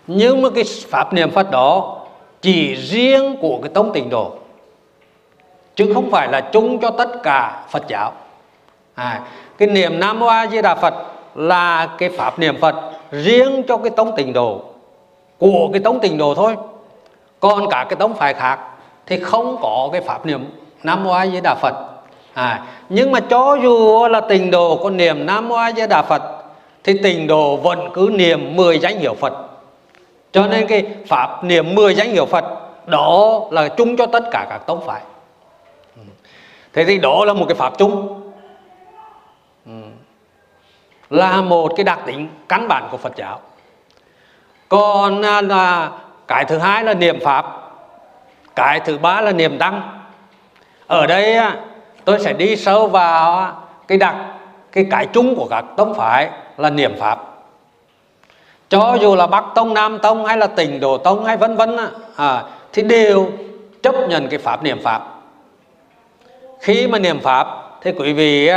Nhưng 0.06 0.42
mà 0.42 0.48
cái 0.54 0.64
pháp 0.88 1.12
niệm 1.12 1.30
phật 1.30 1.50
đó 1.50 1.98
chỉ 2.40 2.74
riêng 2.74 3.36
của 3.40 3.58
cái 3.62 3.70
tông 3.74 3.92
tịnh 3.92 4.10
độ 4.10 4.32
chứ 5.74 5.90
không 5.94 6.10
phải 6.10 6.28
là 6.28 6.40
chung 6.40 6.78
cho 6.80 6.90
tất 6.90 7.22
cả 7.22 7.64
phật 7.70 7.82
giáo. 7.88 8.12
À, 8.94 9.20
cái 9.58 9.68
niệm 9.68 10.00
nam 10.00 10.18
mô 10.18 10.26
a 10.26 10.46
di 10.46 10.62
đà 10.62 10.74
phật 10.74 10.94
là 11.34 11.88
cái 11.98 12.08
pháp 12.08 12.38
niệm 12.38 12.60
phật 12.60 12.74
riêng 13.10 13.62
cho 13.68 13.76
cái 13.76 13.90
tông 13.90 14.16
tịnh 14.16 14.32
độ 14.32 14.71
của 15.42 15.68
cái 15.72 15.80
tông 15.80 16.00
tịnh 16.00 16.18
độ 16.18 16.34
thôi. 16.34 16.56
Còn 17.40 17.70
cả 17.70 17.86
cái 17.88 17.96
tông 17.96 18.14
phái 18.14 18.34
khác 18.34 18.58
thì 19.06 19.20
không 19.20 19.56
có 19.62 19.88
cái 19.92 20.00
pháp 20.00 20.26
niệm 20.26 20.44
nam 20.82 21.04
mô 21.04 21.10
a 21.10 21.26
di 21.26 21.40
đà 21.40 21.54
phật. 21.54 21.74
À, 22.34 22.66
nhưng 22.88 23.12
mà 23.12 23.20
cho 23.20 23.58
dù 23.62 24.06
là 24.10 24.20
tịnh 24.20 24.50
độ 24.50 24.80
có 24.82 24.90
niệm 24.90 25.26
nam 25.26 25.48
mô 25.48 25.54
a 25.54 25.72
di 25.72 25.86
đà 25.86 26.02
phật 26.02 26.22
thì 26.84 26.98
tịnh 27.02 27.26
độ 27.26 27.56
vẫn 27.56 27.90
cứ 27.94 28.10
niệm 28.12 28.56
10 28.56 28.78
danh 28.78 28.98
hiệu 28.98 29.14
phật. 29.14 29.32
Cho 30.32 30.46
nên 30.46 30.66
cái 30.66 30.86
pháp 31.06 31.44
niệm 31.44 31.74
10 31.74 31.94
danh 31.94 32.08
hiệu 32.08 32.26
phật 32.26 32.44
đó 32.86 33.40
là 33.50 33.68
chung 33.68 33.96
cho 33.96 34.06
tất 34.06 34.24
cả 34.30 34.46
các 34.50 34.58
tông 34.66 34.86
phái. 34.86 35.00
Thế 36.72 36.84
thì 36.84 36.98
đó 36.98 37.24
là 37.24 37.32
một 37.32 37.44
cái 37.48 37.54
pháp 37.54 37.78
chung. 37.78 38.22
Ừ. 39.66 39.72
Là 41.10 41.42
một 41.42 41.72
cái 41.76 41.84
đặc 41.84 42.00
tính 42.06 42.28
căn 42.48 42.68
bản 42.68 42.88
của 42.90 42.96
phật 42.96 43.12
giáo 43.16 43.40
còn 44.72 45.22
à, 45.22 45.42
là 45.42 45.90
cái 46.28 46.44
thứ 46.44 46.58
hai 46.58 46.84
là 46.84 46.94
niệm 46.94 47.20
pháp 47.24 47.46
cái 48.56 48.80
thứ 48.80 48.98
ba 48.98 49.20
là 49.20 49.32
niệm 49.32 49.58
tăng. 49.58 49.98
Ở 50.86 51.06
đây 51.06 51.34
à, 51.34 51.56
tôi 52.04 52.18
sẽ 52.18 52.32
đi 52.32 52.56
sâu 52.56 52.86
vào 52.86 53.38
à, 53.38 53.52
cái 53.88 53.98
đặc 53.98 54.14
cái 54.72 54.86
cái 54.90 55.06
chung 55.06 55.34
của 55.36 55.46
các 55.50 55.64
tông 55.76 55.94
phái 55.94 56.30
là 56.56 56.70
niệm 56.70 56.92
pháp. 56.98 57.18
Cho 58.68 58.98
dù 59.00 59.16
là 59.16 59.26
bắc 59.26 59.44
tông 59.54 59.74
nam 59.74 59.98
tông 60.02 60.24
hay 60.24 60.36
là 60.36 60.46
tỉnh 60.46 60.80
đồ 60.80 60.98
tông 60.98 61.24
hay 61.24 61.36
vân 61.36 61.56
vân 61.56 61.76
à, 62.16 62.42
thì 62.72 62.82
đều 62.82 63.30
chấp 63.82 63.94
nhận 64.08 64.28
cái 64.28 64.38
pháp 64.38 64.62
niệm 64.62 64.82
pháp. 64.82 65.02
Khi 66.60 66.86
mà 66.86 66.98
niệm 66.98 67.20
pháp 67.20 67.46
thì 67.82 67.92
quý 67.92 68.12
vị 68.12 68.50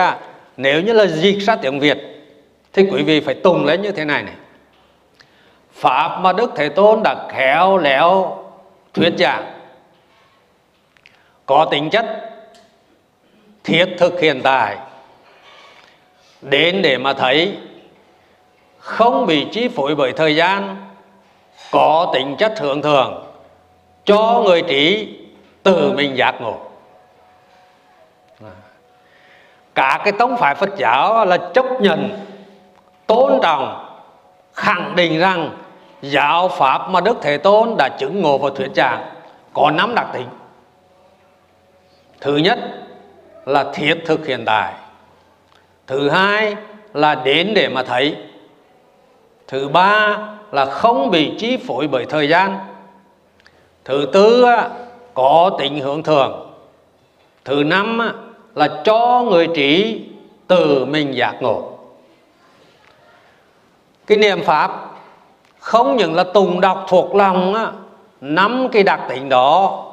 nếu 0.57 0.81
như 0.81 0.93
là 0.93 1.05
dịch 1.05 1.39
ra 1.39 1.55
tiếng 1.55 1.79
việt 1.79 1.97
thì 2.73 2.87
quý 2.91 3.03
vị 3.03 3.19
phải 3.19 3.35
tùng 3.35 3.65
lên 3.65 3.81
như 3.81 3.91
thế 3.91 4.05
này 4.05 4.23
này 4.23 4.33
pháp 5.85 6.19
mà 6.19 6.33
đức 6.33 6.51
thế 6.55 6.69
tôn 6.69 7.03
đã 7.03 7.15
khéo 7.29 7.77
léo 7.77 8.37
thuyết 8.93 9.13
giảng. 9.17 9.43
Có 11.45 11.65
tính 11.71 11.89
chất 11.89 12.05
thiết 13.63 13.85
thực 13.97 14.19
hiện 14.19 14.41
tại. 14.43 14.77
Đến 16.41 16.81
để 16.81 16.97
mà 16.97 17.13
thấy 17.13 17.57
không 18.79 19.25
bị 19.25 19.47
chi 19.51 19.67
phối 19.67 19.95
bởi 19.95 20.13
thời 20.13 20.35
gian, 20.35 20.75
có 21.71 22.11
tính 22.13 22.35
chất 22.39 22.53
thường 22.57 22.81
thường 22.81 23.25
cho 24.05 24.41
người 24.45 24.61
trí 24.61 25.17
tự 25.63 25.91
mình 25.91 26.17
giác 26.17 26.41
ngộ. 26.41 26.57
Cả 29.75 30.01
cái 30.03 30.13
tông 30.19 30.37
phái 30.37 30.55
Phật 30.55 30.69
giáo 30.77 31.25
là 31.25 31.37
chấp 31.53 31.65
nhận, 31.79 32.25
tôn 33.07 33.39
trọng, 33.43 33.95
khẳng 34.53 34.95
định 34.95 35.19
rằng 35.19 35.57
giáo 36.11 36.47
pháp 36.47 36.89
mà 36.89 37.01
Đức 37.01 37.17
Thế 37.21 37.37
Tôn 37.37 37.75
đã 37.77 37.89
chứng 37.99 38.21
ngộ 38.21 38.37
và 38.37 38.49
thuyết 38.55 38.71
giảng 38.75 39.05
có 39.53 39.71
năm 39.71 39.95
đặc 39.95 40.07
tính. 40.13 40.27
Thứ 42.21 42.37
nhất 42.37 42.59
là 43.45 43.65
thiết 43.73 43.95
thực 44.05 44.25
hiện 44.25 44.43
tại 44.45 44.73
thứ 45.87 46.09
hai 46.09 46.55
là 46.93 47.15
đến 47.15 47.51
để 47.55 47.69
mà 47.69 47.83
thấy. 47.83 48.17
Thứ 49.47 49.67
ba 49.67 50.17
là 50.51 50.65
không 50.65 51.11
bị 51.11 51.33
chi 51.37 51.57
phối 51.67 51.87
bởi 51.87 52.05
thời 52.05 52.29
gian. 52.29 52.59
Thứ 53.85 54.09
tư 54.13 54.45
có 55.13 55.51
tính 55.59 55.79
hướng 55.79 56.03
thường. 56.03 56.53
Thứ 57.45 57.63
năm 57.63 58.11
là 58.55 58.81
cho 58.83 59.23
người 59.29 59.47
trí 59.55 60.01
từ 60.47 60.85
mình 60.85 61.15
giác 61.15 61.33
ngộ. 61.41 61.71
Cái 64.07 64.17
niệm 64.17 64.43
pháp 64.43 64.94
không 65.65 65.97
những 65.97 66.15
là 66.15 66.23
tùng 66.23 66.61
đọc 66.61 66.85
thuộc 66.87 67.15
lòng 67.15 67.55
năm 68.21 68.67
cái 68.71 68.83
đặc 68.83 68.99
tính 69.09 69.29
đó 69.29 69.83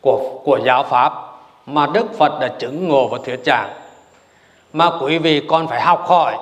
của 0.00 0.40
của 0.44 0.58
giáo 0.64 0.84
pháp 0.84 1.12
mà 1.66 1.86
Đức 1.86 2.18
Phật 2.18 2.40
đã 2.40 2.48
chứng 2.48 2.88
ngộ 2.88 3.08
và 3.08 3.18
thuyết 3.24 3.40
giảng. 3.46 3.70
Mà 4.72 4.90
quý 5.00 5.18
vị 5.18 5.42
còn 5.48 5.68
phải 5.68 5.80
học 5.80 6.04
hỏi 6.06 6.36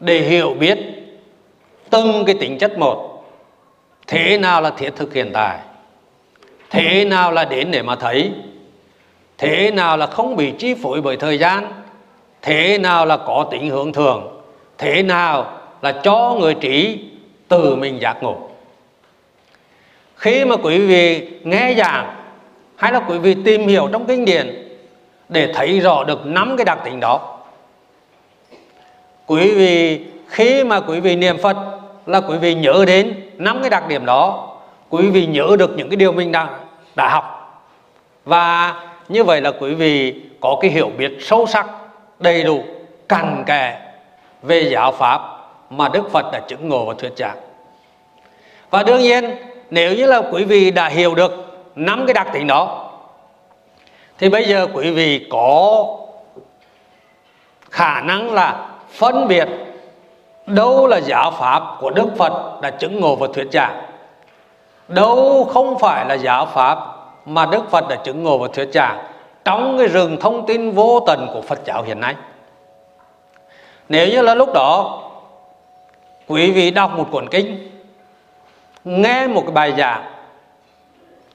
để 0.00 0.18
hiểu 0.18 0.54
biết 0.60 0.78
từng 1.90 2.24
cái 2.24 2.34
tính 2.40 2.58
chất 2.58 2.78
một. 2.78 3.24
Thế 4.06 4.38
nào 4.38 4.60
là 4.60 4.70
thiết 4.70 4.90
thực 4.96 5.14
hiện 5.14 5.30
tại? 5.34 5.58
Thế 6.70 7.04
nào 7.04 7.32
là 7.32 7.44
đến 7.44 7.70
để 7.70 7.82
mà 7.82 7.96
thấy? 7.96 8.32
Thế 9.38 9.70
nào 9.70 9.96
là 9.96 10.06
không 10.06 10.36
bị 10.36 10.52
chi 10.58 10.74
phối 10.82 11.00
bởi 11.00 11.16
thời 11.16 11.38
gian? 11.38 11.72
Thế 12.42 12.78
nào 12.78 13.06
là 13.06 13.16
có 13.16 13.46
tính 13.50 13.70
hướng 13.70 13.92
thường 13.92 14.42
thế 14.78 15.02
nào 15.02 15.60
là 15.82 15.92
cho 15.92 16.36
người 16.40 16.54
trí 16.54 17.04
từ 17.48 17.76
mình 17.76 18.00
giác 18.00 18.22
ngộ. 18.22 18.36
Khi 20.16 20.44
mà 20.44 20.56
quý 20.56 20.78
vị 20.78 21.28
nghe 21.42 21.74
giảng 21.78 22.14
hay 22.76 22.92
là 22.92 23.00
quý 23.00 23.18
vị 23.18 23.36
tìm 23.44 23.66
hiểu 23.66 23.88
trong 23.92 24.06
kinh 24.06 24.24
điển 24.24 24.76
để 25.28 25.52
thấy 25.54 25.80
rõ 25.80 26.04
được 26.04 26.26
năm 26.26 26.56
cái 26.56 26.64
đặc 26.64 26.78
tính 26.84 27.00
đó, 27.00 27.38
quý 29.26 29.50
vị, 29.50 30.04
khi 30.28 30.64
mà 30.64 30.80
quý 30.80 31.00
vị 31.00 31.16
niệm 31.16 31.38
phật 31.42 31.56
là 32.06 32.20
quý 32.20 32.38
vị 32.38 32.54
nhớ 32.54 32.84
đến 32.86 33.30
năm 33.36 33.58
cái 33.60 33.70
đặc 33.70 33.88
điểm 33.88 34.06
đó, 34.06 34.56
quý 34.90 35.10
vị 35.10 35.26
nhớ 35.26 35.56
được 35.58 35.70
những 35.76 35.90
cái 35.90 35.96
điều 35.96 36.12
mình 36.12 36.32
đã 36.32 36.48
đã 36.96 37.08
học. 37.08 37.40
Và 38.24 38.74
như 39.08 39.24
vậy 39.24 39.40
là 39.40 39.52
quý 39.60 39.74
vị 39.74 40.14
có 40.40 40.58
cái 40.60 40.70
hiểu 40.70 40.90
biết 40.98 41.12
sâu 41.20 41.46
sắc, 41.46 41.66
đầy 42.18 42.44
đủ, 42.44 42.64
cặn 43.08 43.44
kẽ 43.46 43.92
về 44.42 44.70
giáo 44.72 44.92
pháp 44.92 45.20
mà 45.70 45.88
Đức 45.88 46.10
Phật 46.10 46.32
đã 46.32 46.40
chứng 46.48 46.68
ngộ 46.68 46.84
và 46.84 46.94
thuyết 46.98 47.12
giảng. 47.16 47.36
Và 48.70 48.82
đương 48.82 49.00
nhiên, 49.00 49.36
nếu 49.70 49.94
như 49.94 50.06
là 50.06 50.22
quý 50.32 50.44
vị 50.44 50.70
đã 50.70 50.88
hiểu 50.88 51.14
được 51.14 51.32
năm 51.74 52.04
cái 52.06 52.14
đặc 52.14 52.28
tính 52.32 52.46
đó, 52.46 52.90
thì 54.18 54.28
bây 54.28 54.44
giờ 54.44 54.66
quý 54.72 54.90
vị 54.90 55.26
có 55.30 55.86
khả 57.70 58.00
năng 58.00 58.32
là 58.32 58.68
phân 58.90 59.28
biệt 59.28 59.48
đâu 60.46 60.86
là 60.86 61.00
giáo 61.00 61.30
pháp 61.30 61.62
của 61.80 61.90
Đức 61.90 62.06
Phật 62.18 62.60
đã 62.60 62.70
chứng 62.70 63.00
ngộ 63.00 63.16
và 63.16 63.26
thuyết 63.34 63.48
giảng, 63.52 63.82
đâu 64.88 65.44
không 65.52 65.78
phải 65.78 66.06
là 66.06 66.14
giáo 66.14 66.46
pháp 66.46 66.78
mà 67.26 67.46
Đức 67.46 67.70
Phật 67.70 67.88
đã 67.88 67.96
chứng 67.96 68.22
ngộ 68.22 68.38
và 68.38 68.48
thuyết 68.52 68.68
giảng 68.72 69.04
trong 69.44 69.78
cái 69.78 69.88
rừng 69.88 70.16
thông 70.20 70.46
tin 70.46 70.70
vô 70.70 71.00
tận 71.06 71.26
của 71.34 71.40
Phật 71.40 71.60
giáo 71.64 71.82
hiện 71.82 72.00
nay. 72.00 72.14
Nếu 73.88 74.08
như 74.08 74.22
là 74.22 74.34
lúc 74.34 74.52
đó 74.54 75.00
quý 76.28 76.50
vị 76.50 76.70
đọc 76.70 76.90
một 76.96 77.06
cuốn 77.10 77.28
kinh, 77.28 77.70
nghe 78.84 79.26
một 79.26 79.40
cái 79.40 79.52
bài 79.52 79.74
giảng, 79.78 80.04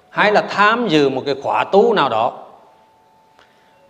hay 0.10 0.32
là 0.32 0.42
tham 0.42 0.88
dự 0.88 1.10
một 1.10 1.22
cái 1.26 1.36
khóa 1.44 1.64
tu 1.64 1.94
nào 1.94 2.10
đó, 2.10 2.34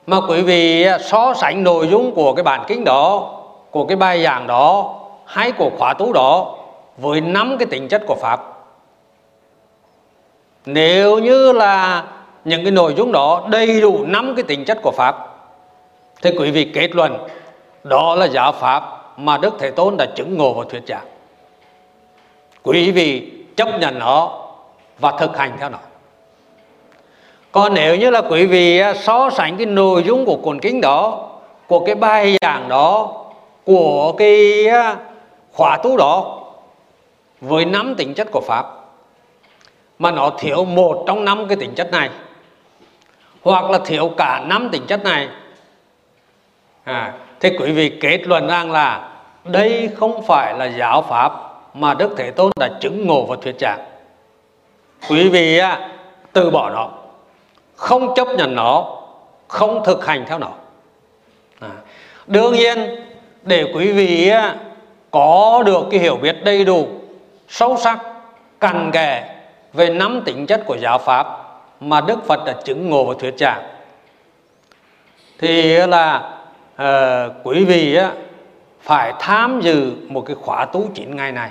mà 0.07 0.17
quý 0.27 0.41
vị 0.41 0.83
à, 0.83 0.97
so 0.99 1.33
sánh 1.33 1.63
nội 1.63 1.87
dung 1.87 2.15
của 2.15 2.33
cái 2.33 2.43
bản 2.43 2.63
kinh 2.67 2.83
đó, 2.83 3.35
của 3.71 3.85
cái 3.85 3.97
bài 3.97 4.23
giảng 4.23 4.47
đó, 4.47 4.95
hay 5.25 5.51
của 5.51 5.71
khóa 5.77 5.93
tu 5.93 6.13
đó 6.13 6.55
với 6.97 7.21
năm 7.21 7.57
cái 7.59 7.65
tính 7.65 7.87
chất 7.87 8.01
của 8.07 8.15
pháp. 8.15 8.39
Nếu 10.65 11.17
như 11.19 11.51
là 11.51 12.03
những 12.45 12.63
cái 12.63 12.71
nội 12.71 12.93
dung 12.93 13.11
đó 13.11 13.47
đầy 13.49 13.81
đủ 13.81 14.05
năm 14.05 14.35
cái 14.35 14.43
tính 14.43 14.65
chất 14.65 14.77
của 14.83 14.91
pháp, 14.91 15.27
thì 16.21 16.31
quý 16.39 16.51
vị 16.51 16.71
kết 16.73 16.95
luận 16.95 17.27
đó 17.83 18.15
là 18.15 18.25
giáo 18.25 18.51
pháp 18.51 18.98
mà 19.19 19.37
Đức 19.37 19.53
Thế 19.59 19.71
Tôn 19.71 19.97
đã 19.97 20.05
chứng 20.05 20.37
ngộ 20.37 20.53
và 20.53 20.65
thuyết 20.69 20.81
giảng. 20.87 21.05
Quý 22.63 22.91
vị 22.91 23.31
chấp 23.55 23.79
nhận 23.79 23.99
nó 23.99 24.45
và 24.99 25.11
thực 25.19 25.37
hành 25.37 25.57
theo 25.59 25.69
nó. 25.69 25.77
Còn 27.51 27.73
nếu 27.73 27.95
như 27.95 28.09
là 28.09 28.21
quý 28.21 28.45
vị 28.45 28.79
à, 28.79 28.93
so 28.93 29.29
sánh 29.29 29.57
cái 29.57 29.65
nội 29.65 30.03
dung 30.03 30.25
của 30.25 30.35
cuốn 30.35 30.59
kinh 30.59 30.81
đó 30.81 31.29
của 31.67 31.85
cái 31.85 31.95
bài 31.95 32.37
giảng 32.41 32.69
đó 32.69 33.15
của 33.65 34.13
cái 34.17 34.67
à, 34.67 34.97
khóa 35.53 35.77
tu 35.83 35.97
đó 35.97 36.39
với 37.41 37.65
năm 37.65 37.95
tính 37.95 38.13
chất 38.13 38.27
của 38.31 38.41
pháp 38.47 38.65
mà 39.99 40.11
nó 40.11 40.29
thiếu 40.39 40.65
một 40.65 41.03
trong 41.07 41.25
năm 41.25 41.47
cái 41.47 41.57
tính 41.57 41.75
chất 41.75 41.91
này 41.91 42.09
hoặc 43.41 43.69
là 43.69 43.79
thiếu 43.85 44.11
cả 44.17 44.43
năm 44.47 44.69
tính 44.71 44.83
chất 44.87 45.03
này 45.03 45.27
à, 46.83 47.13
thì 47.39 47.49
quý 47.59 47.71
vị 47.71 47.97
kết 48.01 48.27
luận 48.27 48.47
rằng 48.47 48.71
là 48.71 49.08
đây 49.51 49.89
không 49.97 50.23
phải 50.27 50.53
là 50.57 50.65
giáo 50.65 51.01
pháp 51.01 51.31
mà 51.73 51.93
Đức 51.93 52.13
Thế 52.17 52.31
Tôn 52.31 52.51
đã 52.59 52.69
chứng 52.81 53.07
ngộ 53.07 53.25
và 53.25 53.35
thuyết 53.41 53.55
giảng. 53.59 53.79
Quý 55.09 55.29
vị 55.29 55.61
từ 56.33 56.51
bỏ 56.51 56.69
nó 56.69 56.89
không 57.75 58.15
chấp 58.15 58.27
nhận 58.27 58.55
nó 58.55 58.95
không 59.47 59.83
thực 59.85 60.05
hành 60.05 60.25
theo 60.27 60.39
nó. 60.39 60.49
À, 61.59 61.69
đương 62.27 62.53
nhiên 62.53 63.05
để 63.43 63.71
quý 63.73 63.91
vị 63.91 64.31
có 65.11 65.63
được 65.65 65.87
cái 65.91 65.99
hiểu 65.99 66.15
biết 66.15 66.35
đầy 66.43 66.65
đủ 66.65 66.87
sâu 67.47 67.77
sắc 67.77 67.99
cằn 68.59 68.91
kẽ 68.91 69.35
về 69.73 69.89
năm 69.89 70.21
tính 70.25 70.47
chất 70.47 70.61
của 70.65 70.77
giáo 70.77 70.97
pháp 70.97 71.27
mà 71.79 72.01
Đức 72.01 72.25
Phật 72.27 72.45
đã 72.45 72.53
chứng 72.63 72.89
ngộ 72.89 73.05
và 73.05 73.13
thuyết 73.19 73.33
giảng 73.39 73.63
thì 75.39 75.77
là 75.77 76.31
uh, 76.81 76.87
quý 77.43 77.65
vị 77.65 77.97
phải 78.81 79.13
tham 79.19 79.61
dự 79.61 79.95
một 80.09 80.21
cái 80.21 80.35
khóa 80.35 80.65
tu 80.65 80.87
9 80.93 81.15
ngày 81.15 81.31
này. 81.31 81.49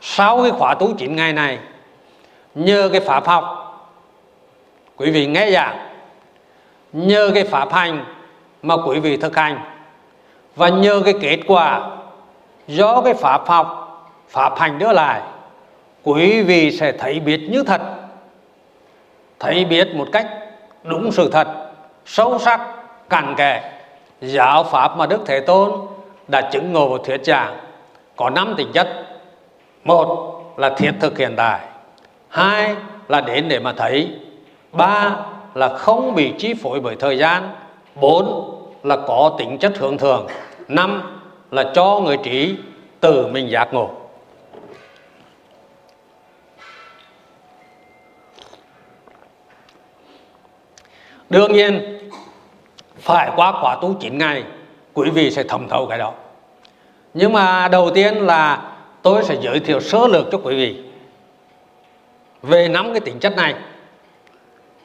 Sau 0.00 0.42
cái 0.42 0.50
khóa 0.50 0.74
tu 0.74 0.94
9 0.98 1.16
ngày 1.16 1.32
này, 1.32 1.58
nhờ 2.54 2.88
cái 2.92 3.00
pháp 3.00 3.26
học, 3.26 3.66
quý 4.96 5.10
vị 5.10 5.26
nghe 5.26 5.50
giảng, 5.50 5.78
nhờ 6.92 7.30
cái 7.34 7.44
pháp 7.44 7.72
hành 7.72 8.04
mà 8.62 8.76
quý 8.86 9.00
vị 9.00 9.16
thực 9.16 9.36
hành, 9.36 9.60
và 10.56 10.68
nhờ 10.68 11.02
cái 11.04 11.14
kết 11.20 11.38
quả 11.46 11.90
do 12.66 13.00
cái 13.00 13.14
pháp 13.14 13.48
học, 13.48 13.86
pháp 14.28 14.58
hành 14.58 14.78
đưa 14.78 14.92
lại, 14.92 15.20
quý 16.02 16.42
vị 16.42 16.76
sẽ 16.76 16.92
thấy 16.92 17.20
biết 17.20 17.48
như 17.50 17.62
thật, 17.62 17.80
thấy 19.38 19.64
biết 19.64 19.88
một 19.94 20.08
cách 20.12 20.26
đúng 20.82 21.12
sự 21.12 21.30
thật, 21.30 21.72
sâu 22.06 22.38
sắc, 22.38 22.60
cặn 23.08 23.34
kẽ 23.36 23.79
giáo 24.20 24.64
pháp 24.64 24.96
mà 24.96 25.06
đức 25.06 25.20
thế 25.26 25.40
tôn 25.40 25.70
đã 26.28 26.50
chứng 26.52 26.72
ngộ 26.72 26.88
và 26.88 26.98
thuyết 27.04 27.24
giảng, 27.24 27.56
có 28.16 28.30
năm 28.30 28.54
tính 28.56 28.72
chất. 28.72 29.06
Một 29.84 30.36
là 30.56 30.70
thiết 30.70 30.92
thực 31.00 31.18
hiện 31.18 31.34
tại 31.36 31.60
hai 32.28 32.74
là 33.08 33.20
đến 33.20 33.48
để 33.48 33.58
mà 33.58 33.72
thấy, 33.72 34.10
ba 34.72 35.16
là 35.54 35.68
không 35.76 36.14
bị 36.14 36.34
chi 36.38 36.54
phối 36.54 36.80
bởi 36.80 36.96
thời 36.96 37.18
gian, 37.18 37.50
bốn 37.94 38.56
là 38.82 38.96
có 38.96 39.34
tính 39.38 39.58
chất 39.58 39.78
hướng 39.78 39.98
thường 39.98 40.26
năm 40.68 41.20
là 41.50 41.72
cho 41.74 42.00
người 42.04 42.16
trí 42.16 42.56
tự 43.00 43.26
mình 43.26 43.50
giác 43.50 43.74
ngộ. 43.74 43.90
Đương 51.30 51.52
nhiên 51.52 51.99
phải 53.00 53.30
qua 53.36 53.52
khóa 53.52 53.76
tu 53.82 53.94
9 54.00 54.18
ngày 54.18 54.44
quý 54.94 55.10
vị 55.10 55.30
sẽ 55.30 55.42
thẩm 55.42 55.68
thấu 55.68 55.86
cái 55.86 55.98
đó. 55.98 56.12
Nhưng 57.14 57.32
mà 57.32 57.68
đầu 57.68 57.90
tiên 57.90 58.14
là 58.14 58.62
tôi 59.02 59.24
sẽ 59.24 59.36
giới 59.40 59.60
thiệu 59.60 59.80
sơ 59.80 60.06
lược 60.06 60.26
cho 60.32 60.38
quý 60.42 60.56
vị 60.56 60.82
về 62.42 62.68
năm 62.68 62.92
cái 62.92 63.00
tính 63.00 63.18
chất 63.18 63.36
này 63.36 63.54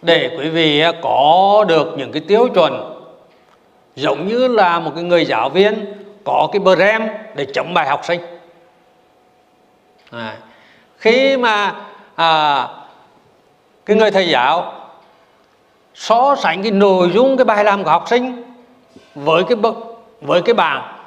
để 0.02 0.36
quý 0.40 0.50
vị 0.50 0.80
à, 0.80 0.92
có 1.02 1.66
được 1.68 1.94
những 1.98 2.12
cái 2.12 2.22
tiêu 2.28 2.48
chuẩn 2.54 3.02
giống 3.96 4.28
như 4.28 4.48
là 4.48 4.80
một 4.80 4.92
cái 4.96 5.04
người 5.04 5.26
giáo 5.26 5.50
viên 5.50 5.86
có 6.24 6.50
cái 6.52 6.60
brem 6.60 7.08
để 7.36 7.46
chấm 7.54 7.74
bài 7.74 7.88
học 7.88 8.02
sinh. 8.06 8.22
À, 10.12 10.38
khi 10.98 11.38
mà 11.38 11.76
à, 12.16 12.68
cái 13.86 13.98
người 13.98 14.12
thầy 14.12 14.30
giáo 14.30 14.74
so 15.96 16.36
sánh 16.44 16.64
cái 16.64 16.72
nội 16.72 17.12
dung 17.14 17.38
cái 17.38 17.46
bài 17.46 17.64
làm 17.64 17.84
của 17.84 17.90
học 17.90 18.06
sinh 18.10 18.44
với 19.16 19.44
cái 19.44 19.56
bậc, 19.56 19.76
với 20.22 20.42
cái 20.42 20.54
bảng 20.54 20.98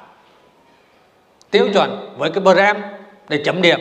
tiêu 1.51 1.69
chuẩn, 1.75 2.15
với 2.19 2.31
cái 2.31 2.41
brem 2.41 2.77
để 3.29 3.43
chấm 3.45 3.63
điểm. 3.63 3.81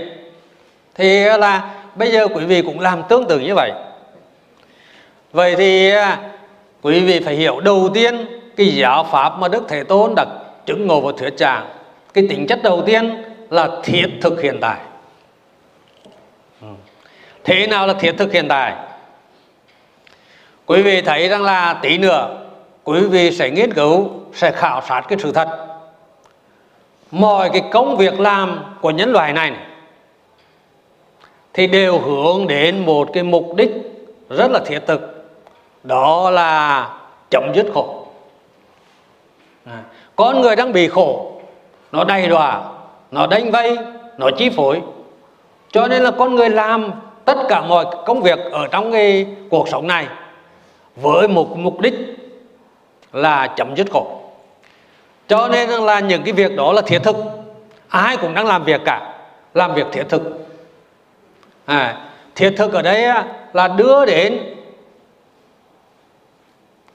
Thì 0.96 1.24
là 1.24 1.70
bây 1.96 2.12
giờ 2.12 2.28
quý 2.28 2.46
vị 2.46 2.62
cũng 2.62 2.80
làm 2.80 3.04
tương 3.10 3.26
tự 3.28 3.40
như 3.40 3.56
vậy. 3.56 3.72
Vậy 5.32 5.56
thì 5.56 5.92
à, 5.92 6.18
quý 6.82 7.00
vị 7.00 7.20
phải 7.26 7.36
hiểu 7.36 7.60
đầu 7.60 7.90
tiên 7.94 8.26
cái 8.56 8.68
giáo 8.68 9.04
pháp 9.04 9.40
mà 9.40 9.48
đức 9.48 9.64
thế 9.68 9.84
tôn 9.84 10.14
đã 10.16 10.26
chứng 10.66 10.88
ngộ 10.88 11.02
và 11.02 11.12
thuyết 11.18 11.34
giảng. 11.38 11.70
Cái 12.14 12.28
tính 12.30 12.48
chất 12.48 12.64
đầu 12.64 12.84
tiên 12.86 13.24
là 13.50 13.70
thiết 13.84 14.08
thực 14.22 14.42
hiện 14.42 14.58
tại. 14.62 14.78
Thế 17.44 17.68
nào 17.68 17.88
là 17.88 17.94
thiết 17.94 18.12
thực 18.18 18.34
hiện 18.34 18.48
tại? 18.48 18.74
Quý 20.68 20.82
vị 20.82 21.02
thấy 21.02 21.30
rằng 21.30 21.44
là 21.44 21.74
tí 21.74 21.98
nữa 21.98 22.38
quý 22.84 23.02
vị 23.02 23.32
sẽ 23.32 23.50
nghiên 23.50 23.74
cứu 23.74 24.10
sẽ 24.34 24.52
khảo 24.52 24.82
sát 24.82 25.02
cái 25.08 25.18
sự 25.22 25.32
thật. 25.32 25.48
Mọi 27.12 27.50
cái 27.50 27.62
công 27.72 27.98
việc 27.98 28.20
làm 28.20 28.60
của 28.82 28.92
nhân 28.92 29.12
loại 29.12 29.34
này, 29.34 29.52
thì 31.54 31.68
đều 31.68 32.00
hướng 32.00 32.48
đến 32.48 32.86
một 32.86 33.10
cái 33.14 33.24
mục 33.24 33.56
đích 33.56 33.72
rất 34.30 34.52
là 34.52 34.60
thiết 34.66 34.80
thực 34.88 35.32
đó 35.84 36.30
là 36.30 36.90
chấm 37.30 37.52
dứt 37.56 37.66
khổ. 37.74 38.08
À, 39.66 39.84
con 40.16 40.42
người 40.42 40.56
đang 40.56 40.74
bị 40.74 40.88
khổ 40.88 41.42
nó 41.92 42.04
đầy 42.04 42.28
đọa 42.28 42.62
nó 43.12 43.28
đánh 43.28 43.52
vây 43.52 43.78
nó 44.18 44.30
chi 44.38 44.50
phối. 44.50 44.82
Cho 45.72 45.88
nên 45.88 46.04
là 46.04 46.12
con 46.12 46.36
người 46.36 46.50
làm 46.50 46.92
tất 47.26 47.38
cả 47.50 47.62
mọi 47.62 47.86
công 48.06 48.22
việc 48.22 48.40
ở 48.52 48.68
trong 48.68 48.92
cái 48.92 49.26
cuộc 49.50 49.68
sống 49.70 49.88
này 49.88 50.08
với 51.02 51.28
một 51.28 51.58
mục 51.58 51.80
đích 51.80 51.94
là 53.14 53.48
chấm 53.48 53.76
dứt 53.76 53.88
khổ. 53.92 54.22
Cho 55.28 55.48
nên 55.48 55.70
là 55.70 56.00
những 56.00 56.24
cái 56.24 56.34
việc 56.34 56.56
đó 56.56 56.74
là 56.74 56.82
thiết 56.82 57.00
thực. 57.04 57.16
Ai 57.88 58.18
cũng 58.18 58.34
đang 58.34 58.46
làm 58.46 58.64
việc 58.64 58.82
cả 58.86 59.14
làm 59.54 59.74
việc 59.74 59.86
thiết 59.92 60.04
thực. 60.10 60.48
À, 61.66 62.10
thiết 62.36 62.54
thực 62.58 62.74
ở 62.74 62.82
đây 62.82 63.06
là 63.54 63.68
đưa 63.68 64.06
đến 64.06 64.40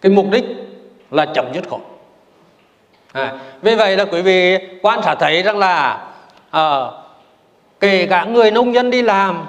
cái 0.00 0.12
mục 0.12 0.26
đích 0.30 0.44
là 1.10 1.26
chấm 1.34 1.46
dứt 1.54 1.64
khổ. 1.70 1.80
À, 3.12 3.32
vì 3.62 3.74
vậy 3.74 3.96
là 3.96 4.04
quý 4.04 4.22
vị 4.22 4.58
quan 4.82 5.02
sát 5.02 5.14
thấy 5.20 5.42
rằng 5.42 5.58
là 5.58 6.06
à, 6.50 6.80
kể 7.80 8.06
cả 8.10 8.24
người 8.24 8.50
nông 8.50 8.74
dân 8.74 8.90
đi 8.90 9.02
làm 9.02 9.46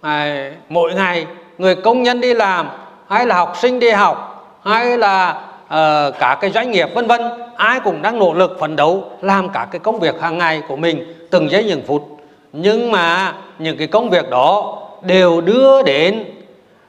à, 0.00 0.50
mỗi 0.68 0.94
ngày 0.94 1.26
người 1.58 1.74
công 1.74 2.02
nhân 2.02 2.20
đi 2.20 2.34
làm 2.34 2.68
hay 3.08 3.26
là 3.26 3.34
học 3.34 3.56
sinh 3.56 3.78
đi 3.78 3.90
học 3.90 4.32
hay 4.64 4.98
là 4.98 5.42
uh, 5.64 6.14
cả 6.18 6.38
cái 6.40 6.50
doanh 6.50 6.70
nghiệp 6.70 6.88
vân 6.94 7.06
vân 7.06 7.20
ai 7.56 7.80
cũng 7.80 8.02
đang 8.02 8.18
nỗ 8.18 8.34
lực 8.34 8.56
phấn 8.60 8.76
đấu 8.76 9.10
làm 9.20 9.48
cả 9.48 9.66
cái 9.70 9.78
công 9.78 10.00
việc 10.00 10.20
hàng 10.20 10.38
ngày 10.38 10.62
của 10.68 10.76
mình 10.76 11.28
từng 11.30 11.50
giây 11.50 11.66
từng 11.68 11.82
phút. 11.86 12.18
Nhưng 12.52 12.92
mà 12.92 13.34
những 13.58 13.78
cái 13.78 13.86
công 13.86 14.10
việc 14.10 14.30
đó 14.30 14.78
đều 15.02 15.40
đưa 15.40 15.82
đến 15.82 16.24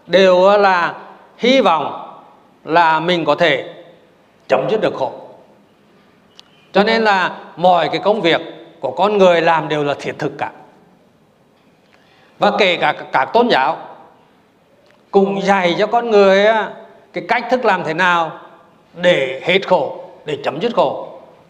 đều 0.08 0.44
ờ, 0.44 0.58
là 0.58 0.94
hy 1.38 1.62
vọng 1.62 2.14
là 2.66 3.00
mình 3.00 3.26
có 3.26 3.36
thể 3.36 3.74
chấm 4.48 4.68
dứt 4.70 4.82
được 4.82 4.94
khổ. 4.96 5.12
Cho 6.72 6.84
nên 6.84 7.04
là 7.04 7.32
mọi 7.56 7.90
cái 7.90 8.00
công 8.00 8.22
việc 8.22 8.42
của 8.80 8.92
con 8.92 9.18
người 9.18 9.42
làm 9.42 9.70
đều 9.70 9.84
là 9.84 9.94
thiết 10.00 10.20
thực 10.20 10.38
cả. 10.38 10.52
Và 12.40 12.52
kể 12.60 12.76
cả 12.76 12.94
các 13.12 13.26
tôn 13.26 13.48
giáo 13.50 13.78
cùng 15.18 15.42
dạy 15.42 15.76
cho 15.80 15.88
con 15.88 16.12
người 16.12 16.46
cái 17.14 17.24
cách 17.28 17.44
thức 17.52 17.66
làm 17.66 17.84
thế 17.84 17.94
nào 17.94 18.32
để 18.94 19.42
hết 19.44 19.68
khổ, 19.68 20.04
để 20.26 20.38
chấm 20.44 20.62
dứt 20.62 20.76
khổ. 20.76 21.08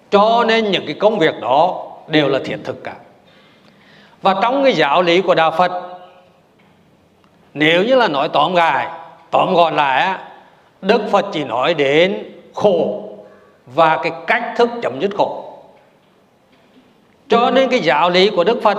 Cho 0.10 0.44
nên 0.48 0.72
những 0.72 0.86
cái 0.86 0.96
công 1.00 1.20
việc 1.20 1.36
đó 1.42 1.86
đều 2.08 2.28
là 2.28 2.40
thiết 2.46 2.58
thực 2.64 2.84
cả. 2.84 2.94
Và 4.22 4.36
trong 4.42 4.64
cái 4.64 4.74
giáo 4.74 5.02
lý 5.02 5.22
của 5.22 5.36
đạo 5.36 5.52
phật, 5.58 6.00
nếu 7.54 7.84
như 7.84 7.96
là 7.96 8.08
nói 8.08 8.30
tóm 8.30 8.56
gài, 8.56 8.88
tóm 9.32 9.54
gọn 9.54 9.76
lại 9.76 10.18
đức 10.82 11.02
phật 11.12 11.26
chỉ 11.32 11.44
nói 11.44 11.74
đến 11.74 12.24
khổ 12.54 13.04
và 13.66 14.00
cái 14.04 14.12
cách 14.28 14.54
thức 14.58 14.70
chấm 14.82 15.00
dứt 15.00 15.12
khổ. 15.18 15.58
Cho 17.30 17.52
nên 17.52 17.70
cái 17.70 17.80
giáo 17.80 18.10
lý 18.10 18.30
của 18.30 18.44
đức 18.44 18.60
phật 18.64 18.78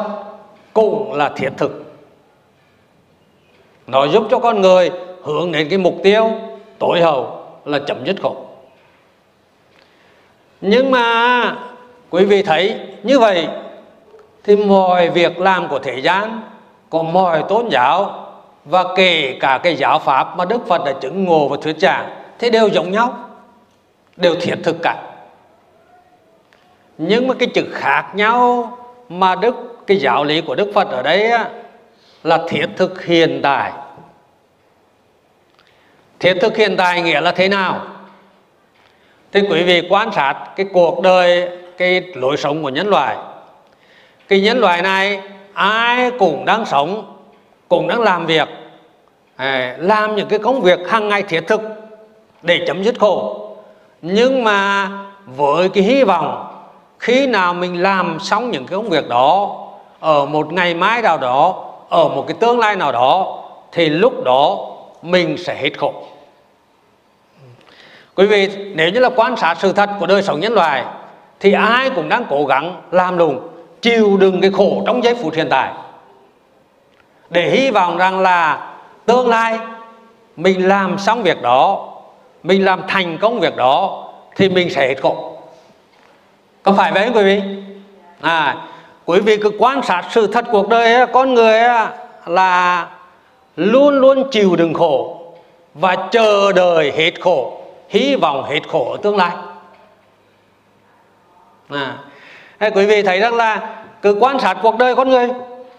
cũng 0.72 1.12
là 1.12 1.28
thiết 1.36 1.50
thực 1.56 1.87
nó 3.88 4.04
giúp 4.04 4.22
cho 4.30 4.38
con 4.38 4.60
người 4.60 4.90
hướng 5.22 5.52
đến 5.52 5.68
cái 5.68 5.78
mục 5.78 5.94
tiêu 6.02 6.30
tối 6.78 7.00
hậu 7.00 7.42
là 7.64 7.78
chấm 7.86 8.04
dứt 8.04 8.16
khổ. 8.22 8.36
Nhưng 10.60 10.90
mà 10.90 11.56
quý 12.10 12.24
vị 12.24 12.42
thấy 12.42 12.80
như 13.02 13.18
vậy 13.18 13.48
thì 14.44 14.56
mọi 14.56 15.08
việc 15.08 15.38
làm 15.38 15.68
của 15.68 15.78
thế 15.78 15.98
gian 15.98 16.40
của 16.88 17.02
mọi 17.02 17.42
tôn 17.48 17.68
giáo 17.68 18.24
và 18.64 18.84
kể 18.96 19.36
cả 19.40 19.60
cái 19.62 19.76
giáo 19.76 19.98
pháp 19.98 20.36
mà 20.36 20.44
Đức 20.44 20.66
Phật 20.66 20.84
đã 20.84 20.92
chứng 20.92 21.24
ngộ 21.24 21.48
và 21.48 21.56
thuyết 21.62 21.78
giảng 21.78 22.08
thì 22.38 22.50
đều 22.50 22.68
giống 22.68 22.92
nhau 22.92 23.14
đều 24.16 24.34
thiết 24.34 24.56
thực 24.64 24.76
cả. 24.82 25.02
Nhưng 26.98 27.28
mà 27.28 27.34
cái 27.38 27.48
chữ 27.54 27.64
khác 27.72 28.10
nhau 28.14 28.72
mà 29.08 29.34
Đức 29.34 29.86
cái 29.86 29.96
giáo 29.96 30.24
lý 30.24 30.40
của 30.40 30.54
Đức 30.54 30.70
Phật 30.74 30.90
ở 30.90 31.02
đây 31.02 31.30
á, 31.30 31.48
là 32.24 32.38
thiết 32.48 32.66
thực 32.76 33.04
hiện 33.04 33.40
tại. 33.42 33.72
Thiết 36.20 36.34
thực 36.40 36.56
hiện 36.56 36.76
tại 36.76 37.02
nghĩa 37.02 37.20
là 37.20 37.32
thế 37.32 37.48
nào? 37.48 37.80
Thì 39.32 39.40
quý 39.50 39.62
vị, 39.62 39.86
quan 39.90 40.12
sát 40.12 40.34
cái 40.56 40.66
cuộc 40.72 41.00
đời, 41.00 41.48
cái 41.78 42.02
lối 42.14 42.36
sống 42.36 42.62
của 42.62 42.68
nhân 42.68 42.88
loại. 42.88 43.16
Cái 44.28 44.40
nhân 44.40 44.58
loại 44.58 44.82
này, 44.82 45.20
ai 45.52 46.10
cũng 46.18 46.44
đang 46.44 46.66
sống, 46.66 47.16
cũng 47.68 47.88
đang 47.88 48.00
làm 48.00 48.26
việc 48.26 48.48
à, 49.36 49.76
làm 49.78 50.16
những 50.16 50.28
cái 50.28 50.38
công 50.38 50.60
việc 50.60 50.78
hàng 50.88 51.08
ngày 51.08 51.22
thiết 51.22 51.40
thực 51.46 51.60
để 52.42 52.64
chấm 52.66 52.82
dứt 52.82 52.94
khổ. 52.98 53.44
Nhưng 54.02 54.44
mà 54.44 54.88
với 55.26 55.68
cái 55.68 55.84
hy 55.84 56.04
vọng, 56.04 56.54
khi 56.98 57.26
nào 57.26 57.54
mình 57.54 57.82
làm 57.82 58.18
xong 58.20 58.50
những 58.50 58.66
cái 58.66 58.76
công 58.76 58.88
việc 58.88 59.08
đó, 59.08 59.56
ở 60.00 60.26
một 60.26 60.52
ngày 60.52 60.74
mai 60.74 61.02
nào 61.02 61.18
đó 61.18 61.67
ở 61.88 62.08
một 62.08 62.24
cái 62.28 62.36
tương 62.40 62.58
lai 62.58 62.76
nào 62.76 62.92
đó, 62.92 63.44
thì 63.72 63.88
lúc 63.88 64.24
đó 64.24 64.68
mình 65.02 65.36
sẽ 65.38 65.54
hết 65.54 65.78
khổ. 65.78 65.92
Quý 68.14 68.26
vị, 68.26 68.48
nếu 68.74 68.90
như 68.90 69.00
là 69.00 69.10
quan 69.16 69.36
sát 69.36 69.54
sự 69.58 69.72
thật 69.72 69.90
của 70.00 70.06
đời 70.06 70.22
sống 70.22 70.40
nhân 70.40 70.52
loại, 70.52 70.84
thì 71.40 71.52
ai 71.52 71.90
cũng 71.90 72.08
đang 72.08 72.24
cố 72.30 72.44
gắng 72.44 72.82
làm 72.90 73.18
lùng 73.18 73.48
chịu 73.82 74.16
đựng 74.16 74.40
cái 74.40 74.50
khổ 74.50 74.82
trong 74.86 75.04
giây 75.04 75.14
phút 75.14 75.34
hiện 75.34 75.46
tại. 75.50 75.72
Để 77.30 77.50
hy 77.50 77.70
vọng 77.70 77.98
rằng 77.98 78.20
là 78.20 78.70
tương 79.06 79.28
lai 79.28 79.58
mình 80.36 80.68
làm 80.68 80.98
xong 80.98 81.22
việc 81.22 81.42
đó, 81.42 81.88
mình 82.42 82.64
làm 82.64 82.82
thành 82.88 83.18
công 83.18 83.40
việc 83.40 83.56
đó, 83.56 84.08
thì 84.36 84.48
mình 84.48 84.70
sẽ 84.70 84.88
hết 84.88 84.96
khổ. 85.02 85.38
Có 86.62 86.72
phải 86.72 86.92
vậy 86.92 87.04
không 87.04 87.16
quý 87.16 87.24
vị? 87.24 87.42
À 88.20 88.56
quý 89.08 89.20
vị 89.20 89.36
cứ 89.36 89.50
quan 89.58 89.82
sát 89.82 90.04
sự 90.10 90.26
thật 90.26 90.44
cuộc 90.52 90.68
đời 90.68 91.06
con 91.12 91.34
người 91.34 91.60
là 92.26 92.88
luôn 93.56 93.98
luôn 93.98 94.30
chịu 94.30 94.56
đựng 94.56 94.74
khổ 94.74 95.22
và 95.74 95.96
chờ 96.10 96.52
đợi 96.52 96.92
hết 96.96 97.20
khổ 97.20 97.60
hy 97.88 98.16
vọng 98.16 98.44
hết 98.44 98.60
khổ 98.68 98.90
ở 98.92 98.96
tương 99.02 99.16
lai. 99.16 99.30
À, 101.68 101.98
hay 102.58 102.70
quý 102.70 102.86
vị 102.86 103.02
thấy 103.02 103.20
rằng 103.20 103.34
là 103.34 103.82
cứ 104.02 104.16
quan 104.20 104.38
sát 104.38 104.56
cuộc 104.62 104.78
đời 104.78 104.94
con 104.94 105.08
người 105.08 105.28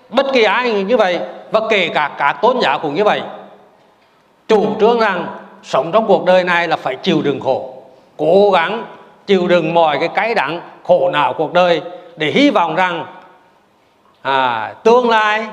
bất 0.09 0.25
kỳ 0.33 0.43
ai 0.43 0.83
như 0.83 0.97
vậy 0.97 1.19
và 1.51 1.61
kể 1.69 1.89
cả 1.93 2.11
các 2.17 2.33
tôn 2.41 2.57
giáo 2.61 2.79
cũng 2.79 2.95
như 2.95 3.03
vậy 3.03 3.21
chủ 4.47 4.65
trương 4.79 4.99
rằng 4.99 5.27
sống 5.63 5.91
trong 5.91 6.07
cuộc 6.07 6.25
đời 6.25 6.43
này 6.43 6.67
là 6.67 6.75
phải 6.75 6.95
chịu 6.95 7.21
đựng 7.21 7.39
khổ 7.39 7.73
cố 8.17 8.51
gắng 8.51 8.85
chịu 9.27 9.47
đựng 9.47 9.73
mọi 9.73 9.97
cái 9.99 10.09
cái 10.15 10.35
đắng 10.35 10.61
khổ 10.83 11.09
não 11.13 11.33
cuộc 11.33 11.53
đời 11.53 11.81
để 12.17 12.31
hy 12.31 12.49
vọng 12.49 12.75
rằng 12.75 13.05
à, 14.21 14.73
tương 14.83 15.09
lai 15.09 15.47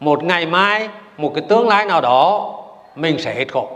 một 0.00 0.24
ngày 0.24 0.46
mai 0.46 0.88
một 1.16 1.32
cái 1.34 1.44
tương 1.48 1.68
lai 1.68 1.86
nào 1.86 2.00
đó 2.00 2.54
mình 2.96 3.18
sẽ 3.18 3.34
hết 3.34 3.52
khổ. 3.52 3.68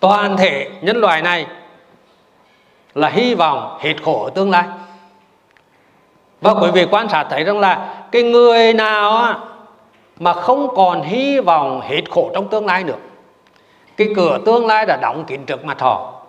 Toàn 0.00 0.36
thể 0.36 0.70
nhân 0.80 0.96
loại 0.96 1.22
này 1.22 1.46
là 2.94 3.08
hy 3.08 3.34
vọng 3.34 3.78
hết 3.80 3.94
khổ 4.02 4.24
ở 4.24 4.30
tương 4.30 4.50
lai. 4.50 4.64
Và 6.40 6.54
quý 6.54 6.70
vị 6.70 6.86
quan 6.90 7.08
sát 7.08 7.26
thấy 7.30 7.44
rằng 7.44 7.58
là 7.58 7.94
cái 8.12 8.22
người 8.22 8.72
nào 8.72 9.34
mà 10.18 10.32
không 10.32 10.74
còn 10.74 11.02
hy 11.02 11.40
vọng 11.40 11.80
hết 11.80 12.10
khổ 12.10 12.30
trong 12.34 12.48
tương 12.48 12.66
lai 12.66 12.84
nữa 12.84 12.96
cái 13.96 14.08
cửa 14.16 14.38
tương 14.46 14.66
lai 14.66 14.86
đã 14.86 14.96
đóng 15.02 15.24
kín 15.24 15.44
trước 15.46 15.64
mặt 15.64 15.80
họ 15.80 16.22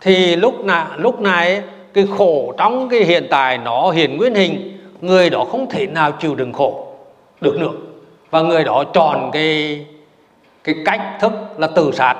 thì 0.00 0.36
lúc 0.36 0.64
nào 0.64 0.86
lúc 0.96 1.20
này 1.20 1.62
cái 1.94 2.06
khổ 2.18 2.54
trong 2.58 2.88
cái 2.88 3.00
hiện 3.00 3.26
tại 3.30 3.58
nó 3.58 3.90
hiện 3.90 4.16
nguyên 4.16 4.34
hình 4.34 4.75
người 5.00 5.30
đó 5.30 5.44
không 5.50 5.70
thể 5.70 5.86
nào 5.86 6.12
chịu 6.12 6.34
đựng 6.34 6.52
khổ 6.52 6.86
được 7.40 7.56
nữa. 7.60 7.72
Và 8.30 8.40
người 8.40 8.64
đó 8.64 8.84
chọn 8.94 9.30
cái 9.32 9.86
cái 10.64 10.74
cách 10.84 11.00
thức 11.20 11.32
là 11.56 11.66
tự 11.66 11.90
sát 11.92 12.14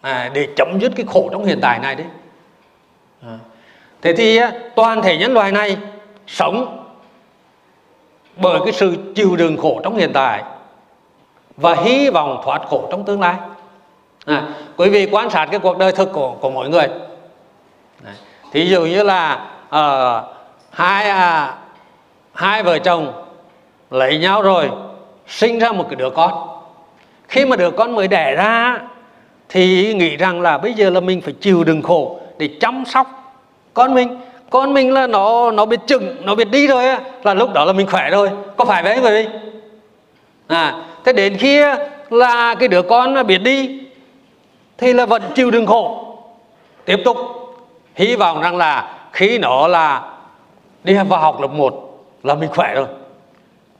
à, 0.00 0.30
để 0.34 0.48
chấm 0.56 0.78
dứt 0.80 0.92
cái 0.96 1.06
khổ 1.08 1.28
trong 1.32 1.44
hiện 1.44 1.58
tại 1.62 1.78
này 1.78 1.94
đấy. 1.94 2.06
À. 3.22 3.38
thế 4.02 4.14
thì 4.16 4.40
toàn 4.76 5.02
thể 5.02 5.16
nhân 5.16 5.32
loại 5.32 5.52
này 5.52 5.76
sống 6.26 6.84
bởi 8.36 8.60
cái 8.64 8.72
sự 8.72 8.96
chịu 9.14 9.36
đựng 9.36 9.56
khổ 9.56 9.80
trong 9.84 9.96
hiện 9.96 10.10
tại 10.12 10.42
và 11.56 11.74
hy 11.74 12.10
vọng 12.10 12.42
thoát 12.44 12.62
khổ 12.68 12.88
trong 12.90 13.04
tương 13.04 13.20
lai. 13.20 13.34
À, 14.26 14.48
quý 14.76 14.88
vị 14.90 15.08
quan 15.12 15.30
sát 15.30 15.46
cái 15.50 15.60
cuộc 15.60 15.78
đời 15.78 15.92
thực 15.92 16.12
của 16.12 16.34
của 16.40 16.50
mọi 16.50 16.68
người. 16.68 16.88
Thí 18.52 18.66
dụ 18.66 18.86
như 18.86 19.02
là 19.02 19.46
uh, 19.68 20.24
hai 20.70 21.10
à, 21.10 21.54
hai 22.34 22.62
vợ 22.62 22.78
chồng 22.78 23.12
lấy 23.90 24.18
nhau 24.18 24.42
rồi, 24.42 24.70
sinh 25.26 25.58
ra 25.58 25.72
một 25.72 25.84
cái 25.88 25.96
đứa 25.96 26.10
con. 26.10 26.48
Khi 27.28 27.46
mà 27.46 27.56
đứa 27.56 27.70
con 27.70 27.94
mới 27.94 28.08
đẻ 28.08 28.34
ra, 28.34 28.80
thì 29.48 29.94
nghĩ 29.94 30.16
rằng 30.16 30.40
là 30.40 30.58
bây 30.58 30.72
giờ 30.72 30.90
là 30.90 31.00
mình 31.00 31.20
phải 31.20 31.34
chịu 31.40 31.64
đựng 31.64 31.82
khổ 31.82 32.20
để 32.38 32.48
chăm 32.60 32.84
sóc 32.84 33.34
con 33.74 33.94
mình. 33.94 34.20
Con 34.50 34.74
mình 34.74 34.92
là 34.92 35.06
nó 35.06 35.50
nó 35.50 35.66
biết 35.66 35.80
chừng, 35.86 36.16
nó 36.24 36.34
biết 36.34 36.50
đi 36.50 36.66
rồi 36.66 36.84
là 37.22 37.34
lúc 37.34 37.52
đó 37.52 37.64
là 37.64 37.72
mình 37.72 37.86
khỏe 37.86 38.10
rồi. 38.10 38.30
Có 38.56 38.64
phải 38.64 38.82
vậy 38.82 38.96
không 38.96 39.04
quý 39.04 39.26
à 40.46 40.82
thế 41.04 41.12
đến 41.12 41.36
khi 41.36 41.60
là 42.10 42.54
cái 42.54 42.68
đứa 42.68 42.82
con 42.82 43.26
biết 43.26 43.38
đi, 43.38 43.80
thì 44.78 44.92
là 44.92 45.06
vẫn 45.06 45.22
chịu 45.34 45.50
đựng 45.50 45.66
khổ. 45.66 46.16
Tiếp 46.84 47.00
tục, 47.04 47.16
hy 47.94 48.16
vọng 48.16 48.40
rằng 48.40 48.56
là 48.56 48.94
khi 49.12 49.38
nó 49.38 49.68
là 49.68 50.02
đi 50.84 50.94
vào 51.08 51.20
học 51.20 51.40
lớp 51.40 51.48
1 51.48 51.83
là 52.24 52.34
mình 52.34 52.50
khỏe 52.50 52.74
rồi. 52.74 52.86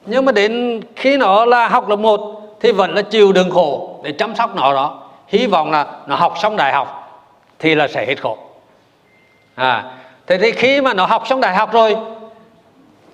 Nhưng 0.07 0.25
mà 0.25 0.33
đến 0.33 0.81
khi 0.97 1.17
nó 1.17 1.45
là 1.45 1.69
học 1.69 1.89
lớp 1.89 1.97
1 1.97 2.21
thì 2.61 2.73
vẫn 2.73 2.95
là 2.95 3.03
chịu 3.03 3.33
đường 3.33 3.51
khổ 3.51 4.01
để 4.05 4.13
chăm 4.13 4.35
sóc 4.35 4.57
nó 4.57 4.75
đó. 4.75 5.03
Hy 5.29 5.47
vọng 5.47 5.71
là 5.71 5.87
nó 6.07 6.17
học 6.17 6.35
xong 6.43 6.57
đại 6.57 6.73
học 6.73 7.21
thì 7.59 7.75
là 7.75 7.89
sẽ 7.89 8.07
hết 8.07 8.23
khổ. 8.23 8.39
À 9.55 9.85
thế 10.27 10.39
thì 10.39 10.53
khi 10.53 10.81
mà 10.81 10.95
nó 10.95 11.07
học 11.07 11.23
xong 11.27 11.41
đại 11.41 11.55
học 11.55 11.73
rồi 11.73 11.97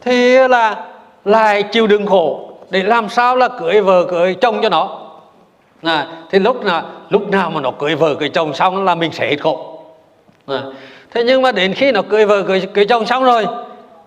thì 0.00 0.48
là 0.48 0.86
lại 1.24 1.62
chịu 1.62 1.86
đựng 1.86 2.06
khổ 2.06 2.50
để 2.70 2.82
làm 2.82 3.08
sao 3.08 3.36
là 3.36 3.48
cưới 3.48 3.80
vợ 3.80 4.04
cưới 4.10 4.34
chồng 4.40 4.60
cho 4.62 4.68
nó. 4.68 4.98
À, 5.82 6.06
thì 6.30 6.38
lúc 6.38 6.64
là 6.64 6.82
lúc 7.08 7.28
nào 7.28 7.50
mà 7.50 7.60
nó 7.60 7.70
cưới 7.70 7.94
vợ 7.94 8.14
cưới 8.14 8.28
chồng 8.28 8.54
xong 8.54 8.84
là 8.84 8.94
mình 8.94 9.12
sẽ 9.12 9.28
hết 9.28 9.36
khổ. 9.40 9.80
À, 10.46 10.62
thế 11.10 11.24
nhưng 11.24 11.42
mà 11.42 11.52
đến 11.52 11.74
khi 11.74 11.92
nó 11.92 12.02
cưới 12.02 12.26
vợ 12.26 12.42
cưới, 12.42 12.62
cưới 12.74 12.84
chồng 12.84 13.06
xong 13.06 13.24
rồi 13.24 13.46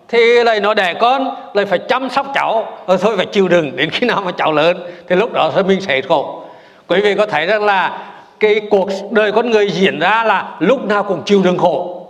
thì 0.08 0.44
lại 0.44 0.60
nó 0.60 0.74
đẻ 0.74 0.94
con, 0.94 1.36
lại 1.54 1.66
phải 1.66 1.80
chăm 1.80 2.10
sóc 2.10 2.28
cháu. 2.34 2.68
Rồi 2.88 2.98
thôi 3.02 3.18
phải 3.18 3.26
chịu 3.26 3.48
đựng, 3.48 3.76
đến 3.76 3.90
khi 3.90 4.08
nào 4.08 4.22
mà 4.26 4.32
cháu 4.32 4.52
lớn, 4.52 4.78
thì 5.08 5.16
lúc 5.16 5.34
đó 5.34 5.52
thì 5.56 5.64
mình 5.64 5.82
sẽ 5.82 6.02
khổ. 6.02 6.44
Quý 6.88 7.02
vị 7.02 7.16
có 7.16 7.26
thấy 7.26 7.46
rằng 7.46 7.66
là 7.66 8.08
cái 8.40 8.62
cuộc 8.70 8.90
đời 9.12 9.32
con 9.32 9.50
người 9.50 9.72
diễn 9.72 10.00
ra 10.00 10.24
là 10.24 10.56
lúc 10.60 10.86
nào 10.86 11.04
cũng 11.04 11.22
chịu 11.26 11.42
đựng 11.44 11.58
khổ. 11.58 12.08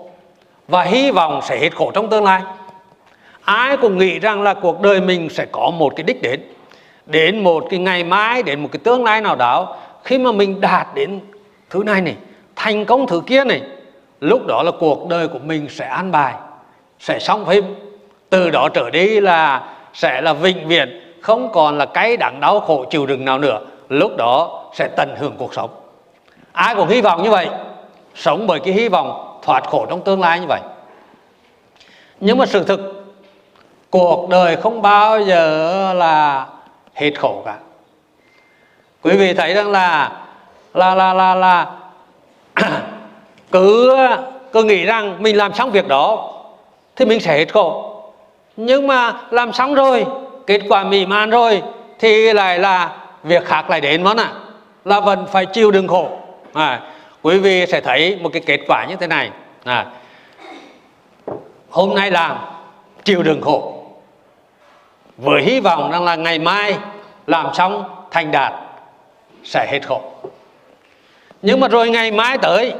Và 0.67 0.83
hy 0.83 1.11
vọng 1.11 1.39
sẽ 1.43 1.57
hết 1.57 1.75
khổ 1.75 1.91
trong 1.91 2.09
tương 2.09 2.23
lai. 2.23 2.41
Ai 3.41 3.77
cũng 3.77 3.97
nghĩ 3.97 4.19
rằng 4.19 4.41
là 4.41 4.53
cuộc 4.53 4.81
đời 4.81 5.01
mình 5.01 5.29
sẽ 5.29 5.45
có 5.51 5.71
một 5.77 5.93
cái 5.95 6.03
đích 6.03 6.21
đến. 6.21 6.41
Đến 7.05 7.43
một 7.43 7.63
cái 7.69 7.79
ngày 7.79 8.03
mai, 8.03 8.43
đến 8.43 8.59
một 8.59 8.69
cái 8.71 8.79
tương 8.83 9.03
lai 9.03 9.21
nào 9.21 9.35
đó, 9.35 9.75
khi 10.03 10.17
mà 10.17 10.31
mình 10.31 10.61
đạt 10.61 10.87
đến 10.95 11.19
thứ 11.69 11.83
này 11.85 12.01
này, 12.01 12.15
thành 12.55 12.85
công 12.85 13.07
thứ 13.07 13.21
kia 13.27 13.43
này, 13.43 13.61
lúc 14.19 14.47
đó 14.47 14.63
là 14.63 14.71
cuộc 14.79 15.07
đời 15.07 15.27
của 15.27 15.39
mình 15.45 15.67
sẽ 15.69 15.85
an 15.85 16.11
bài, 16.11 16.33
sẽ 16.99 17.19
xong 17.19 17.45
phim 17.45 17.63
từ 18.33 18.49
đó 18.49 18.69
trở 18.73 18.89
đi 18.89 19.19
là 19.19 19.63
sẽ 19.93 20.21
là 20.21 20.33
vĩnh 20.33 20.67
viễn, 20.67 21.17
không 21.21 21.51
còn 21.51 21.77
là 21.77 21.85
cái 21.85 22.17
đắng 22.17 22.39
đau 22.39 22.59
khổ 22.59 22.85
chịu 22.89 23.05
đựng 23.05 23.25
nào 23.25 23.39
nữa. 23.39 23.59
Lúc 23.89 24.17
đó 24.17 24.63
sẽ 24.73 24.87
tận 24.87 25.15
hưởng 25.19 25.35
cuộc 25.37 25.53
sống. 25.53 25.69
Ai 26.51 26.75
cũng 26.75 26.87
hy 26.87 27.01
vọng 27.01 27.23
như 27.23 27.31
vậy. 27.31 27.49
Sống 28.15 28.47
bởi 28.47 28.59
cái 28.59 28.73
hy 28.73 28.89
vọng 28.89 29.39
thoát 29.41 29.67
khổ 29.67 29.85
trong 29.89 30.01
tương 30.01 30.21
lai 30.21 30.39
như 30.39 30.45
vậy. 30.49 30.59
Nhưng 32.19 32.37
mà 32.37 32.45
sự 32.45 32.63
thực, 32.63 33.05
cuộc 33.89 34.29
đời 34.29 34.55
không 34.55 34.81
bao 34.81 35.21
giờ 35.21 35.93
là 35.93 36.47
hết 36.93 37.11
khổ 37.19 37.41
cả. 37.45 37.57
Quý 39.01 39.17
vị 39.17 39.33
thấy 39.33 39.53
rằng 39.53 39.71
là 39.71 40.11
là 40.73 40.95
là 40.95 41.13
là 41.13 41.35
là 41.35 41.71
cứ 43.51 43.97
cứ 44.53 44.63
nghĩ 44.63 44.85
rằng 44.85 45.23
mình 45.23 45.37
làm 45.37 45.53
xong 45.53 45.71
việc 45.71 45.87
đó 45.87 46.33
thì 46.95 47.05
mình 47.05 47.19
sẽ 47.19 47.37
hết 47.37 47.53
khổ 47.53 47.92
nhưng 48.57 48.87
mà 48.87 49.13
làm 49.31 49.53
xong 49.53 49.73
rồi 49.73 50.05
kết 50.47 50.61
quả 50.69 50.83
mỹ 50.83 51.05
man 51.05 51.29
rồi 51.29 51.61
thì 51.99 52.33
lại 52.33 52.59
là 52.59 52.97
việc 53.23 53.45
khác 53.45 53.69
lại 53.69 53.81
đến 53.81 54.03
món 54.03 54.17
ạ 54.17 54.31
à, 54.33 54.39
là 54.85 54.99
vẫn 54.99 55.25
phải 55.31 55.45
chịu 55.45 55.71
đựng 55.71 55.87
khổ. 55.87 56.09
À, 56.53 56.81
quý 57.21 57.39
vị 57.39 57.65
sẽ 57.65 57.81
thấy 57.81 58.17
một 58.21 58.29
cái 58.33 58.41
kết 58.45 58.59
quả 58.67 58.85
như 58.89 58.95
thế 58.95 59.07
này. 59.07 59.29
À, 59.63 59.85
hôm 61.69 61.95
nay 61.95 62.11
làm 62.11 62.37
chịu 63.03 63.23
đựng 63.23 63.41
khổ. 63.41 63.85
Với 65.17 65.43
hy 65.43 65.59
vọng 65.59 65.91
rằng 65.91 66.03
là 66.03 66.15
ngày 66.15 66.39
mai 66.39 66.77
làm 67.27 67.53
xong 67.53 67.83
thành 68.11 68.31
đạt 68.31 68.53
sẽ 69.43 69.67
hết 69.71 69.87
khổ. 69.87 70.01
Nhưng 71.41 71.59
mà 71.59 71.67
rồi 71.67 71.89
ngày 71.89 72.11
mai 72.11 72.37
tới 72.37 72.73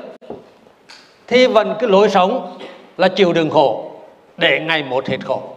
thì 1.27 1.47
vẫn 1.47 1.75
cái 1.79 1.89
lối 1.89 2.09
sống 2.09 2.57
là 2.97 3.07
chịu 3.07 3.33
đựng 3.33 3.49
khổ 3.49 3.91
để 4.37 4.59
ngày 4.59 4.83
một 4.83 5.07
hết 5.07 5.17
khổ 5.25 5.52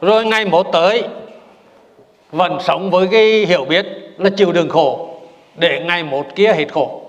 rồi 0.00 0.24
ngày 0.24 0.44
mốt 0.44 0.66
tới 0.72 1.04
vẫn 2.32 2.58
sống 2.60 2.90
với 2.90 3.08
cái 3.10 3.46
hiểu 3.46 3.64
biết 3.64 3.86
là 4.18 4.30
chịu 4.36 4.52
đựng 4.52 4.68
khổ 4.68 5.08
để 5.54 5.80
ngày 5.80 6.02
một 6.02 6.26
kia 6.34 6.52
hết 6.52 6.72
khổ. 6.72 7.00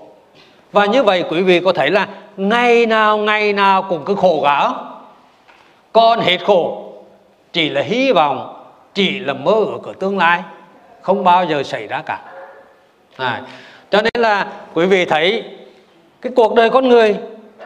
Và 0.72 0.86
như 0.86 1.02
vậy 1.02 1.24
quý 1.30 1.42
vị 1.42 1.60
có 1.60 1.72
thấy 1.72 1.90
là 1.90 2.08
ngày 2.36 2.86
nào 2.86 3.18
ngày 3.18 3.52
nào 3.52 3.82
cũng 3.82 4.02
cứ 4.04 4.14
khổ 4.14 4.40
cả. 4.44 4.72
Con 5.92 6.20
hết 6.20 6.38
khổ 6.44 6.92
chỉ 7.52 7.68
là 7.68 7.82
hy 7.82 8.12
vọng 8.12 8.64
chỉ 8.94 9.18
là 9.18 9.32
mơ 9.32 9.52
ở 9.52 9.78
cửa 9.82 9.92
tương 10.00 10.18
lai 10.18 10.42
không 11.02 11.24
bao 11.24 11.44
giờ 11.44 11.62
xảy 11.62 11.86
ra 11.86 12.02
cả. 12.06 12.20
À, 13.16 13.42
cho 13.90 14.02
nên 14.02 14.22
là 14.22 14.46
quý 14.74 14.86
vị 14.86 15.04
thấy 15.04 15.44
cái 16.20 16.32
cuộc 16.36 16.54
đời 16.54 16.70
con 16.70 16.88
người 16.88 17.16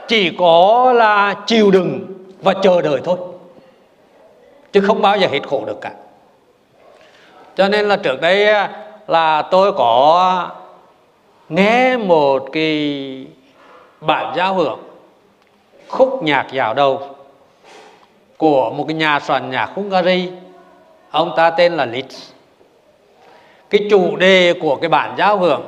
chỉ 0.08 0.30
có 0.38 0.92
là 0.92 1.34
chịu 1.46 1.70
đựng 1.70 2.00
và 2.42 2.54
chờ 2.62 2.82
đợi 2.82 3.00
thôi 3.04 3.16
chứ 4.76 4.82
không 4.86 5.02
bao 5.02 5.18
giờ 5.18 5.28
hết 5.28 5.40
khổ 5.48 5.64
được 5.66 5.80
cả. 5.80 5.90
Cho 7.54 7.68
nên 7.68 7.88
là 7.88 7.96
trước 7.96 8.20
đây 8.20 8.68
là 9.06 9.42
tôi 9.42 9.72
có 9.72 10.50
nghe 11.48 11.96
một 11.96 12.48
cái 12.52 13.26
bản 14.00 14.32
giao 14.36 14.54
hưởng 14.54 14.80
khúc 15.88 16.22
nhạc 16.22 16.46
dạo 16.52 16.74
đầu 16.74 17.16
của 18.36 18.70
một 18.70 18.84
cái 18.88 18.94
nhà 18.94 19.20
soạn 19.20 19.50
nhạc 19.50 19.70
Hungary. 19.74 20.30
Ông 21.10 21.32
ta 21.36 21.50
tên 21.50 21.72
là 21.72 21.86
Liszt 21.86 22.32
cái 23.70 23.86
chủ 23.90 24.16
đề 24.16 24.54
của 24.60 24.76
cái 24.76 24.88
bản 24.88 25.14
giao 25.18 25.38
hưởng 25.38 25.62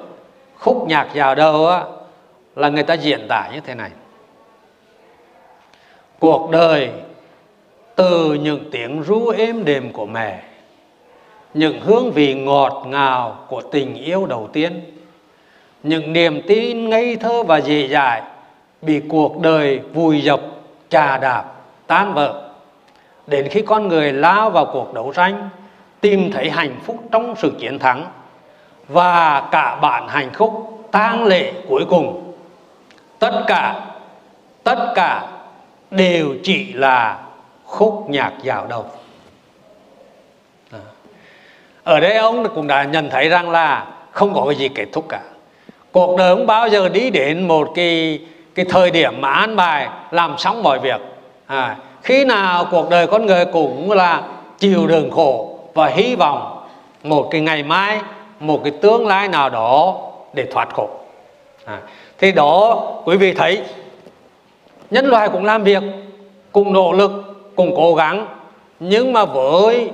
khúc 0.58 0.88
nhạc 0.88 1.08
dạo 1.14 1.34
đầu 1.34 1.66
á, 1.66 1.84
là 2.56 2.68
người 2.68 2.82
ta 2.82 2.94
diễn 2.94 3.26
tả 3.28 3.50
như 3.52 3.60
thế 3.60 3.74
này. 3.74 3.90
Cuộc 6.18 6.50
đời 6.50 6.90
từ 7.98 8.34
những 8.34 8.70
tiếng 8.70 9.02
ru 9.02 9.28
êm 9.28 9.64
đềm 9.64 9.92
của 9.92 10.06
mẹ, 10.06 10.40
những 11.54 11.80
hương 11.80 12.10
vị 12.12 12.34
ngọt 12.34 12.84
ngào 12.86 13.38
của 13.48 13.62
tình 13.62 13.94
yêu 13.94 14.26
đầu 14.26 14.48
tiên, 14.52 14.80
những 15.82 16.12
niềm 16.12 16.42
tin 16.48 16.90
ngây 16.90 17.16
thơ 17.16 17.42
và 17.42 17.58
dễ 17.60 17.88
dãi 17.88 18.22
bị 18.82 19.00
cuộc 19.08 19.40
đời 19.40 19.80
vùi 19.94 20.20
dập, 20.20 20.40
trà 20.88 21.18
đạp, 21.18 21.44
tan 21.86 22.14
vỡ. 22.14 22.50
Đến 23.26 23.48
khi 23.50 23.62
con 23.62 23.88
người 23.88 24.12
lao 24.12 24.50
vào 24.50 24.66
cuộc 24.72 24.94
đấu 24.94 25.12
tranh, 25.16 25.48
tìm 26.00 26.30
thấy 26.32 26.50
hạnh 26.50 26.80
phúc 26.84 26.96
trong 27.10 27.34
sự 27.38 27.52
chiến 27.58 27.78
thắng 27.78 28.06
và 28.88 29.48
cả 29.50 29.76
bản 29.76 30.08
hạnh 30.08 30.30
phúc 30.34 30.80
tang 30.90 31.24
lệ 31.24 31.52
cuối 31.68 31.84
cùng, 31.90 32.34
tất 33.18 33.44
cả 33.46 33.84
tất 34.64 34.92
cả 34.94 35.28
đều 35.90 36.34
chỉ 36.42 36.72
là 36.72 37.18
khúc 37.68 38.04
nhạc 38.08 38.32
dạo 38.42 38.66
đầu 38.66 38.84
ở 41.84 42.00
đây 42.00 42.14
ông 42.14 42.54
cũng 42.54 42.66
đã 42.66 42.84
nhận 42.84 43.10
thấy 43.10 43.28
rằng 43.28 43.50
là 43.50 43.86
không 44.10 44.34
có 44.34 44.44
cái 44.46 44.54
gì 44.54 44.68
kết 44.68 44.86
thúc 44.92 45.04
cả. 45.08 45.20
Cuộc 45.92 46.18
đời 46.18 46.36
không 46.36 46.46
bao 46.46 46.68
giờ 46.68 46.88
đi 46.88 47.10
đến 47.10 47.48
một 47.48 47.68
cái 47.74 48.20
cái 48.54 48.66
thời 48.68 48.90
điểm 48.90 49.20
mà 49.20 49.30
an 49.30 49.56
bài 49.56 49.88
làm 50.10 50.38
xong 50.38 50.62
mọi 50.62 50.78
việc. 50.78 51.00
À, 51.46 51.76
khi 52.02 52.24
nào 52.24 52.66
cuộc 52.70 52.90
đời 52.90 53.06
con 53.06 53.26
người 53.26 53.44
cũng 53.44 53.92
là 53.92 54.22
chịu 54.58 54.86
đường 54.86 55.10
khổ 55.10 55.58
và 55.74 55.86
hy 55.86 56.16
vọng 56.16 56.66
một 57.02 57.28
cái 57.30 57.40
ngày 57.40 57.62
mai 57.62 58.00
một 58.40 58.60
cái 58.64 58.72
tương 58.82 59.06
lai 59.06 59.28
nào 59.28 59.50
đó 59.50 59.96
để 60.32 60.46
thoát 60.52 60.68
khổ. 60.74 60.88
À, 61.64 61.78
thì 62.18 62.32
đó 62.32 62.82
quý 63.04 63.16
vị 63.16 63.34
thấy 63.34 63.62
nhân 64.90 65.06
loại 65.06 65.28
cũng 65.28 65.44
làm 65.44 65.64
việc 65.64 65.82
cùng 66.52 66.72
nỗ 66.72 66.92
lực 66.92 67.27
cùng 67.58 67.72
cố 67.76 67.94
gắng, 67.94 68.26
nhưng 68.80 69.12
mà 69.12 69.24
với 69.24 69.90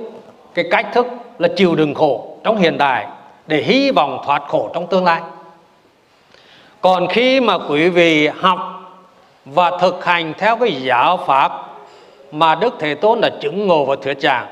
cái 0.53 0.65
cách 0.71 0.87
thức 0.93 1.07
là 1.39 1.47
chịu 1.55 1.75
đựng 1.75 1.93
khổ 1.93 2.37
trong 2.43 2.57
hiện 2.57 2.77
tại 2.77 3.07
để 3.47 3.61
hy 3.61 3.91
vọng 3.91 4.21
thoát 4.25 4.43
khổ 4.47 4.69
trong 4.73 4.87
tương 4.87 5.05
lai. 5.05 5.21
Còn 6.81 7.07
khi 7.07 7.39
mà 7.39 7.57
quý 7.69 7.89
vị 7.89 8.27
học 8.27 8.59
và 9.45 9.77
thực 9.77 10.05
hành 10.05 10.33
theo 10.37 10.57
cái 10.57 10.71
giáo 10.71 11.17
pháp 11.17 11.51
mà 12.31 12.55
Đức 12.55 12.73
Thế 12.79 12.95
Tôn 12.95 13.21
đã 13.21 13.29
chứng 13.41 13.67
ngộ 13.67 13.85
và 13.85 13.95
thuyết 14.01 14.21
giảng, 14.21 14.47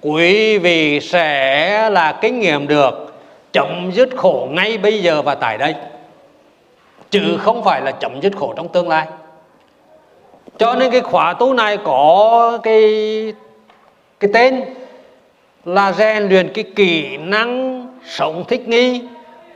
quý 0.00 0.58
vị 0.58 1.00
sẽ 1.00 1.90
là 1.90 2.18
kinh 2.20 2.40
nghiệm 2.40 2.66
được 2.66 3.14
chấm 3.52 3.90
dứt 3.92 4.08
khổ 4.16 4.48
ngay 4.50 4.78
bây 4.78 5.02
giờ 5.02 5.22
và 5.22 5.34
tại 5.34 5.58
đây. 5.58 5.74
Chứ 7.10 7.38
không 7.40 7.64
phải 7.64 7.80
là 7.80 7.90
chấm 7.90 8.20
dứt 8.20 8.32
khổ 8.36 8.54
trong 8.56 8.68
tương 8.68 8.88
lai 8.88 9.06
cho 10.58 10.74
nên 10.74 10.90
cái 10.90 11.00
khóa 11.00 11.34
tu 11.34 11.54
này 11.54 11.78
có 11.84 12.58
cái 12.62 12.82
cái 14.20 14.30
tên 14.34 14.64
là 15.64 15.92
rèn 15.92 16.28
luyện 16.28 16.52
cái 16.54 16.64
kỹ 16.76 17.16
năng 17.16 17.86
sống 18.04 18.44
thích 18.48 18.68
nghi 18.68 19.02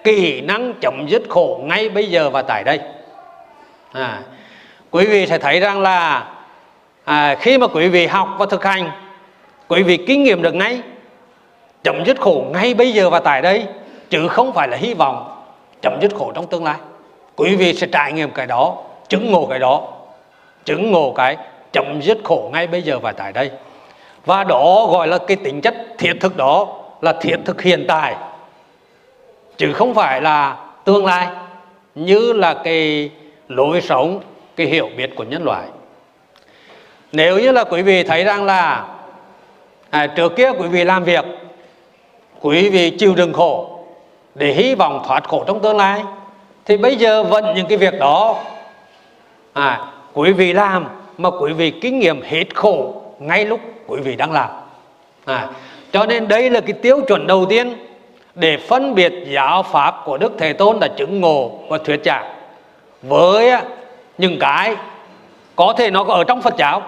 kỹ 0.04 0.40
năng 0.40 0.74
chấm 0.80 1.06
dứt 1.08 1.22
khổ 1.28 1.60
ngay 1.64 1.88
bây 1.88 2.10
giờ 2.10 2.30
và 2.30 2.42
tại 2.42 2.64
đây. 2.64 2.80
À, 3.92 4.22
quý 4.90 5.06
vị 5.06 5.26
sẽ 5.26 5.38
thấy 5.38 5.60
rằng 5.60 5.80
là 5.80 6.26
à, 7.04 7.36
khi 7.40 7.58
mà 7.58 7.66
quý 7.66 7.88
vị 7.88 8.06
học 8.06 8.28
và 8.38 8.46
thực 8.46 8.64
hành 8.64 8.90
quý 9.68 9.82
vị 9.82 9.96
kinh 9.96 10.24
nghiệm 10.24 10.42
được 10.42 10.54
ngay 10.54 10.80
chấm 11.84 12.04
dứt 12.04 12.20
khổ 12.20 12.44
ngay 12.52 12.74
bây 12.74 12.92
giờ 12.92 13.10
và 13.10 13.20
tại 13.20 13.42
đây 13.42 13.66
chứ 14.10 14.28
không 14.28 14.52
phải 14.52 14.68
là 14.68 14.76
hy 14.76 14.94
vọng 14.94 15.44
chấm 15.82 15.98
dứt 16.02 16.14
khổ 16.14 16.32
trong 16.34 16.46
tương 16.46 16.64
lai. 16.64 16.76
Quý 17.36 17.56
vị 17.56 17.74
sẽ 17.74 17.86
trải 17.86 18.12
nghiệm 18.12 18.30
cái 18.30 18.46
đó 18.46 18.76
chứng 19.08 19.32
ngộ 19.32 19.46
cái 19.50 19.58
đó 19.58 19.91
chứng 20.64 20.92
ngộ 20.92 21.12
cái 21.16 21.36
chấm 21.72 22.00
dứt 22.02 22.18
khổ 22.24 22.50
ngay 22.52 22.66
bây 22.66 22.82
giờ 22.82 22.98
và 22.98 23.12
tại 23.12 23.32
đây. 23.32 23.50
Và 24.24 24.44
đó 24.44 24.86
gọi 24.90 25.08
là 25.08 25.18
cái 25.18 25.36
tính 25.36 25.60
chất 25.60 25.74
thiết 25.98 26.12
thực 26.20 26.36
đó 26.36 26.78
là 27.00 27.12
thiết 27.12 27.36
thực 27.44 27.62
hiện 27.62 27.84
tại. 27.88 28.16
Chứ 29.56 29.72
không 29.72 29.94
phải 29.94 30.20
là 30.20 30.56
tương 30.84 31.06
lai 31.06 31.28
như 31.94 32.32
là 32.32 32.54
cái 32.54 33.10
lối 33.48 33.80
sống 33.80 34.20
cái 34.56 34.66
hiểu 34.66 34.88
biết 34.96 35.10
của 35.16 35.24
nhân 35.24 35.44
loại. 35.44 35.64
Nếu 37.12 37.38
như 37.38 37.52
là 37.52 37.64
quý 37.64 37.82
vị 37.82 38.02
thấy 38.02 38.24
rằng 38.24 38.44
là 38.44 38.84
à, 39.90 40.06
trước 40.06 40.36
kia 40.36 40.50
quý 40.58 40.68
vị 40.68 40.84
làm 40.84 41.04
việc 41.04 41.24
quý 42.40 42.68
vị 42.68 42.90
chịu 42.90 43.14
đựng 43.14 43.32
khổ 43.32 43.78
để 44.34 44.52
hy 44.52 44.74
vọng 44.74 45.02
thoát 45.06 45.28
khổ 45.28 45.44
trong 45.46 45.62
tương 45.62 45.76
lai 45.76 46.02
thì 46.64 46.76
bây 46.76 46.96
giờ 46.96 47.22
vẫn 47.22 47.54
những 47.54 47.66
cái 47.66 47.78
việc 47.78 47.98
đó 47.98 48.36
à, 49.52 49.91
quý 50.14 50.32
vị 50.32 50.52
làm 50.52 50.86
mà 51.18 51.30
quý 51.30 51.52
vị 51.52 51.70
kinh 51.70 51.98
nghiệm 51.98 52.22
hết 52.22 52.44
khổ 52.54 53.02
ngay 53.18 53.44
lúc 53.44 53.60
quý 53.86 54.00
vị 54.00 54.16
đang 54.16 54.32
làm. 54.32 54.50
À, 55.24 55.48
cho 55.92 56.06
nên 56.06 56.28
đây 56.28 56.50
là 56.50 56.60
cái 56.60 56.72
tiêu 56.72 57.00
chuẩn 57.08 57.26
đầu 57.26 57.46
tiên 57.48 57.74
để 58.34 58.56
phân 58.56 58.94
biệt 58.94 59.12
giáo 59.26 59.62
pháp 59.62 59.94
của 60.04 60.18
Đức 60.18 60.32
Thế 60.38 60.52
Tôn 60.52 60.78
là 60.80 60.88
chứng 60.88 61.20
ngộ 61.20 61.50
và 61.68 61.78
thuyết 61.78 62.00
giảng. 62.04 62.34
Với 63.02 63.52
những 64.18 64.38
cái 64.40 64.76
có 65.56 65.74
thể 65.78 65.90
nó 65.90 66.04
có 66.04 66.14
ở 66.14 66.24
trong 66.24 66.42
Phật 66.42 66.54
giáo 66.58 66.82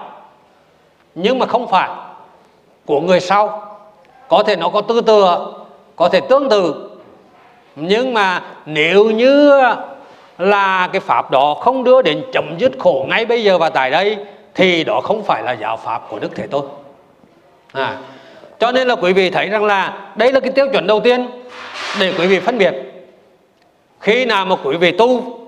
nhưng 1.15 1.39
mà 1.39 1.45
không 1.45 1.67
phải 1.67 1.89
của 2.85 3.01
người 3.01 3.19
sau. 3.19 3.71
Có 4.27 4.43
thể 4.43 4.55
nó 4.55 4.69
có 4.69 4.81
tư 4.81 5.01
tựa 5.01 5.53
có 5.95 6.09
thể 6.09 6.21
tương 6.29 6.49
tự. 6.49 6.91
Nhưng 7.75 8.13
mà 8.13 8.41
nếu 8.65 9.05
như 9.05 9.61
là 10.37 10.89
cái 10.93 10.99
pháp 10.99 11.31
đó 11.31 11.53
không 11.53 11.83
đưa 11.83 12.01
đến 12.01 12.23
chấm 12.33 12.57
dứt 12.57 12.71
khổ 12.79 13.05
ngay 13.09 13.25
bây 13.25 13.43
giờ 13.43 13.57
và 13.57 13.69
tại 13.69 13.91
đây 13.91 14.17
thì 14.55 14.83
đó 14.83 15.01
không 15.01 15.23
phải 15.23 15.43
là 15.43 15.51
giáo 15.51 15.77
pháp 15.77 16.01
của 16.09 16.19
Đức 16.19 16.31
Thế 16.35 16.47
Tôn. 16.47 16.65
À, 17.73 17.97
cho 18.59 18.71
nên 18.71 18.87
là 18.87 18.95
quý 18.95 19.13
vị 19.13 19.29
thấy 19.29 19.49
rằng 19.49 19.65
là 19.65 19.97
đây 20.15 20.31
là 20.31 20.39
cái 20.39 20.51
tiêu 20.51 20.67
chuẩn 20.71 20.87
đầu 20.87 20.99
tiên 20.99 21.27
để 21.99 22.13
quý 22.17 22.27
vị 22.27 22.39
phân 22.39 22.57
biệt. 22.57 22.73
Khi 23.99 24.25
nào 24.25 24.45
mà 24.45 24.55
quý 24.63 24.77
vị 24.77 24.91
tu 24.91 25.39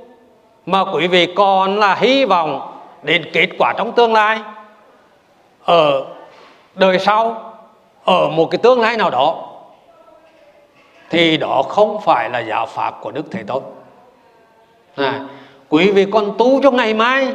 mà 0.65 0.83
quý 0.93 1.07
vị 1.07 1.33
còn 1.35 1.79
là 1.79 1.95
hy 1.95 2.25
vọng 2.25 2.73
đến 3.03 3.25
kết 3.33 3.49
quả 3.59 3.73
trong 3.77 3.91
tương 3.91 4.13
lai 4.13 4.39
ở 5.65 6.05
đời 6.75 6.99
sau 6.99 7.53
ở 8.03 8.29
một 8.29 8.51
cái 8.51 8.57
tương 8.57 8.81
lai 8.81 8.97
nào 8.97 9.09
đó 9.09 9.43
thì 11.09 11.37
đó 11.37 11.63
không 11.69 12.01
phải 12.01 12.29
là 12.29 12.39
giáo 12.39 12.65
pháp 12.65 12.97
của 13.01 13.11
Đức 13.11 13.25
Thế 13.31 13.43
Tôn 13.43 13.63
à, 14.97 15.19
quý 15.69 15.91
vị 15.91 16.05
còn 16.11 16.37
tu 16.37 16.61
cho 16.63 16.71
ngày 16.71 16.93
mai 16.93 17.27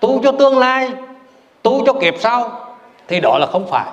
tu 0.00 0.20
cho 0.24 0.32
tương 0.32 0.58
lai 0.58 0.90
tu 1.62 1.86
cho 1.86 1.92
kiếp 1.92 2.14
sau 2.18 2.60
thì 3.08 3.20
đó 3.20 3.38
là 3.38 3.46
không 3.46 3.66
phải. 3.66 3.86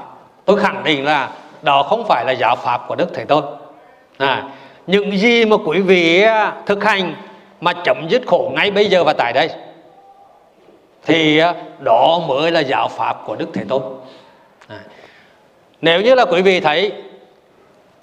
Tôi 0.45 0.59
khẳng 0.59 0.83
định 0.83 1.05
là 1.05 1.29
đó 1.61 1.83
không 1.83 2.07
phải 2.07 2.25
là 2.25 2.31
giáo 2.31 2.55
pháp 2.55 2.81
của 2.87 2.95
đức 2.95 3.07
thầy 3.13 3.25
tôn. 3.25 3.43
À, 4.17 4.43
những 4.87 5.17
gì 5.17 5.45
mà 5.45 5.57
quý 5.65 5.81
vị 5.81 6.21
à, 6.21 6.53
thực 6.65 6.83
hành 6.83 7.15
mà 7.61 7.73
chấm 7.73 8.07
dứt 8.09 8.21
khổ 8.27 8.51
ngay 8.55 8.71
bây 8.71 8.85
giờ 8.85 9.03
và 9.03 9.13
tại 9.13 9.33
đây 9.33 9.49
thì 11.05 11.37
à, 11.37 11.53
đó 11.79 12.19
mới 12.27 12.51
là 12.51 12.59
giáo 12.59 12.87
pháp 12.87 13.21
của 13.25 13.35
đức 13.35 13.49
thế 13.53 13.63
tôn. 13.69 13.81
À, 14.67 14.79
nếu 15.81 16.01
như 16.01 16.15
là 16.15 16.25
quý 16.25 16.41
vị 16.41 16.59
thấy 16.59 16.91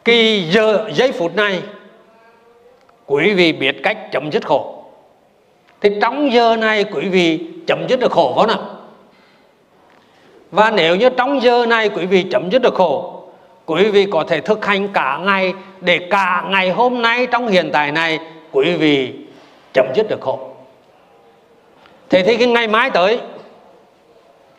cái 0.04 0.48
giờ 0.50 0.88
giây 0.92 1.12
phút 1.12 1.36
này 1.36 1.62
quý 3.06 3.32
vị 3.32 3.52
biết 3.52 3.76
cách 3.82 3.98
chấm 4.12 4.32
dứt 4.32 4.46
khổ 4.46 4.77
thì 5.80 5.90
trong 6.02 6.32
giờ 6.32 6.56
này 6.56 6.84
quý 6.84 7.08
vị 7.08 7.40
chấm 7.66 7.88
dứt 7.88 8.00
được 8.00 8.12
khổ 8.12 8.32
không 8.36 8.46
nào? 8.46 8.58
Và 10.50 10.70
nếu 10.70 10.96
như 10.96 11.08
trong 11.08 11.42
giờ 11.42 11.66
này 11.66 11.88
quý 11.88 12.06
vị 12.06 12.26
chấm 12.30 12.50
dứt 12.50 12.62
được 12.62 12.74
khổ 12.74 13.14
quý 13.66 13.90
vị 13.90 14.06
có 14.12 14.24
thể 14.28 14.40
thực 14.40 14.66
hành 14.66 14.88
cả 14.88 15.18
ngày, 15.22 15.54
để 15.80 15.98
cả 16.10 16.44
ngày 16.48 16.70
hôm 16.70 17.02
nay 17.02 17.26
trong 17.26 17.48
hiện 17.48 17.70
tại 17.72 17.92
này 17.92 18.18
quý 18.52 18.74
vị 18.76 19.12
chấm 19.74 19.86
dứt 19.94 20.08
được 20.08 20.20
khổ. 20.20 20.38
Thế 22.10 22.22
thì 22.22 22.36
cái 22.36 22.46
ngày 22.46 22.68
mai 22.68 22.90
tới, 22.90 23.20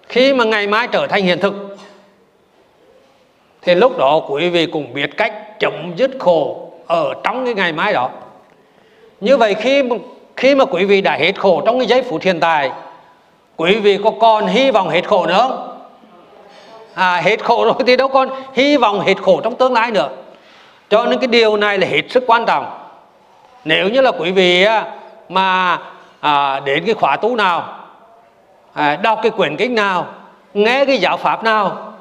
khi 0.08 0.34
mà 0.34 0.44
ngày 0.44 0.68
mai 0.68 0.88
trở 0.92 1.08
thành 1.08 1.24
hiện 1.24 1.40
thực, 1.40 1.78
thì 3.62 3.76
lúc 3.76 3.98
đó 3.98 4.22
quý 4.30 4.50
vị 4.50 4.66
cũng 4.66 4.94
biết 4.94 5.18
cách 5.18 5.60
chấm 5.60 5.94
dứt 5.96 6.12
khổ 6.20 6.72
ở 6.88 7.14
trong 7.24 7.46
cái 7.46 7.54
ngày 7.54 7.74
mai 7.74 7.94
đó. 7.94 8.10
Như 9.22 9.38
vậy 9.38 9.54
khi 9.54 9.84
khi 10.40 10.56
mà 10.56 10.66
quý 10.66 10.86
vị 10.86 11.02
đã 11.02 11.18
hết 11.20 11.40
khổ 11.40 11.62
trong 11.66 11.80
cái 11.80 11.88
giây 11.88 12.02
phút 12.02 12.22
hiện 12.22 12.40
tại 12.40 12.72
quý 13.58 13.76
vị 13.76 14.00
có 14.04 14.12
còn 14.20 14.48
hy 14.48 14.72
vọng 14.72 14.90
hết 14.90 15.08
khổ 15.08 15.26
nữa 15.26 15.38
không? 15.38 15.78
À, 16.94 17.22
hết 17.22 17.44
khổ 17.44 17.66
rồi 17.66 17.74
thì 17.88 17.98
đâu 17.98 18.08
còn 18.08 18.30
hy 18.54 18.78
vọng 18.78 19.00
hết 19.00 19.22
khổ 19.22 19.42
trong 19.44 19.56
tương 19.56 19.74
lai 19.74 19.92
nữa. 19.92 20.10
Cho 20.90 21.06
nên 21.06 21.20
cái 21.20 21.28
điều 21.28 21.58
này 21.58 21.78
là 21.78 21.88
hết 21.88 22.02
sức 22.10 22.24
quan 22.28 22.46
trọng. 22.46 22.66
Nếu 23.66 23.90
như 23.90 24.02
là 24.02 24.12
quý 24.12 24.32
vị 24.32 24.66
mà 25.30 25.80
à, 26.20 26.60
đến 26.60 26.84
cái 26.86 26.96
khóa 26.96 27.16
tu 27.16 27.36
nào 27.36 27.80
à, 28.74 28.96
đọc 28.96 29.20
cái 29.24 29.32
quyển 29.32 29.58
kinh 29.58 29.76
nào 29.76 30.06
nghe 30.54 30.86
cái 30.86 30.98
giáo 30.98 31.18
pháp 31.18 31.44
nào 31.44 31.94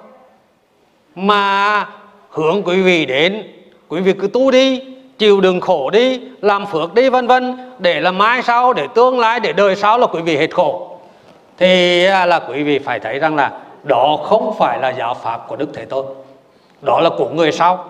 mà 1.15 1.87
hướng 2.31 2.63
quý 2.63 2.83
vị 2.83 3.07
đến 3.07 3.53
quý 3.89 4.01
vị 4.01 4.13
cứ 4.21 4.29
tu 4.29 4.51
đi 4.51 4.98
chịu 5.19 5.41
đựng 5.41 5.61
khổ 5.61 5.91
đi 5.91 6.21
làm 6.43 6.67
phước 6.67 6.95
đi 6.95 7.09
vân 7.09 7.27
vân. 7.27 7.57
Để 7.79 8.01
là 8.01 8.11
mai 8.11 8.43
sau 8.43 8.73
để 8.73 8.87
tương 8.95 9.21
lai 9.21 9.41
để 9.41 9.53
đời 9.53 9.77
sau 9.77 9.99
là 9.99 10.07
quý 10.07 10.23
vị 10.23 10.37
hết 10.37 10.55
khổ. 10.55 10.99
Thì 11.57 12.05
à, 12.07 12.27
là 12.27 12.39
quý 12.39 12.63
vị 12.63 12.79
phải 12.79 13.01
thấy 13.01 13.19
rằng 13.19 13.37
là 13.37 13.51
đó 13.83 14.19
không 14.25 14.55
phải 14.59 14.79
là 14.79 14.89
giáo 14.89 15.15
pháp 15.15 15.49
của 15.49 15.57
đức 15.57 15.69
thế 15.75 15.85
tôn. 15.85 16.07
Đó 16.83 17.01
là 17.01 17.11
của 17.19 17.29
người 17.29 17.53
sau 17.53 17.85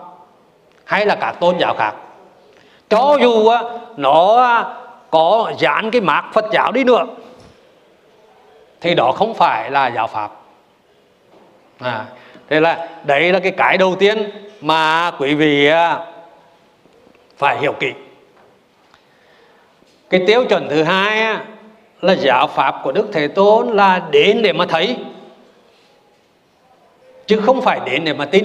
hay 0.85 1.07
là 1.07 1.15
các 1.15 1.33
tôn 1.41 1.59
giáo 1.59 1.75
khác. 1.75 1.95
Cho 2.91 3.19
dù 3.21 3.49
à, 3.49 3.63
nó 3.97 4.37
à, 4.37 4.65
có 5.11 5.53
dán 5.59 5.91
cái 5.91 6.01
mạc 6.01 6.25
phật 6.33 6.45
giáo 6.53 6.73
đi 6.73 6.85
nữa 6.85 7.07
thì 8.81 8.95
đó 8.95 9.13
không 9.13 9.35
phải 9.35 9.71
là 9.71 9.87
giáo 9.89 10.07
pháp. 10.07 10.31
À, 11.79 12.05
thế 12.51 12.61
là 12.61 12.89
đấy 13.05 13.33
là 13.33 13.39
cái 13.39 13.53
cái 13.53 13.79
đầu 13.79 13.95
tiên 13.95 14.31
mà 14.61 15.11
quý 15.19 15.35
vị 15.35 15.71
phải 17.39 17.59
hiểu 17.61 17.73
kỹ. 17.73 17.93
Cái 20.11 20.23
tiêu 20.27 20.45
chuẩn 20.45 20.69
thứ 20.69 20.83
hai 20.83 21.37
là 22.01 22.13
giáo 22.13 22.47
pháp 22.47 22.81
của 22.85 22.93
đức 22.93 23.09
thế 23.13 23.29
tôn 23.29 23.69
là 23.69 24.03
đến 24.11 24.43
để 24.43 24.53
mà 24.53 24.67
thấy 24.67 24.97
chứ 27.27 27.41
không 27.41 27.63
phải 27.63 27.81
đến 27.87 28.05
để 28.05 28.15
mà 28.15 28.25
tin. 28.25 28.45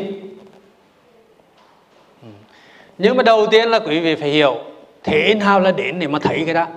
Ừ. 2.22 2.28
Nhưng 2.98 3.18
mà 3.18 3.24
đầu 3.24 3.48
tiên 3.48 3.70
là 3.70 3.80
quý 3.80 4.00
vị 4.00 4.16
phải 4.16 4.30
hiểu 4.30 4.58
thế 5.04 5.36
nào 5.36 5.60
là 5.60 5.72
đến 5.72 6.00
để 6.00 6.08
mà 6.08 6.20
thấy 6.20 6.44
cái 6.46 6.54
đó? 6.54 6.68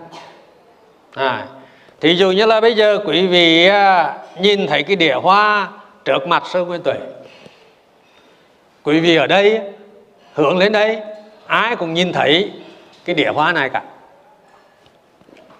À, 1.14 1.46
thí 2.00 2.14
dụ 2.14 2.30
như 2.30 2.46
là 2.46 2.60
bây 2.60 2.74
giờ 2.74 2.98
quý 3.06 3.26
vị 3.26 3.66
à, 3.66 4.18
nhìn 4.40 4.66
thấy 4.66 4.82
cái 4.82 4.96
đĩa 4.96 5.14
hoa 5.14 5.68
trước 6.04 6.28
mặt 6.28 6.42
sư 6.46 6.64
nguyên 6.64 6.82
tuệ. 6.82 6.96
Quý 8.82 9.00
vị 9.00 9.16
ở 9.16 9.26
đây 9.26 9.60
hướng 10.34 10.58
lên 10.58 10.72
đây 10.72 11.00
ai 11.46 11.76
cũng 11.76 11.94
nhìn 11.94 12.12
thấy 12.12 12.50
cái 13.04 13.14
đĩa 13.14 13.28
hoa 13.28 13.52
này 13.52 13.68
cả. 13.68 13.82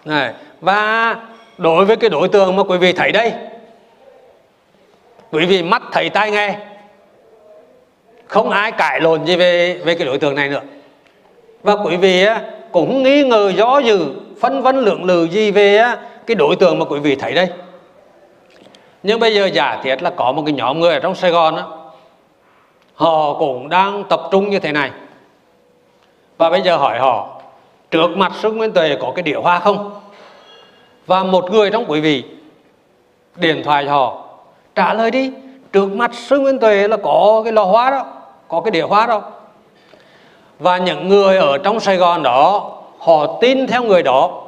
Này 0.05 0.33
và 0.61 1.17
đối 1.59 1.85
với 1.85 1.97
cái 1.97 2.11
đối 2.11 2.29
tượng 2.29 2.57
mà 2.57 2.63
quý 2.63 2.79
vị 2.79 2.93
thấy 2.93 3.13
đây 3.13 3.33
quý 5.31 5.47
vị 5.47 5.63
mắt 5.63 5.83
thấy 5.93 6.09
tai 6.11 6.31
nghe 6.31 6.59
không 8.27 8.51
ai 8.51 8.73
cãi 8.73 9.01
lộn 9.01 9.27
gì 9.27 9.37
về 9.37 9.75
về 9.85 9.95
cái 9.95 10.07
đối 10.07 10.19
tượng 10.19 10.35
này 10.35 10.49
nữa. 10.49 10.61
Và 11.63 11.73
quý 11.85 11.97
vị 11.97 12.27
cũng 12.73 13.03
nghi 13.03 13.23
ngờ 13.23 13.53
gió 13.57 13.79
dự 13.79 14.07
phân 14.41 14.63
vân 14.63 14.77
lượng 14.77 15.05
lự 15.05 15.25
gì 15.25 15.51
về 15.51 15.85
cái 16.27 16.35
đối 16.35 16.57
tượng 16.57 16.79
mà 16.79 16.85
quý 16.85 17.01
vị 17.01 17.17
thấy 17.17 17.33
đây. 17.33 17.49
Nhưng 19.03 19.21
bây 19.21 19.35
giờ 19.35 19.47
giả 19.47 19.81
thiết 19.83 20.03
là 20.03 20.11
có 20.11 20.33
một 20.33 20.43
cái 20.47 20.53
nhóm 20.53 20.81
người 20.81 20.95
ở 20.95 21.01
trong 21.01 21.15
Sài 21.15 21.31
Gòn 21.31 21.57
đó, 21.57 21.93
họ 22.95 23.35
cũng 23.39 23.69
đang 23.69 24.05
tập 24.05 24.21
trung 24.31 24.51
như 24.51 24.59
thế 24.59 24.73
này 24.73 24.91
và 26.39 26.51
bây 26.51 26.63
giờ 26.63 26.77
hỏi 26.77 26.99
họ 26.99 27.29
trước 27.91 28.17
mặt 28.17 28.33
sư 28.41 28.53
Nguyên 28.53 28.73
Tuệ 28.73 28.97
có 29.01 29.13
cái 29.17 29.23
đĩa 29.23 29.37
hoa 29.37 29.59
không? 29.59 30.01
Và 31.07 31.23
một 31.23 31.51
người 31.51 31.71
trong 31.71 31.85
quý 31.89 32.01
vị 32.01 32.25
điện 33.37 33.63
thoại 33.65 33.85
cho 33.85 33.93
họ 33.93 34.25
trả 34.75 34.95
lời 34.95 35.11
đi 35.11 35.33
trước 35.73 35.93
mặt 35.93 36.15
sư 36.15 36.39
Nguyên 36.39 36.59
Tuệ 36.59 36.89
là 36.89 36.97
có 36.97 37.41
cái 37.45 37.53
lò 37.53 37.65
hoa 37.65 37.91
đó 37.91 38.05
có 38.49 38.61
cái 38.61 38.71
đĩa 38.71 38.83
hoa 38.83 39.07
đó. 39.07 39.23
Và 40.59 40.79
những 40.79 41.09
người 41.09 41.37
ở 41.37 41.59
trong 41.59 41.81
Sài 41.81 41.97
Gòn 41.97 42.23
đó 42.23 42.73
họ 42.99 43.39
tin 43.41 43.67
theo 43.67 43.83
người 43.83 44.03
đó. 44.03 44.43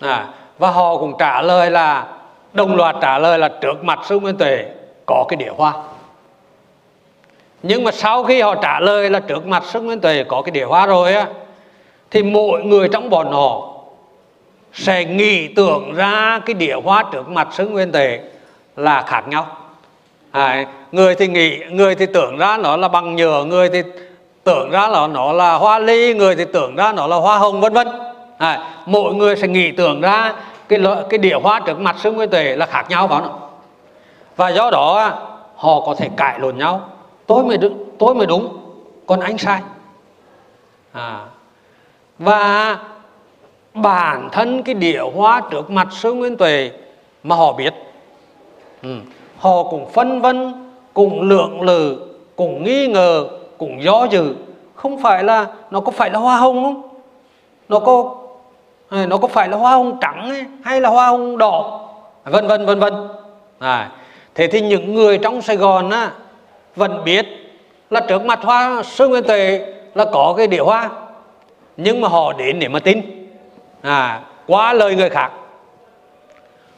À, 0.00 0.28
và 0.58 0.70
họ 0.70 0.96
cũng 0.96 1.14
trả 1.18 1.42
lời 1.42 1.70
là 1.70 2.06
đồng 2.52 2.76
loạt 2.76 2.96
trả 3.00 3.18
lời 3.18 3.38
là 3.38 3.48
trước 3.48 3.84
mặt 3.84 3.98
sư 4.04 4.20
Nguyên 4.20 4.36
Tuệ 4.36 4.64
có 5.06 5.24
cái 5.28 5.36
đĩa 5.36 5.52
hoa 5.56 5.72
nhưng 7.62 7.84
mà 7.84 7.92
sau 7.92 8.24
khi 8.24 8.40
họ 8.40 8.54
trả 8.54 8.80
lời 8.80 9.10
là 9.10 9.20
trước 9.20 9.46
mặt 9.46 9.62
sư 9.66 9.80
Nguyên 9.80 10.00
Tuệ 10.00 10.24
có 10.28 10.42
cái 10.42 10.50
đĩa 10.50 10.64
hoa 10.64 10.86
rồi 10.86 11.14
á 11.14 11.26
thì 12.10 12.22
mỗi 12.22 12.62
người 12.64 12.88
trong 12.88 13.10
bọn 13.10 13.32
họ 13.32 13.68
sẽ 14.72 15.04
nghĩ 15.04 15.48
tưởng 15.48 15.94
ra 15.94 16.40
cái 16.46 16.54
đĩa 16.54 16.74
hoa 16.84 17.04
trước 17.12 17.28
mặt 17.28 17.48
sư 17.52 17.68
Nguyên 17.68 17.92
Tuệ 17.92 18.20
là 18.76 19.02
khác 19.02 19.28
nhau. 19.28 19.46
À, 20.30 20.64
người 20.92 21.14
thì 21.14 21.28
nghĩ 21.28 21.58
người 21.70 21.94
thì 21.94 22.06
tưởng 22.06 22.38
ra 22.38 22.56
nó 22.56 22.76
là 22.76 22.88
bằng 22.88 23.16
nhựa 23.16 23.44
người 23.44 23.68
thì 23.68 23.82
tưởng 24.44 24.70
ra 24.70 24.88
là 24.88 25.06
nó 25.06 25.32
là 25.32 25.54
hoa 25.54 25.78
ly 25.78 26.14
người 26.14 26.36
thì 26.36 26.44
tưởng 26.52 26.76
ra 26.76 26.92
nó 26.92 27.06
là 27.06 27.16
hoa 27.16 27.38
hồng 27.38 27.60
vân 27.60 27.72
vân. 27.72 27.88
À, 28.38 28.70
mỗi 28.86 29.14
người 29.14 29.36
sẽ 29.36 29.48
nghĩ 29.48 29.72
tưởng 29.72 30.00
ra 30.00 30.32
cái 30.68 30.80
cái 31.10 31.18
đĩa 31.18 31.34
hoa 31.42 31.60
trước 31.60 31.80
mặt 31.80 31.96
sư 31.98 32.12
nguyên 32.12 32.30
tuệ 32.30 32.56
là 32.56 32.66
khác 32.66 32.86
nhau 32.88 33.08
phải 33.08 33.20
không 33.20 33.40
và 34.36 34.48
do 34.48 34.70
đó 34.70 35.12
họ 35.56 35.80
có 35.80 35.94
thể 35.98 36.08
cãi 36.16 36.38
lộn 36.38 36.58
nhau 36.58 36.88
tôi 37.30 37.44
mới 37.44 37.58
đúng 37.58 37.84
tôi 37.98 38.14
mới 38.14 38.26
đúng 38.26 38.58
còn 39.06 39.20
anh 39.20 39.38
sai. 39.38 39.62
À, 40.92 41.26
và 42.18 42.78
bản 43.74 44.28
thân 44.32 44.62
cái 44.62 44.74
địa 44.74 45.02
hóa 45.14 45.42
trước 45.50 45.70
mặt 45.70 45.88
sư 45.90 46.12
nguyên 46.12 46.36
tuệ 46.36 46.70
mà 47.22 47.36
họ 47.36 47.52
biết 47.52 47.74
ừ. 48.82 48.96
họ 49.38 49.62
cũng 49.62 49.90
phân 49.92 50.20
vân 50.20 50.52
cũng 50.94 51.22
lượng 51.22 51.60
lự 51.60 52.08
cũng 52.36 52.64
nghi 52.64 52.86
ngờ 52.86 53.26
cũng 53.58 53.82
do 53.82 54.04
dự. 54.10 54.34
Không 54.74 55.02
phải 55.02 55.24
là 55.24 55.46
nó 55.70 55.80
có 55.80 55.92
phải 55.92 56.10
là 56.10 56.18
hoa 56.18 56.36
hồng 56.36 56.64
không? 56.64 56.82
Nó 57.68 57.78
có 57.78 58.14
à, 58.88 59.06
nó 59.06 59.16
có 59.16 59.28
phải 59.28 59.48
là 59.48 59.56
hoa 59.56 59.72
hồng 59.72 59.98
trắng 60.00 60.30
ấy, 60.30 60.44
hay 60.64 60.80
là 60.80 60.88
hoa 60.88 61.06
hồng 61.06 61.38
đỏ? 61.38 61.88
Vân 62.24 62.46
vân 62.46 62.66
vân 62.66 62.78
vân. 62.78 62.94
À, 63.58 63.90
thế 64.34 64.46
thì 64.46 64.60
những 64.60 64.94
người 64.94 65.18
trong 65.18 65.42
Sài 65.42 65.56
Gòn 65.56 65.90
á, 65.90 66.12
vẫn 66.80 67.04
biết 67.04 67.26
là 67.90 68.00
trước 68.00 68.24
mặt 68.24 68.38
hoa 68.42 68.82
sư 68.82 69.08
nguyên 69.08 69.24
tuệ 69.24 69.66
là 69.94 70.04
có 70.12 70.34
cái 70.36 70.46
địa 70.46 70.62
hoa 70.62 70.90
nhưng 71.76 72.00
mà 72.00 72.08
họ 72.08 72.32
đến 72.32 72.58
để 72.58 72.68
mà 72.68 72.78
tin. 72.78 73.00
À, 73.82 74.20
qua 74.46 74.72
lời 74.72 74.94
người 74.94 75.10
khác. 75.10 75.30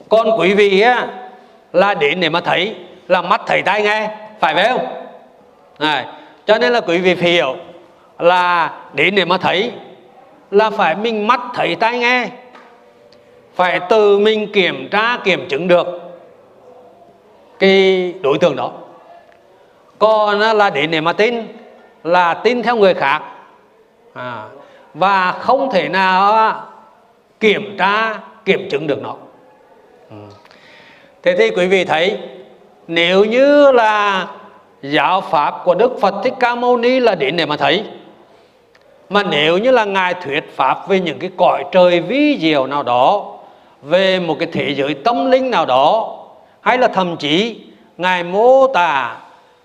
Còn 0.09 0.40
quý 0.40 0.55
vị 0.55 0.80
á, 0.80 1.07
là 1.72 1.94
đến 1.94 2.20
để 2.20 2.28
mà 2.28 2.40
thấy 2.40 2.74
là 3.09 3.22
mắt 3.22 3.40
thấy 3.46 3.62
tai 3.62 3.82
nghe 3.82 4.11
phải 4.40 4.55
phải 4.55 4.68
không? 4.68 4.86
À, 5.78 6.12
cho 6.46 6.59
nên 6.59 6.72
là 6.72 6.80
quý 6.80 6.98
vị 6.98 7.14
phải 7.14 7.30
hiểu 7.30 7.57
là 8.18 8.72
đến 8.92 9.14
để 9.14 9.24
mà 9.24 9.38
thấy 9.38 9.72
là 10.50 10.70
phải 10.70 10.94
mình 10.94 11.26
mắt 11.26 11.40
thấy 11.55 11.74
tai 11.74 11.98
nghe 11.98 12.28
phải 13.55 13.80
từ 13.88 14.18
mình 14.18 14.53
kiểm 14.53 14.88
tra 14.92 15.18
kiểm 15.24 15.48
chứng 15.48 15.68
được 15.68 15.86
cái 17.59 18.14
đối 18.22 18.38
tượng 18.38 18.57
đó 18.57 18.72
còn 20.03 20.40
là 20.40 20.70
đến 20.70 20.90
để 20.90 21.00
mà 21.00 21.12
tin 21.12 21.48
là 22.05 22.34
tin 22.34 22.62
theo 22.62 22.76
người 22.76 22.94
khác 22.94 23.22
à, 24.14 24.44
và 24.94 25.32
không 25.32 25.70
thể 25.72 25.88
nào 25.88 26.53
kiểm 27.40 27.76
tra 27.78 28.14
kiểm 28.44 28.68
chứng 28.70 28.86
được 28.86 29.03
nó 29.03 29.14
ừ. 30.11 30.16
thế 31.22 31.36
thì 31.38 31.50
quý 31.50 31.66
vị 31.66 31.84
thấy 31.84 32.18
nếu 32.88 33.24
như 33.24 33.72
là 33.72 34.26
giáo 34.82 35.20
pháp 35.20 35.55
của 35.64 35.74
đức 35.74 36.00
phật 36.00 36.14
thích 36.24 36.34
ca 36.40 36.55
mâu 36.55 36.76
ni 36.76 37.00
là 37.00 37.14
đến 37.14 37.36
để 37.36 37.46
mà 37.46 37.57
thấy 37.57 37.84
mà 39.11 39.22
nếu 39.22 39.59
như 39.59 39.70
là 39.70 39.84
ngài 39.84 40.14
thuyết 40.14 40.57
pháp 40.57 40.88
về 40.88 41.00
những 41.00 41.18
cái 41.18 41.30
cõi 41.36 41.64
trời 41.72 42.00
vi 42.00 42.38
diệu 42.40 42.66
nào 42.66 42.82
đó 42.82 43.34
về 43.82 44.20
một 44.20 44.36
cái 44.38 44.48
thế 44.53 44.74
giới 44.74 44.94
tâm 44.94 45.30
linh 45.30 45.50
nào 45.50 45.66
đó 45.66 46.18
hay 46.61 46.78
là 46.78 46.88
thậm 46.88 47.16
chí 47.16 47.61
ngài 47.98 48.24
mô 48.24 48.66
tả 48.66 49.16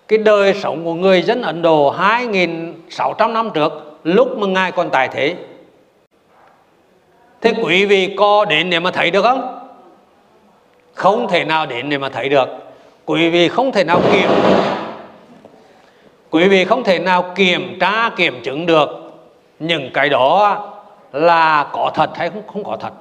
cái 0.07 0.19
đời 0.19 0.53
sống 0.53 0.85
của 0.85 0.93
người 0.93 1.21
dân 1.21 1.41
Ấn 1.41 1.61
Độ 1.61 1.93
2.600 1.93 3.33
năm 3.33 3.49
trước, 3.53 3.99
lúc 4.03 4.37
mà 4.37 4.47
ngài 4.47 4.71
còn 4.71 4.89
tài 4.89 5.07
thế. 5.07 5.35
Thế 7.41 7.53
quý 7.63 7.85
vị 7.85 8.15
có 8.17 8.45
đến 8.45 8.69
để 8.69 8.79
mà 8.79 8.91
thấy 8.91 9.11
được 9.11 9.21
không? 9.21 9.59
Không 10.93 11.27
thể 11.27 11.43
nào 11.45 11.65
đến 11.65 11.89
để 11.89 11.97
mà 11.97 12.09
thấy 12.09 12.29
được. 12.29 12.47
Quý 13.05 13.29
vị 13.29 13.47
không 13.49 13.71
thể 13.71 13.83
nào 13.83 14.01
kiểm. 14.11 14.29
Quý 16.29 16.47
vị 16.47 16.65
không 16.65 16.83
thể 16.83 16.99
nào 16.99 17.31
kiểm 17.35 17.77
tra, 17.79 18.09
kiểm 18.09 18.41
chứng 18.43 18.65
được 18.65 18.89
những 19.59 19.89
cái 19.93 20.09
đó 20.09 20.63
là 21.11 21.67
có 21.71 21.91
thật 21.93 22.09
hay 22.17 22.29
không 22.29 22.43
không 22.47 22.63
có 22.63 22.77
thật. 22.79 22.93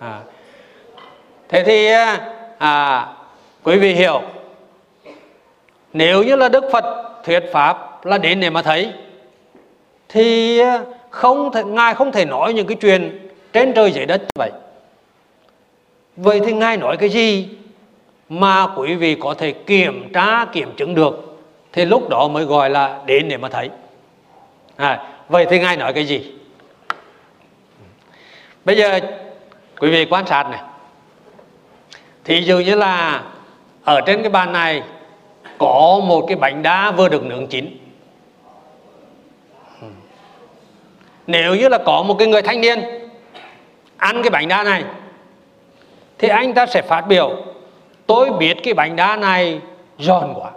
À. 0.00 0.08
à. 0.08 0.20
thế 1.48 1.64
thì 1.64 1.86
à, 1.86 2.37
à, 2.58 3.06
quý 3.62 3.78
vị 3.78 3.94
hiểu 3.94 4.22
nếu 5.92 6.22
như 6.22 6.36
là 6.36 6.48
đức 6.48 6.64
phật 6.72 6.84
thuyết 7.24 7.40
pháp 7.52 8.06
là 8.06 8.18
đến 8.18 8.40
để 8.40 8.50
mà 8.50 8.62
thấy 8.62 8.92
thì 10.08 10.58
à, 10.58 10.80
không 11.10 11.52
thể, 11.52 11.64
ngài 11.64 11.94
không 11.94 12.12
thể 12.12 12.24
nói 12.24 12.52
những 12.52 12.66
cái 12.66 12.76
chuyện 12.80 13.28
trên 13.52 13.72
trời 13.74 13.92
dưới 13.92 14.06
đất 14.06 14.20
như 14.20 14.28
vậy. 14.34 14.50
Vậy 16.16 16.40
thì 16.46 16.52
ngài 16.52 16.76
nói 16.76 16.96
cái 16.96 17.08
gì 17.08 17.48
mà 18.28 18.66
quý 18.76 18.94
vị 18.94 19.16
có 19.20 19.34
thể 19.34 19.52
kiểm 19.52 20.12
tra 20.14 20.44
kiểm 20.52 20.74
chứng 20.76 20.94
được 20.94 21.38
thì 21.72 21.84
lúc 21.84 22.08
đó 22.08 22.28
mới 22.28 22.44
gọi 22.44 22.70
là 22.70 23.00
đến 23.06 23.28
để 23.28 23.36
mà 23.36 23.48
thấy. 23.48 23.70
À, 24.76 25.08
vậy 25.28 25.46
thì 25.50 25.58
ngài 25.58 25.76
nói 25.76 25.92
cái 25.92 26.06
gì? 26.06 26.32
Bây 28.64 28.76
giờ 28.76 29.00
quý 29.80 29.90
vị 29.90 30.06
quan 30.10 30.26
sát 30.26 30.50
này 30.50 30.60
thì 32.28 32.42
dụ 32.42 32.58
như 32.58 32.74
là 32.74 33.22
ở 33.84 34.00
trên 34.00 34.22
cái 34.22 34.30
bàn 34.30 34.52
này 34.52 34.82
có 35.58 36.00
một 36.04 36.24
cái 36.28 36.36
bánh 36.36 36.62
đá 36.62 36.90
vừa 36.90 37.08
được 37.08 37.24
nướng 37.24 37.46
chín. 37.46 37.78
Ừ. 39.80 39.86
Nếu 41.26 41.54
như 41.54 41.68
là 41.68 41.78
có 41.78 42.02
một 42.02 42.14
cái 42.18 42.28
người 42.28 42.42
thanh 42.42 42.60
niên 42.60 42.80
ăn 43.96 44.22
cái 44.22 44.30
bánh 44.30 44.48
đa 44.48 44.62
này, 44.62 44.84
thì 46.18 46.28
anh 46.28 46.54
ta 46.54 46.66
sẽ 46.66 46.82
phát 46.82 47.00
biểu, 47.00 47.36
tôi 48.06 48.30
biết 48.30 48.56
cái 48.62 48.74
bánh 48.74 48.96
đa 48.96 49.16
này 49.16 49.60
giòn 49.98 50.34
quá. 50.34 50.50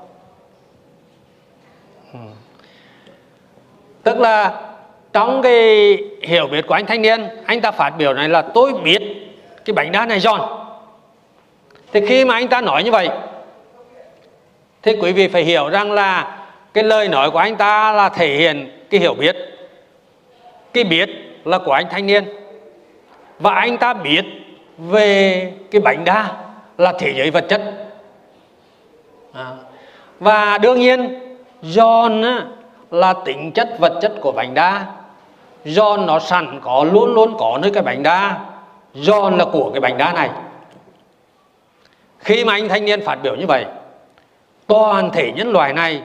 Ừ. 2.13 2.19
Tức 4.03 4.19
là 4.19 4.61
trong 5.13 5.41
cái 5.41 5.97
hiểu 6.22 6.47
biết 6.47 6.67
của 6.67 6.74
anh 6.74 6.86
thanh 6.86 7.01
niên, 7.01 7.28
anh 7.45 7.61
ta 7.61 7.72
phát 7.72 7.89
biểu 7.97 8.13
này 8.13 8.30
là 8.30 8.41
tôi 8.41 8.74
biết 8.74 9.01
cái 9.65 9.74
bánh 9.74 9.91
đa 9.91 10.05
này 10.05 10.19
giòn 10.19 10.41
thì 11.93 12.05
khi 12.07 12.25
mà 12.25 12.33
anh 12.33 12.47
ta 12.47 12.61
nói 12.61 12.83
như 12.83 12.91
vậy 12.91 13.09
thì 14.83 14.95
quý 15.01 15.11
vị 15.11 15.27
phải 15.27 15.43
hiểu 15.43 15.69
rằng 15.69 15.91
là 15.91 16.37
cái 16.73 16.83
lời 16.83 17.07
nói 17.07 17.31
của 17.31 17.37
anh 17.37 17.55
ta 17.55 17.91
là 17.91 18.09
thể 18.09 18.35
hiện 18.35 18.85
cái 18.89 18.99
hiểu 18.99 19.13
biết. 19.13 19.35
Cái 20.73 20.83
biết 20.83 21.09
là 21.45 21.57
của 21.57 21.71
anh 21.71 21.85
thanh 21.91 22.05
niên. 22.07 22.25
Và 23.39 23.53
anh 23.53 23.77
ta 23.77 23.93
biết 23.93 24.23
về 24.77 25.51
cái 25.71 25.81
bánh 25.81 26.05
đa 26.05 26.25
là 26.77 26.93
thế 26.99 27.13
giới 27.17 27.31
vật 27.31 27.45
chất. 27.49 27.61
À. 29.33 29.51
và 30.19 30.57
đương 30.57 30.79
nhiên, 30.79 31.19
giòn 31.61 32.21
là 32.91 33.13
tính 33.13 33.51
chất 33.51 33.69
vật 33.79 33.99
chất 34.01 34.11
của 34.21 34.31
bánh 34.31 34.53
đa. 34.53 34.85
Giòn 35.65 36.05
nó 36.05 36.19
sẵn 36.19 36.59
có, 36.63 36.83
luôn 36.83 37.13
luôn 37.13 37.35
có 37.39 37.59
nơi 37.61 37.71
cái 37.71 37.83
bánh 37.83 38.03
đa. 38.03 38.39
Giòn 38.93 39.37
là 39.37 39.45
của 39.45 39.69
cái 39.73 39.79
bánh 39.81 39.97
đa 39.97 40.13
này 40.13 40.29
khi 42.24 42.45
mà 42.45 42.53
anh 42.53 42.69
thanh 42.69 42.86
niên 42.86 43.01
phát 43.01 43.15
biểu 43.24 43.36
như 43.36 43.45
vậy 43.47 43.65
toàn 44.67 45.09
thể 45.11 45.32
nhân 45.32 45.51
loại 45.51 45.74
này 45.74 46.01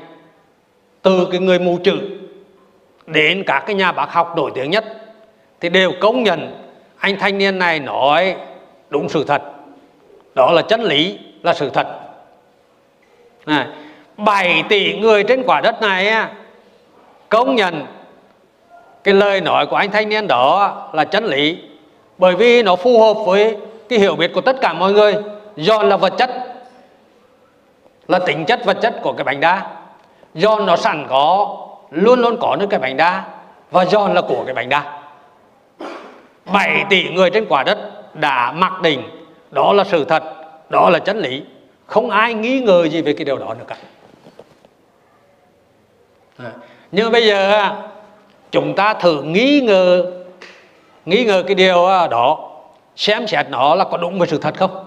từ 1.02 1.28
cái 1.30 1.40
người 1.40 1.58
mù 1.58 1.78
chữ 1.84 1.98
đến 3.06 3.44
các 3.46 3.64
cái 3.66 3.74
nhà 3.74 3.92
bác 3.92 4.12
học 4.12 4.36
nổi 4.36 4.50
tiếng 4.54 4.70
nhất 4.70 4.84
thì 5.60 5.68
đều 5.68 5.92
công 6.00 6.22
nhận 6.22 6.66
anh 6.98 7.16
thanh 7.18 7.38
niên 7.38 7.58
này 7.58 7.80
nói 7.80 8.36
đúng 8.90 9.08
sự 9.08 9.24
thật. 9.24 9.42
Đó 10.34 10.52
là 10.52 10.62
chân 10.62 10.82
lý 10.82 11.18
là 11.42 11.54
sự 11.54 11.70
thật. 11.70 11.86
Này, 13.46 13.66
7 14.16 14.64
tỷ 14.68 14.98
người 14.98 15.24
trên 15.24 15.42
quả 15.46 15.60
đất 15.60 15.80
này 15.80 16.26
công 17.28 17.56
nhận 17.56 17.86
cái 19.04 19.14
lời 19.14 19.40
nói 19.40 19.66
của 19.66 19.76
anh 19.76 19.90
thanh 19.90 20.08
niên 20.08 20.26
đó 20.26 20.90
là 20.92 21.04
chân 21.04 21.24
lý 21.24 21.58
bởi 22.18 22.36
vì 22.36 22.62
nó 22.62 22.76
phù 22.76 23.00
hợp 23.00 23.14
với 23.26 23.56
cái 23.88 23.98
hiểu 23.98 24.16
biết 24.16 24.30
của 24.34 24.40
tất 24.40 24.56
cả 24.60 24.72
mọi 24.72 24.92
người. 24.92 25.14
Giòn 25.56 25.88
là 25.88 25.96
vật 25.96 26.12
chất 26.18 26.30
là 28.08 28.18
tính 28.18 28.44
chất 28.44 28.64
vật 28.64 28.78
chất 28.82 28.94
của 29.02 29.12
cái 29.12 29.24
bánh 29.24 29.40
đa 29.40 29.66
Giòn 30.34 30.66
nó 30.66 30.76
sẵn 30.76 31.06
có 31.08 31.56
luôn 31.90 32.20
luôn 32.20 32.36
có 32.40 32.56
những 32.60 32.68
cái 32.68 32.80
bánh 32.80 32.96
đa 32.96 33.24
và 33.70 33.84
giòn 33.84 34.14
là 34.14 34.20
của 34.20 34.42
cái 34.44 34.54
bánh 34.54 34.68
đa 34.68 35.00
7 36.52 36.84
tỷ 36.90 37.08
người 37.08 37.30
trên 37.30 37.46
quả 37.48 37.62
đất 37.62 37.78
đã 38.14 38.52
mặc 38.52 38.82
định 38.82 39.02
đó 39.50 39.72
là 39.72 39.84
sự 39.84 40.04
thật 40.04 40.22
đó 40.70 40.90
là 40.90 40.98
chân 40.98 41.18
lý. 41.18 41.42
Không 41.86 42.10
ai 42.10 42.34
nghi 42.34 42.60
ngờ 42.60 42.88
gì 42.88 43.02
về 43.02 43.12
cái 43.12 43.24
điều 43.24 43.36
đó 43.36 43.54
nữa 43.54 43.64
cả. 43.68 43.76
À, 46.38 46.50
nhưng 46.92 47.12
bây 47.12 47.26
giờ 47.26 47.70
chúng 48.50 48.74
ta 48.74 48.94
thử 48.94 49.22
nghi 49.22 49.60
ngờ 49.60 50.12
nghi 51.06 51.24
ngờ 51.24 51.42
cái 51.46 51.54
điều 51.54 51.86
đó 52.10 52.50
xem 52.96 53.26
xét 53.26 53.46
nó 53.50 53.74
là 53.74 53.84
có 53.84 53.96
đúng 53.96 54.18
với 54.18 54.28
sự 54.28 54.38
thật 54.38 54.54
không? 54.56 54.85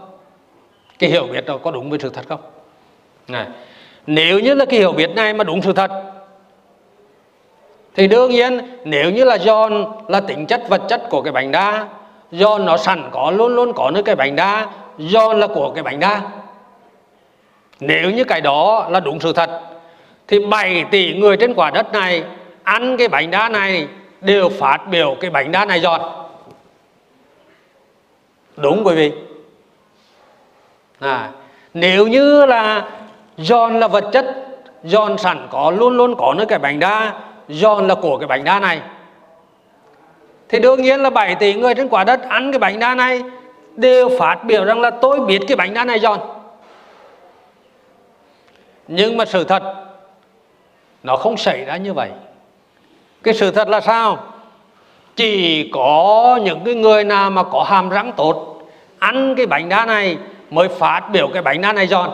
Cái 0.99 1.09
hiểu 1.09 1.23
biết 1.23 1.45
đó 1.45 1.57
có 1.57 1.71
đúng 1.71 1.89
với 1.89 1.99
sự 1.99 2.09
thật 2.09 2.25
không? 2.29 2.41
Này, 3.27 3.47
nếu 4.07 4.39
như 4.39 4.53
là 4.53 4.65
cái 4.65 4.79
hiểu 4.79 4.91
biết 4.91 5.09
này 5.15 5.33
mà 5.33 5.43
đúng 5.43 5.61
sự 5.61 5.73
thật 5.73 5.91
thì 7.95 8.07
đương 8.07 8.31
nhiên 8.31 8.59
nếu 8.85 9.11
như 9.11 9.23
là 9.23 9.35
do 9.35 9.69
là 10.07 10.19
tính 10.19 10.45
chất 10.45 10.69
vật 10.69 10.81
chất 10.89 11.01
của 11.09 11.21
cái 11.21 11.33
bánh 11.33 11.51
đa 11.51 11.87
do 12.31 12.57
nó 12.57 12.77
sẵn 12.77 13.09
có 13.11 13.31
luôn 13.31 13.55
luôn 13.55 13.73
có 13.73 13.91
nơi 13.91 14.03
cái 14.03 14.15
bánh 14.15 14.35
đa 14.35 14.67
do 14.97 15.33
là 15.33 15.47
của 15.47 15.71
cái 15.71 15.83
bánh 15.83 15.99
đa 15.99 16.21
nếu 17.79 18.11
như 18.11 18.23
cái 18.23 18.41
đó 18.41 18.87
là 18.89 18.99
đúng 18.99 19.19
sự 19.19 19.33
thật 19.33 19.61
thì 20.27 20.39
7 20.45 20.85
tỷ 20.91 21.13
người 21.13 21.37
trên 21.37 21.53
quả 21.53 21.71
đất 21.71 21.93
này 21.93 22.23
ăn 22.63 22.97
cái 22.97 23.07
bánh 23.07 23.31
đa 23.31 23.49
này 23.49 23.87
đều 24.21 24.49
phát 24.49 24.77
biểu 24.91 25.15
cái 25.21 25.31
bánh 25.31 25.51
đa 25.51 25.65
này 25.65 25.79
giòn. 25.79 26.01
Đúng 28.57 28.83
quý 28.87 28.95
vị 28.95 29.11
à, 30.99 31.29
nếu 31.73 32.07
như 32.07 32.45
là 32.45 32.89
giòn 33.37 33.79
là 33.79 33.87
vật 33.87 34.09
chất 34.13 34.25
giòn 34.83 35.17
sẵn 35.17 35.47
có 35.49 35.71
luôn 35.71 35.97
luôn 35.97 36.15
có 36.17 36.33
nơi 36.37 36.45
cái 36.45 36.59
bánh 36.59 36.79
đa 36.79 37.13
giòn 37.49 37.87
là 37.87 37.95
của 37.95 38.17
cái 38.17 38.27
bánh 38.27 38.43
đa 38.43 38.59
này. 38.59 38.81
Thì 40.49 40.59
đương 40.59 40.81
nhiên 40.81 41.01
là 41.01 41.09
7 41.09 41.35
tỷ 41.35 41.53
người 41.53 41.75
trên 41.75 41.87
quả 41.87 42.03
đất 42.03 42.29
ăn 42.29 42.51
cái 42.51 42.59
bánh 42.59 42.79
đa 42.79 42.95
này 42.95 43.21
đều 43.75 44.19
phát 44.19 44.43
biểu 44.43 44.65
rằng 44.65 44.81
là 44.81 44.89
tôi 44.89 45.19
biết 45.19 45.39
cái 45.47 45.55
bánh 45.55 45.73
đa 45.73 45.85
này 45.85 45.99
giòn. 45.99 46.19
Nhưng 48.87 49.17
mà 49.17 49.25
sự 49.25 49.43
thật 49.43 49.63
nó 51.03 51.15
không 51.15 51.37
xảy 51.37 51.65
ra 51.65 51.77
như 51.77 51.93
vậy. 51.93 52.09
Cái 53.23 53.33
sự 53.33 53.51
thật 53.51 53.69
là 53.69 53.81
sao? 53.81 54.23
Chỉ 55.15 55.69
có 55.73 56.39
những 56.43 56.59
cái 56.65 56.75
người 56.75 57.03
nào 57.03 57.29
mà 57.29 57.43
có 57.43 57.63
hàm 57.63 57.89
răng 57.89 58.11
tốt 58.17 58.49
ăn 58.99 59.35
cái 59.35 59.45
bánh 59.45 59.69
đa 59.69 59.85
này 59.85 60.17
mới 60.49 60.67
phát 60.67 61.01
biểu 61.11 61.27
cái 61.27 61.41
bánh 61.41 61.61
nát 61.61 61.75
này 61.75 61.87
giòn 61.87 62.09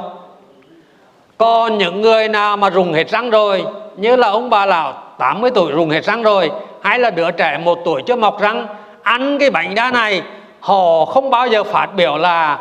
còn 1.37 1.77
những 1.77 2.01
người 2.01 2.27
nào 2.27 2.57
mà 2.57 2.69
rùng 2.69 2.93
hết 2.93 3.09
răng 3.09 3.29
rồi 3.29 3.65
như 3.97 4.15
là 4.15 4.27
ông 4.27 4.49
bà 4.49 4.65
lão 4.65 4.93
80 5.17 5.51
tuổi 5.55 5.71
rùng 5.71 5.89
hết 5.89 6.03
răng 6.03 6.23
rồi 6.23 6.51
hay 6.81 6.99
là 6.99 7.09
đứa 7.09 7.31
trẻ 7.31 7.57
một 7.63 7.79
tuổi 7.85 8.01
chưa 8.05 8.15
mọc 8.15 8.41
răng 8.41 8.67
ăn 9.03 9.39
cái 9.39 9.49
bánh 9.49 9.75
đa 9.75 9.91
này 9.91 10.21
họ 10.59 11.05
không 11.05 11.29
bao 11.29 11.47
giờ 11.47 11.63
phát 11.63 11.87
biểu 11.95 12.17
là 12.17 12.59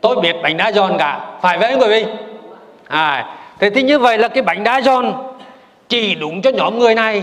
tôi 0.00 0.16
biết 0.20 0.36
bánh 0.42 0.56
đa 0.56 0.72
giòn 0.72 0.98
cả. 0.98 1.20
Phải 1.40 1.58
vậy 1.58 1.74
quý 1.80 1.86
vị? 1.88 2.06
À, 2.88 3.36
thế 3.58 3.70
thì 3.70 3.82
như 3.82 3.98
vậy 3.98 4.18
là 4.18 4.28
cái 4.28 4.42
bánh 4.42 4.64
đa 4.64 4.80
giòn 4.80 5.12
chỉ 5.88 6.14
đúng 6.14 6.42
cho 6.42 6.50
nhóm 6.50 6.78
người 6.78 6.94
này 6.94 7.22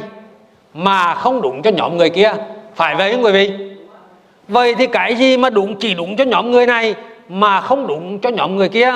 mà 0.73 1.13
không 1.13 1.41
đúng 1.41 1.61
cho 1.61 1.71
nhóm 1.71 1.97
người 1.97 2.09
kia. 2.09 2.33
Phải 2.75 2.95
vậy 2.95 3.17
quý 3.23 3.31
vị? 3.31 3.51
Vậy 4.47 4.75
thì 4.75 4.87
cái 4.87 5.15
gì 5.15 5.37
mà 5.37 5.49
đúng 5.49 5.75
chỉ 5.75 5.93
đúng 5.93 6.15
cho 6.15 6.23
nhóm 6.23 6.51
người 6.51 6.65
này 6.65 6.95
mà 7.29 7.61
không 7.61 7.87
đúng 7.87 8.19
cho 8.19 8.29
nhóm 8.29 8.55
người 8.55 8.69
kia 8.69 8.91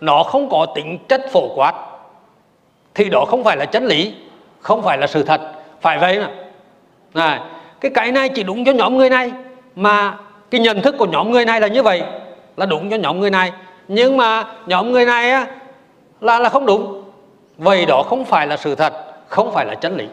nó 0.00 0.22
không 0.22 0.48
có 0.48 0.66
tính 0.74 0.98
chất 1.08 1.20
phổ 1.32 1.48
quát. 1.54 1.74
Thì 2.94 3.08
đó 3.08 3.24
không 3.28 3.44
phải 3.44 3.56
là 3.56 3.64
chân 3.64 3.84
lý 3.86 4.14
không 4.60 4.82
phải 4.82 4.98
là 4.98 5.06
sự 5.06 5.22
thật. 5.22 5.40
Phải 5.80 5.98
vậy 5.98 6.18
mà. 6.18 6.30
Này, 7.14 7.40
cái 7.80 7.90
cái 7.94 8.12
này 8.12 8.28
chỉ 8.28 8.42
đúng 8.42 8.64
cho 8.64 8.72
nhóm 8.72 8.96
người 8.96 9.10
này 9.10 9.32
mà 9.76 10.14
cái 10.50 10.60
nhận 10.60 10.82
thức 10.82 10.94
của 10.98 11.06
nhóm 11.06 11.32
người 11.32 11.44
này 11.44 11.60
là 11.60 11.66
như 11.66 11.82
vậy 11.82 12.02
là 12.56 12.66
đúng 12.66 12.90
cho 12.90 12.96
nhóm 12.96 13.20
người 13.20 13.30
này. 13.30 13.52
Nhưng 13.88 14.16
mà 14.16 14.44
nhóm 14.66 14.92
người 14.92 15.04
này 15.04 15.30
á, 15.30 15.46
là 16.20 16.38
là 16.38 16.48
không 16.48 16.66
đúng. 16.66 17.02
Vậy 17.58 17.86
đó 17.86 18.02
không 18.02 18.24
phải 18.24 18.46
là 18.46 18.56
sự 18.56 18.74
thật 18.74 18.92
không 19.28 19.52
phải 19.52 19.66
là 19.66 19.74
chân 19.74 19.96
lý. 19.96 20.06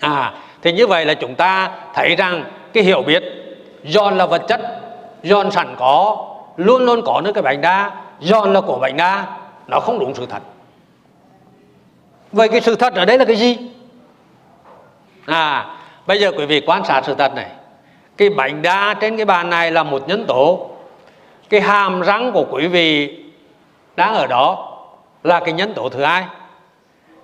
À 0.00 0.32
thì 0.62 0.72
như 0.72 0.86
vậy 0.86 1.04
là 1.04 1.14
chúng 1.14 1.34
ta 1.34 1.70
thấy 1.94 2.16
rằng 2.16 2.44
cái 2.72 2.82
hiểu 2.84 3.02
biết 3.02 3.24
giòn 3.84 4.18
là 4.18 4.26
vật 4.26 4.42
chất 4.48 4.60
giòn 5.22 5.50
sẵn 5.50 5.74
có 5.78 6.26
luôn 6.56 6.84
luôn 6.84 7.02
có 7.06 7.20
nơi 7.24 7.32
cái 7.32 7.42
bánh 7.42 7.60
đa. 7.60 7.90
Giòn 8.20 8.52
là 8.52 8.60
của 8.60 8.78
bánh 8.78 8.96
đa, 8.96 9.26
nó 9.66 9.80
không 9.80 9.98
đúng 9.98 10.14
sự 10.14 10.26
thật. 10.26 10.42
Vậy 12.32 12.48
cái 12.48 12.60
sự 12.60 12.74
thật 12.74 12.94
ở 12.94 13.04
đây 13.04 13.18
là 13.18 13.24
cái 13.24 13.36
gì? 13.36 13.58
À 15.26 15.76
bây 16.06 16.20
giờ 16.20 16.32
quý 16.36 16.46
vị 16.46 16.62
quan 16.66 16.84
sát 16.84 17.02
sự 17.04 17.14
thật 17.14 17.34
này. 17.34 17.46
Cái 18.16 18.30
bánh 18.30 18.62
đa 18.62 18.94
trên 18.94 19.16
cái 19.16 19.24
bàn 19.24 19.50
này 19.50 19.70
là 19.70 19.82
một 19.82 20.08
nhân 20.08 20.24
tố. 20.28 20.70
Cái 21.48 21.60
hàm 21.60 22.00
răng 22.00 22.32
của 22.32 22.44
quý 22.50 22.66
vị 22.66 23.18
đang 23.96 24.14
ở 24.14 24.26
đó 24.26 24.72
là 25.22 25.40
cái 25.40 25.52
nhân 25.52 25.74
tố 25.74 25.88
thứ 25.88 26.04
hai. 26.04 26.24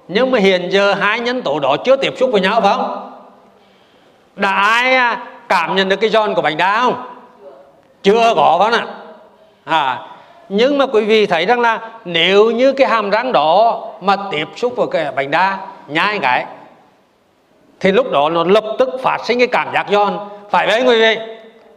Nhưng 0.08 0.30
mà 0.30 0.38
hiện 0.38 0.68
giờ 0.70 0.94
hai 0.94 1.20
nhân 1.20 1.42
tố 1.42 1.60
đó 1.60 1.76
chưa 1.84 1.96
tiếp 1.96 2.14
xúc 2.16 2.30
với 2.32 2.40
nhau 2.40 2.60
phải 2.60 2.74
không? 2.76 3.12
Đã 4.36 4.50
ai 4.50 4.94
à, 4.94 5.24
cảm 5.48 5.76
nhận 5.76 5.88
được 5.88 5.96
cái 5.96 6.10
giòn 6.10 6.34
của 6.34 6.42
bánh 6.42 6.56
đa 6.56 6.80
không? 6.80 7.04
Chưa 8.02 8.34
có 8.34 8.58
phải 8.58 8.80
không 8.80 8.88
ạ? 8.88 9.01
À, 9.64 9.98
nhưng 10.48 10.78
mà 10.78 10.86
quý 10.86 11.04
vị 11.04 11.26
thấy 11.26 11.46
rằng 11.46 11.60
là 11.60 11.90
nếu 12.04 12.50
như 12.50 12.72
cái 12.72 12.88
hàm 12.88 13.10
răng 13.10 13.32
đó 13.32 13.84
mà 14.00 14.16
tiếp 14.30 14.48
xúc 14.56 14.72
với 14.76 14.86
cái 14.90 15.12
bánh 15.12 15.30
đa 15.30 15.58
nhai 15.88 16.18
cái 16.18 16.46
thì 17.80 17.92
lúc 17.92 18.10
đó 18.10 18.28
nó 18.28 18.44
lập 18.44 18.64
tức 18.78 18.88
phát 19.02 19.18
sinh 19.24 19.38
cái 19.38 19.48
cảm 19.48 19.68
giác 19.74 19.86
giòn 19.90 20.18
phải 20.50 20.66
vậy 20.66 20.82
quý 20.86 21.00
vị? 21.00 21.18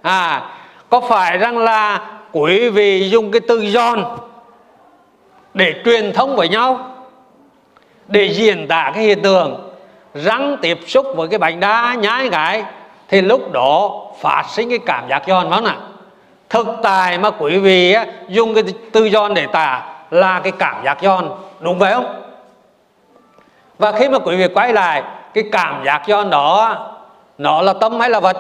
À 0.01 0.41
có 0.89 1.01
phải 1.01 1.38
rằng 1.38 1.57
là 1.57 2.07
quý 2.31 2.69
vị 2.69 3.09
dùng 3.09 3.31
cái 3.31 3.41
từ 3.47 3.65
giòn 3.65 4.03
để 5.53 5.73
truyền 5.86 6.13
thông 6.13 6.36
với 6.36 6.49
nhau 6.49 6.95
để 8.07 8.25
diễn 8.25 8.67
tả 8.67 8.91
cái 8.95 9.03
hiện 9.03 9.21
tượng 9.21 9.71
răng 10.13 10.57
tiếp 10.61 10.79
xúc 10.88 11.05
với 11.15 11.27
cái 11.27 11.39
bánh 11.39 11.59
đa 11.59 11.93
nhái 11.93 12.29
cái 12.29 12.63
thì 13.07 13.21
lúc 13.21 13.51
đó 13.51 14.01
phát 14.21 14.43
sinh 14.49 14.69
cái 14.69 14.79
cảm 14.86 15.09
giác 15.09 15.23
giòn 15.27 15.49
phải 15.49 15.59
không 15.59 15.65
ạ 15.65 15.75
thực 16.49 16.67
tài 16.83 17.17
mà 17.17 17.31
quý 17.31 17.57
vị 17.57 17.95
dùng 18.27 18.53
cái 18.53 18.63
từ 18.91 19.09
giòn 19.09 19.33
để 19.33 19.47
tả 19.47 19.95
là 20.11 20.39
cái 20.39 20.51
cảm 20.59 20.85
giác 20.85 20.97
giòn 21.01 21.31
đúng 21.59 21.79
vậy 21.79 21.93
không? 21.93 22.21
Và 23.77 23.91
khi 23.91 24.09
mà 24.09 24.19
quý 24.19 24.35
vị 24.35 24.47
quay 24.53 24.73
lại 24.73 25.03
cái 25.33 25.43
cảm 25.51 25.83
giác 25.85 26.01
giòn 26.07 26.29
đó 26.29 26.77
nó 27.37 27.61
là 27.61 27.73
tâm 27.73 27.99
hay 27.99 28.09
là 28.09 28.19
vật? 28.19 28.37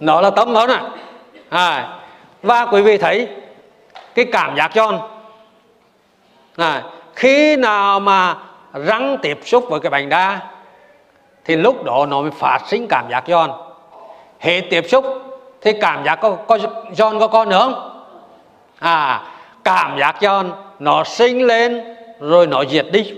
Nó 0.00 0.20
là 0.20 0.30
tâm 0.30 0.54
đó 0.54 0.66
nè. 0.66 0.80
à, 1.50 1.98
và 2.42 2.66
quý 2.66 2.82
vị 2.82 2.98
thấy 2.98 3.28
cái 4.14 4.24
cảm 4.32 4.56
giác 4.56 4.70
giòn. 4.74 4.98
À, 6.56 6.82
khi 7.14 7.56
nào 7.56 8.00
mà 8.00 8.36
răng 8.72 9.16
tiếp 9.22 9.38
xúc 9.44 9.64
với 9.68 9.80
cái 9.80 9.90
bánh 9.90 10.08
đa 10.08 10.40
thì 11.44 11.56
lúc 11.56 11.84
đó 11.84 12.06
nó 12.08 12.20
mới 12.20 12.30
phát 12.30 12.58
sinh 12.66 12.86
cảm 12.88 13.04
giác 13.10 13.24
giòn. 13.28 13.50
Hệ 14.38 14.60
tiếp 14.70 14.84
xúc 14.88 15.04
thì 15.60 15.72
cảm 15.80 16.04
giác 16.04 16.14
có, 16.14 16.36
có 16.48 16.58
giòn 16.92 17.18
có 17.18 17.28
con 17.28 17.48
nữa 17.48 17.58
không? 17.58 18.04
À 18.78 19.22
cảm 19.64 19.98
giác 19.98 20.16
giòn 20.20 20.52
nó 20.78 21.04
sinh 21.04 21.46
lên 21.46 21.94
rồi 22.20 22.46
nó 22.46 22.64
diệt 22.64 22.86
đi. 22.92 23.12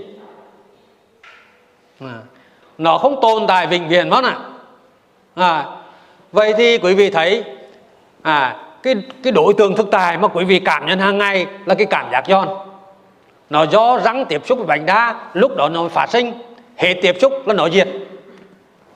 À, 2.01 2.19
nó 2.79 2.99
không 2.99 3.21
tồn 3.23 3.47
tại 3.47 3.67
vĩnh 3.67 3.89
viễn 3.89 4.09
mất 4.09 4.25
à, 4.25 4.37
à 5.35 5.65
vậy 6.33 6.55
thì 6.57 6.79
quý 6.79 6.95
vị 6.95 7.11
thấy 7.11 7.45
à 8.23 8.57
cái 8.83 8.95
cái 9.23 9.33
đối 9.33 9.55
tượng 9.55 9.77
thực 9.77 9.91
tại 9.91 10.19
mà 10.19 10.29
quý 10.29 10.45
vị 10.45 10.61
cảm 10.61 10.87
nhận 10.87 10.99
hàng 10.99 11.19
ngày 11.19 11.47
là 11.65 11.75
cái 11.75 11.87
cảm 11.91 12.07
giác 12.13 12.25
giòn. 12.29 12.49
Nó 13.51 13.67
do 13.67 13.99
răng 13.99 14.25
tiếp 14.25 14.43
xúc 14.47 14.59
với 14.59 14.67
bánh 14.67 14.87
đa 14.87 15.15
lúc 15.33 15.57
đó 15.57 15.69
nó 15.69 15.89
phát 15.89 16.11
sinh. 16.11 16.33
Hệ 16.77 16.95
tiếp 17.03 17.17
xúc 17.21 17.33
là 17.47 17.55
nó 17.55 17.69
diệt 17.69 17.89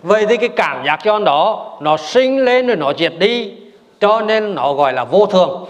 vậy 0.07 0.27
thì 0.29 0.37
cái 0.37 0.49
cảm 0.49 0.85
giác 0.87 1.01
cho 1.05 1.19
đó 1.19 1.77
nó 1.81 1.97
sinh 1.97 2.45
lên 2.45 2.67
rồi 2.67 2.77
nó 2.77 2.93
diệt 2.99 3.13
đi 3.19 3.53
cho 4.01 4.21
nên 4.21 4.55
nó 4.55 4.73
gọi 4.73 4.93
là 4.93 5.05
vô 5.05 5.27
thường. 5.27 5.65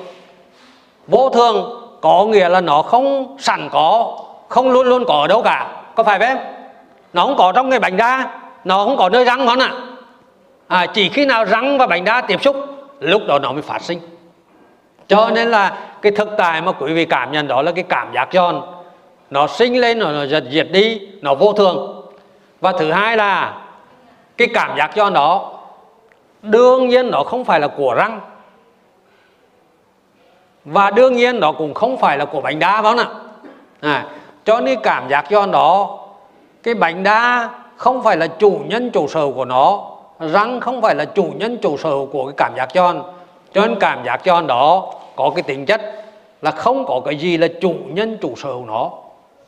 Vô 1.06 1.30
thường 1.30 1.82
có 2.00 2.24
nghĩa 2.24 2.48
là 2.48 2.60
nó 2.60 2.82
không 2.82 3.36
sẵn 3.38 3.68
có 3.72 4.18
không 4.48 4.70
luôn 4.70 4.86
luôn 4.86 5.04
có 5.06 5.14
ở 5.14 5.26
đâu 5.26 5.42
cả. 5.42 5.66
Có 5.94 6.02
phải 6.02 6.18
không 6.18 6.38
nó 7.12 7.26
không 7.26 7.36
có 7.36 7.52
trong 7.52 7.70
cái 7.70 7.80
bánh 7.80 7.96
đa 7.96 8.40
nó 8.64 8.84
không 8.84 8.96
có 8.96 9.08
nơi 9.08 9.24
răng 9.24 9.46
món 9.46 9.58
ạ. 9.58 9.70
À. 10.68 10.78
à, 10.78 10.86
chỉ 10.86 11.08
khi 11.08 11.24
nào 11.24 11.44
răng 11.44 11.78
và 11.78 11.86
bánh 11.86 12.04
đa 12.04 12.20
tiếp 12.20 12.42
xúc 12.42 12.56
lúc 13.00 13.22
đó 13.26 13.38
nó 13.38 13.52
mới 13.52 13.62
phát 13.62 13.82
sinh. 13.82 14.00
Cho 15.08 15.30
nên 15.34 15.50
là 15.50 15.78
cái 16.02 16.12
thực 16.12 16.28
tại 16.38 16.60
mà 16.60 16.72
quý 16.72 16.94
vị 16.94 17.04
cảm 17.04 17.32
nhận 17.32 17.48
đó 17.48 17.62
là 17.62 17.72
cái 17.72 17.84
cảm 17.88 18.12
giác 18.14 18.28
giòn 18.32 18.62
nó 19.30 19.46
sinh 19.46 19.80
lên 19.80 19.98
rồi 19.98 20.12
nó 20.12 20.40
diệt 20.50 20.68
đi 20.70 21.00
nó 21.22 21.34
vô 21.34 21.52
thường. 21.52 22.02
Và 22.60 22.72
thứ 22.72 22.92
hai 22.92 23.16
là 23.16 23.54
cái 24.36 24.48
cảm 24.54 24.78
giác 24.78 24.90
cho 24.94 25.10
nó 25.10 25.52
đương 26.42 26.88
nhiên 26.88 27.10
nó 27.10 27.22
không 27.24 27.44
phải 27.44 27.60
là 27.60 27.68
của 27.68 27.94
răng. 27.94 28.20
Và 30.64 30.90
đương 30.90 31.16
nhiên 31.16 31.40
nó 31.40 31.52
cũng 31.52 31.74
không 31.74 31.96
phải 31.96 32.18
là 32.18 32.24
của 32.24 32.40
bánh 32.40 32.58
đa 32.58 32.82
phải 32.82 32.96
không 32.96 32.98
ạ 32.98 33.08
à, 33.80 34.06
cho 34.44 34.60
nên 34.60 34.78
cảm 34.82 35.08
giác 35.08 35.24
cho 35.30 35.46
nó 35.46 35.98
cái 36.62 36.74
bánh 36.74 37.02
đa 37.02 37.50
không 37.76 38.02
phải 38.02 38.16
là 38.16 38.26
chủ 38.26 38.60
nhân 38.66 38.90
chủ 38.90 39.08
sở 39.08 39.26
của 39.34 39.44
nó. 39.44 39.90
Răng 40.20 40.60
không 40.60 40.82
phải 40.82 40.94
là 40.94 41.04
chủ 41.04 41.32
nhân 41.36 41.58
chủ 41.62 41.76
sở 41.76 41.90
của 42.12 42.26
cái 42.26 42.34
cảm 42.36 42.52
giác 42.56 42.66
cho 42.74 42.94
cho 43.52 43.66
nên 43.66 43.78
cảm 43.80 44.04
giác 44.04 44.16
cho 44.24 44.40
đó 44.40 44.92
có 45.16 45.30
cái 45.34 45.42
tính 45.42 45.66
chất 45.66 45.80
là 46.42 46.50
không 46.50 46.84
có 46.86 47.00
cái 47.04 47.16
gì 47.16 47.36
là 47.36 47.48
chủ 47.60 47.74
nhân 47.86 48.18
chủ 48.20 48.34
sở 48.36 48.52
của 48.52 48.64
nó. 48.66 48.90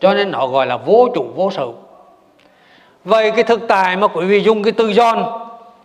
Cho 0.01 0.15
nên 0.15 0.31
nó 0.31 0.47
gọi 0.47 0.67
là 0.67 0.77
vô 0.77 1.09
chủ 1.15 1.27
vô 1.35 1.51
sở 1.51 1.67
vậy 3.05 3.31
cái 3.31 3.45
thực 3.45 3.69
tại 3.69 3.97
mà 3.97 4.07
quý 4.09 4.27
vị 4.27 4.41
dùng 4.41 4.63
cái 4.63 4.73
từ 4.73 4.93
giòn 4.93 5.25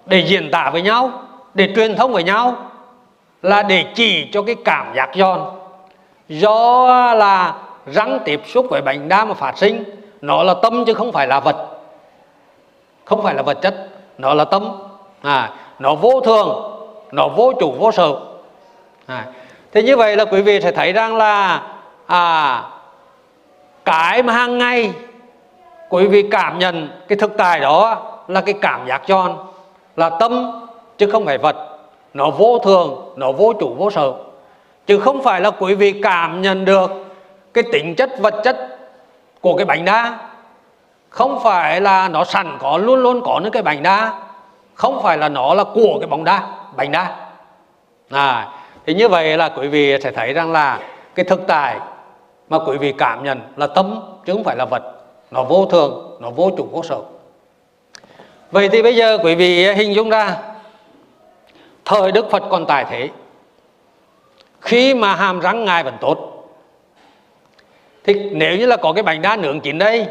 để 0.06 0.20
diễn 0.28 0.52
tả 0.52 0.70
với 0.70 0.82
nhau 0.82 1.12
để 1.54 1.70
truyền 1.76 1.96
thông 1.96 2.14
với 2.14 2.24
nhau 2.24 2.56
là 3.42 3.64
để 3.64 3.86
chỉ 3.96 4.30
cho 4.32 4.42
cái 4.42 4.56
cảm 4.66 4.94
giác 4.96 5.10
giòn. 5.16 5.40
Do 6.30 7.14
là 7.14 7.54
răng 7.86 8.20
tiếp 8.26 8.42
xúc 8.46 8.66
với 8.70 8.82
bánh 8.82 9.10
đa 9.10 9.26
mà 9.26 9.34
phát 9.34 9.58
sinh 9.58 9.84
nó 10.22 10.44
là 10.44 10.54
tâm 10.54 10.86
chứ 10.86 10.94
không 10.94 11.12
phải 11.12 11.28
là 11.28 11.40
vật. 11.40 11.68
Không 13.06 13.24
phải 13.24 13.36
là 13.36 13.42
vật 13.42 13.62
chất 13.62 13.90
nó 14.18 14.34
là 14.34 14.46
tâm. 14.46 14.72
À, 15.22 15.50
nó 15.80 15.96
vô 15.96 16.22
thường 16.22 16.72
nó 17.12 17.28
vô 17.28 17.54
chủ 17.60 17.72
vô 17.72 17.92
sở. 17.92 18.16
À, 19.06 19.26
thế 19.72 19.84
như 19.84 19.98
vậy 19.98 20.16
là 20.16 20.26
quý 20.26 20.42
vị 20.42 20.62
sẽ 20.62 20.72
thấy 20.72 20.94
rằng 20.94 21.18
là 21.18 21.62
à 22.08 22.64
cái 23.86 24.24
mà 24.24 24.34
hàng 24.34 24.58
ngày 24.58 24.92
quý 25.94 26.08
vị 26.08 26.28
cảm 26.32 26.60
nhận 26.60 26.90
cái 27.08 27.18
thực 27.18 27.38
tại 27.38 27.60
đó 27.60 28.02
là 28.28 28.42
cái 28.42 28.56
cảm 28.62 28.88
giác 28.88 29.02
tròn 29.08 29.38
là 29.96 30.10
tâm 30.10 30.62
chứ 30.98 31.10
không 31.12 31.26
phải 31.26 31.38
vật. 31.38 31.56
Nó 32.14 32.30
vô 32.30 32.60
thường 32.60 33.14
nó 33.16 33.32
vô 33.32 33.54
chủ 33.60 33.76
vô 33.78 33.92
sở. 33.92 34.14
Chứ 34.88 35.00
không 35.00 35.24
phải 35.24 35.42
là 35.42 35.52
quý 35.52 35.76
vị 35.76 36.02
cảm 36.04 36.42
nhận 36.42 36.66
được 36.66 36.92
cái 37.54 37.64
tính 37.72 37.96
chất 37.96 38.10
vật 38.20 38.34
chất 38.44 38.78
của 39.42 39.56
cái 39.56 39.66
bánh 39.66 39.86
đa 39.86 40.18
không 41.10 41.40
phải 41.44 41.82
là 41.82 42.10
nó 42.10 42.24
sẵn 42.24 42.58
có 42.60 42.78
luôn 42.78 43.00
luôn 43.00 43.22
có 43.26 43.40
những 43.44 43.52
cái 43.52 43.64
bánh 43.64 43.84
đa 43.84 44.14
không 44.74 45.00
phải 45.04 45.18
là 45.18 45.30
nó 45.30 45.54
là 45.54 45.64
của 45.64 45.98
cái 46.00 46.08
bóng 46.08 46.24
đa 46.24 46.48
bánh 46.76 46.92
đa 46.92 47.16
à, 48.10 48.52
thì 48.86 48.94
như 48.94 49.10
vậy 49.10 49.38
là 49.38 49.50
quý 49.50 49.68
vị 49.68 49.98
sẽ 50.04 50.12
thấy 50.12 50.34
rằng 50.34 50.52
là 50.52 50.80
cái 51.16 51.26
thực 51.26 51.48
tại 51.48 51.78
mà 52.50 52.60
quý 52.60 52.78
vị 52.78 52.94
cảm 52.98 53.24
nhận 53.24 53.42
là 53.56 53.68
tâm 53.68 54.02
chứ 54.26 54.34
không 54.34 54.44
phải 54.44 54.56
là 54.56 54.66
vật 54.66 55.03
nó 55.34 55.44
vô 55.44 55.66
thường 55.66 56.18
nó 56.20 56.30
vô 56.30 56.52
chủ 56.58 56.68
vô 56.72 56.84
sở. 56.84 57.00
Vậy 58.52 58.70
thì 58.70 58.82
bây 58.82 58.96
giờ 58.96 59.18
quý 59.24 59.36
vị 59.36 59.66
à, 59.66 59.74
hình 59.74 59.96
dung 59.96 60.10
ra 60.10 60.38
thời 61.86 62.12
đức 62.12 62.32
phật 62.32 62.44
còn 62.50 62.66
tại 62.66 62.86
thế. 62.90 63.10
Khi 64.62 64.94
mà 64.94 65.16
hàm 65.16 65.40
răng 65.40 65.66
ngài 65.66 65.84
vẫn 65.84 65.98
tốt 66.02 66.18
thì 68.04 68.14
nếu 68.14 68.58
như 68.58 68.66
là 68.66 68.78
có 68.78 68.94
cái 68.94 69.04
bánh 69.04 69.22
đa 69.22 69.36
nướng 69.36 69.60
chín 69.60 69.78
đây 69.78 70.08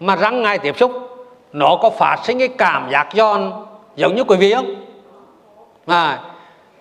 mà 0.00 0.16
răng 0.16 0.42
ngài 0.42 0.58
tiếp 0.58 0.78
xúc 0.78 0.92
nó 1.52 1.78
có 1.82 1.90
phát 1.90 2.16
sinh 2.24 2.38
cái 2.38 2.48
cảm 2.48 2.88
giác 2.92 3.08
giòn 3.14 3.52
giống 3.96 4.14
như 4.16 4.24
quý 4.24 4.36
vị 4.36 4.54
không? 4.54 4.74
À, 5.86 6.18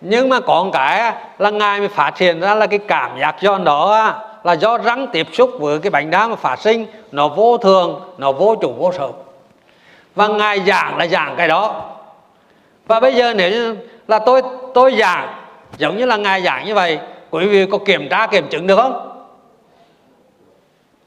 nhưng 0.02 0.30
mà 0.30 0.40
có 0.40 0.64
một 0.64 0.70
cái 0.74 1.14
là 1.38 1.50
ngài 1.50 1.80
mới 1.80 1.88
phát 1.88 2.18
hiện 2.18 2.40
ra 2.40 2.56
là 2.56 2.68
cái 2.68 2.80
cảm 2.80 3.20
giác 3.20 3.36
giòn 3.42 3.64
đó 3.64 4.14
là 4.44 4.54
do 4.54 4.78
răng 4.78 5.08
tiếp 5.12 5.28
xúc 5.34 5.52
với 5.60 5.80
cái 5.80 5.90
bánh 5.90 6.10
đa 6.10 6.28
mà 6.28 6.36
phát 6.36 6.60
sinh, 6.60 6.86
nó 7.12 7.28
vô 7.28 7.58
thường, 7.58 8.02
nó 8.18 8.32
vô 8.32 8.56
chủ, 8.62 8.74
vô 8.78 8.92
sở. 8.92 9.10
Và 10.16 10.28
ngài 10.28 10.60
giảng 10.60 10.98
là 10.98 11.08
giảng 11.08 11.36
cái 11.38 11.48
đó. 11.48 11.82
Và 12.88 13.00
bây 13.00 13.16
giờ 13.16 13.34
nếu 13.34 13.52
như 13.52 13.76
là 14.08 14.20
tôi 14.20 14.42
tôi 14.74 14.96
giảng, 15.00 15.34
giống 15.78 15.98
như 15.98 16.06
là 16.06 16.18
ngài 16.18 16.42
giảng 16.42 16.66
như 16.66 16.74
vậy, 16.74 17.00
quý 17.30 17.48
vị 17.48 17.66
có 17.72 17.78
kiểm 17.78 18.10
tra 18.10 18.28
kiểm 18.28 18.48
chứng 18.50 18.68
được 18.68 18.76
không? 18.76 19.10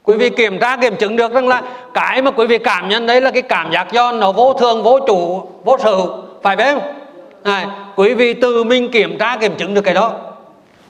Quý 0.03 0.17
vị 0.17 0.29
kiểm 0.29 0.59
tra 0.59 0.77
kiểm 0.77 0.95
chứng 0.95 1.15
được 1.15 1.33
rằng 1.33 1.47
là 1.47 1.61
cái 1.93 2.21
mà 2.21 2.31
quý 2.31 2.47
vị 2.47 2.57
cảm 2.57 2.89
nhận 2.89 3.05
đấy 3.05 3.21
là 3.21 3.31
cái 3.31 3.41
cảm 3.41 3.71
giác 3.71 3.91
do 3.91 4.11
nó 4.11 4.31
vô 4.31 4.53
thường, 4.53 4.83
vô 4.83 4.99
chủ, 5.07 5.49
vô 5.63 5.77
sở. 5.77 5.97
Phải 6.43 6.55
biết 6.55 6.73
không? 6.73 6.93
Này, 7.43 7.65
quý 7.95 8.13
vị 8.13 8.33
tự 8.33 8.63
mình 8.63 8.91
kiểm 8.91 9.17
tra 9.17 9.37
kiểm 9.37 9.55
chứng 9.55 9.73
được 9.73 9.81
cái 9.81 9.93
đó. 9.93 10.11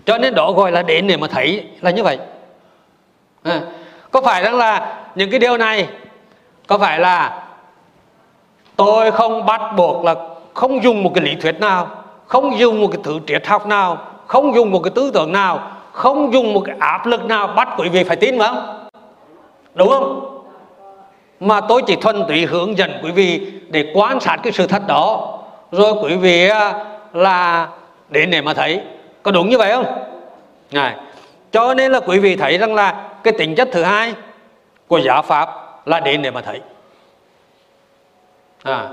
Cho 0.05 0.17
nên 0.17 0.35
đó 0.35 0.51
gọi 0.51 0.71
là 0.71 0.81
đến 0.81 1.07
để 1.07 1.17
mà 1.17 1.27
thấy 1.27 1.65
là 1.81 1.91
như 1.91 2.03
vậy 2.03 2.17
à, 3.49 3.61
có 4.11 4.21
phải 4.21 4.43
rằng 4.43 4.57
là 4.57 5.03
những 5.15 5.31
cái 5.31 5.39
điều 5.39 5.57
này 5.57 5.87
có 6.67 6.77
phải 6.77 6.99
là 6.99 7.43
tôi 8.75 9.11
không 9.11 9.45
bắt 9.45 9.61
buộc 9.77 10.05
là 10.05 10.15
không 10.53 10.83
dùng 10.83 11.03
một 11.03 11.11
cái 11.15 11.23
lý 11.23 11.35
thuyết 11.35 11.59
nào 11.59 11.87
không 12.27 12.59
dùng 12.59 12.81
một 12.81 12.87
cái 12.91 13.01
thứ 13.03 13.19
triết 13.27 13.47
học 13.47 13.67
nào 13.67 13.97
không 14.27 14.55
dùng 14.55 14.71
một 14.71 14.79
cái 14.83 14.91
tư 14.95 15.11
tưởng 15.13 15.31
nào 15.31 15.71
không 15.91 16.33
dùng 16.33 16.53
một 16.53 16.61
cái 16.65 16.75
áp 16.79 17.05
lực 17.05 17.25
nào 17.25 17.47
bắt 17.47 17.69
quý 17.77 17.89
vị 17.89 18.03
phải 18.03 18.15
tin 18.17 18.39
phải 18.39 18.47
không? 18.47 18.87
Đúng 19.73 19.89
không? 19.89 20.43
Mà 21.39 21.61
tôi 21.61 21.81
chỉ 21.87 21.95
thuần 21.95 22.23
túy 22.27 22.45
hướng 22.45 22.77
dẫn 22.77 22.91
quý 23.03 23.11
vị 23.11 23.51
để 23.69 23.91
quan 23.93 24.19
sát 24.19 24.37
cái 24.43 24.53
sự 24.53 24.67
thật 24.67 24.87
đó. 24.87 25.37
Rồi 25.71 25.93
quý 26.01 26.15
vị 26.15 26.49
à, 26.49 26.85
là 27.13 27.67
đến 28.09 28.29
để 28.29 28.41
mà 28.41 28.53
thấy. 28.53 28.81
Có 29.23 29.31
đúng 29.31 29.49
như 29.49 29.57
vậy 29.57 29.71
không? 29.71 29.85
Này 30.71 30.95
cho 31.51 31.73
nên 31.73 31.91
là 31.91 31.99
quý 31.99 32.19
vị 32.19 32.35
thấy 32.35 32.57
rằng 32.57 32.75
là 32.75 33.09
cái 33.23 33.33
tính 33.37 33.55
chất 33.55 33.69
thứ 33.71 33.83
hai 33.83 34.13
của 34.87 34.97
giáo 34.97 35.21
pháp 35.21 35.49
là 35.85 35.99
đến 35.99 36.21
để 36.21 36.31
mà 36.31 36.41
thấy 36.41 36.61
à 38.63 38.89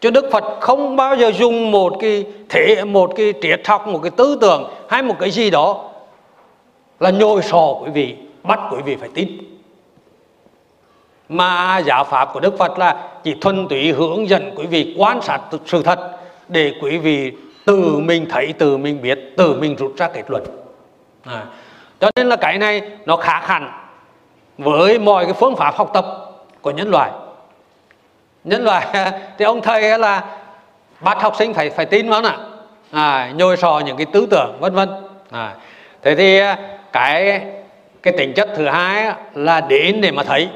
chứ 0.00 0.10
Đức 0.10 0.28
Phật 0.32 0.44
không 0.60 0.96
bao 0.96 1.16
giờ 1.16 1.32
dùng 1.32 1.70
một 1.70 1.92
cái 2.00 2.26
thể, 2.48 2.84
một 2.84 3.12
cái 3.16 3.34
triết 3.42 3.68
học, 3.68 3.88
một 3.88 4.00
cái 4.02 4.10
tư 4.10 4.38
tưởng 4.40 4.70
hay 4.88 5.02
một 5.02 5.14
cái 5.20 5.30
gì 5.30 5.50
đó 5.50 5.90
là 7.00 7.10
nhồi 7.10 7.42
sò 7.42 7.74
quý 7.84 7.90
vị, 7.90 8.14
bắt 8.42 8.60
quý 8.70 8.78
vị 8.84 8.96
phải 8.96 9.08
tin 9.14 9.28
mà 11.28 11.78
giáo 11.78 12.04
pháp 12.04 12.30
của 12.32 12.40
Đức 12.40 12.58
Phật 12.58 12.78
là 12.78 13.08
chỉ 13.24 13.34
thuần 13.40 13.68
túy 13.68 13.92
hướng 13.92 14.28
dẫn 14.28 14.50
quý 14.56 14.66
vị 14.66 14.94
quan 14.98 15.22
sát 15.22 15.40
sự 15.66 15.82
thật 15.82 16.10
để 16.48 16.72
quý 16.82 16.98
vị 16.98 17.32
từ 17.64 17.98
mình 17.98 18.26
thấy 18.30 18.54
từ 18.58 18.76
mình 18.76 19.02
biết 19.02 19.18
từ 19.36 19.54
mình 19.60 19.76
rút 19.76 19.92
ra 19.96 20.08
kết 20.08 20.24
luận 20.28 20.44
à 21.24 21.46
cho 22.04 22.10
nên 22.16 22.26
là 22.26 22.36
cái 22.36 22.58
này 22.58 22.82
nó 23.06 23.16
khác 23.16 23.40
hẳn 23.46 23.70
với 24.58 24.98
mọi 24.98 25.24
cái 25.24 25.34
phương 25.34 25.56
pháp 25.56 25.74
học 25.74 25.90
tập 25.94 26.06
của 26.60 26.70
nhân 26.70 26.90
loại. 26.90 27.10
Nhân 28.44 28.64
loại 28.64 28.86
thì 29.38 29.44
ông 29.44 29.62
thầy 29.62 29.98
là 29.98 30.24
bắt 31.00 31.22
học 31.22 31.36
sinh 31.36 31.54
phải 31.54 31.70
phải 31.70 31.86
tin 31.86 32.10
vào 32.10 32.22
nè 32.22 32.30
à, 32.90 33.32
nhồi 33.34 33.56
sò 33.56 33.78
những 33.84 33.96
cái 33.96 34.06
tư 34.06 34.26
tưởng 34.30 34.56
vân 34.60 34.74
vân. 34.74 34.88
À, 35.30 35.54
thế 36.02 36.14
thì 36.14 36.38
à, 36.38 36.58
cái 36.92 37.44
cái 38.02 38.14
tính 38.18 38.32
chất 38.36 38.48
thứ 38.56 38.66
hai 38.68 39.14
là 39.34 39.60
đến 39.60 40.00
để 40.00 40.10
mà 40.10 40.22
thấy. 40.22 40.48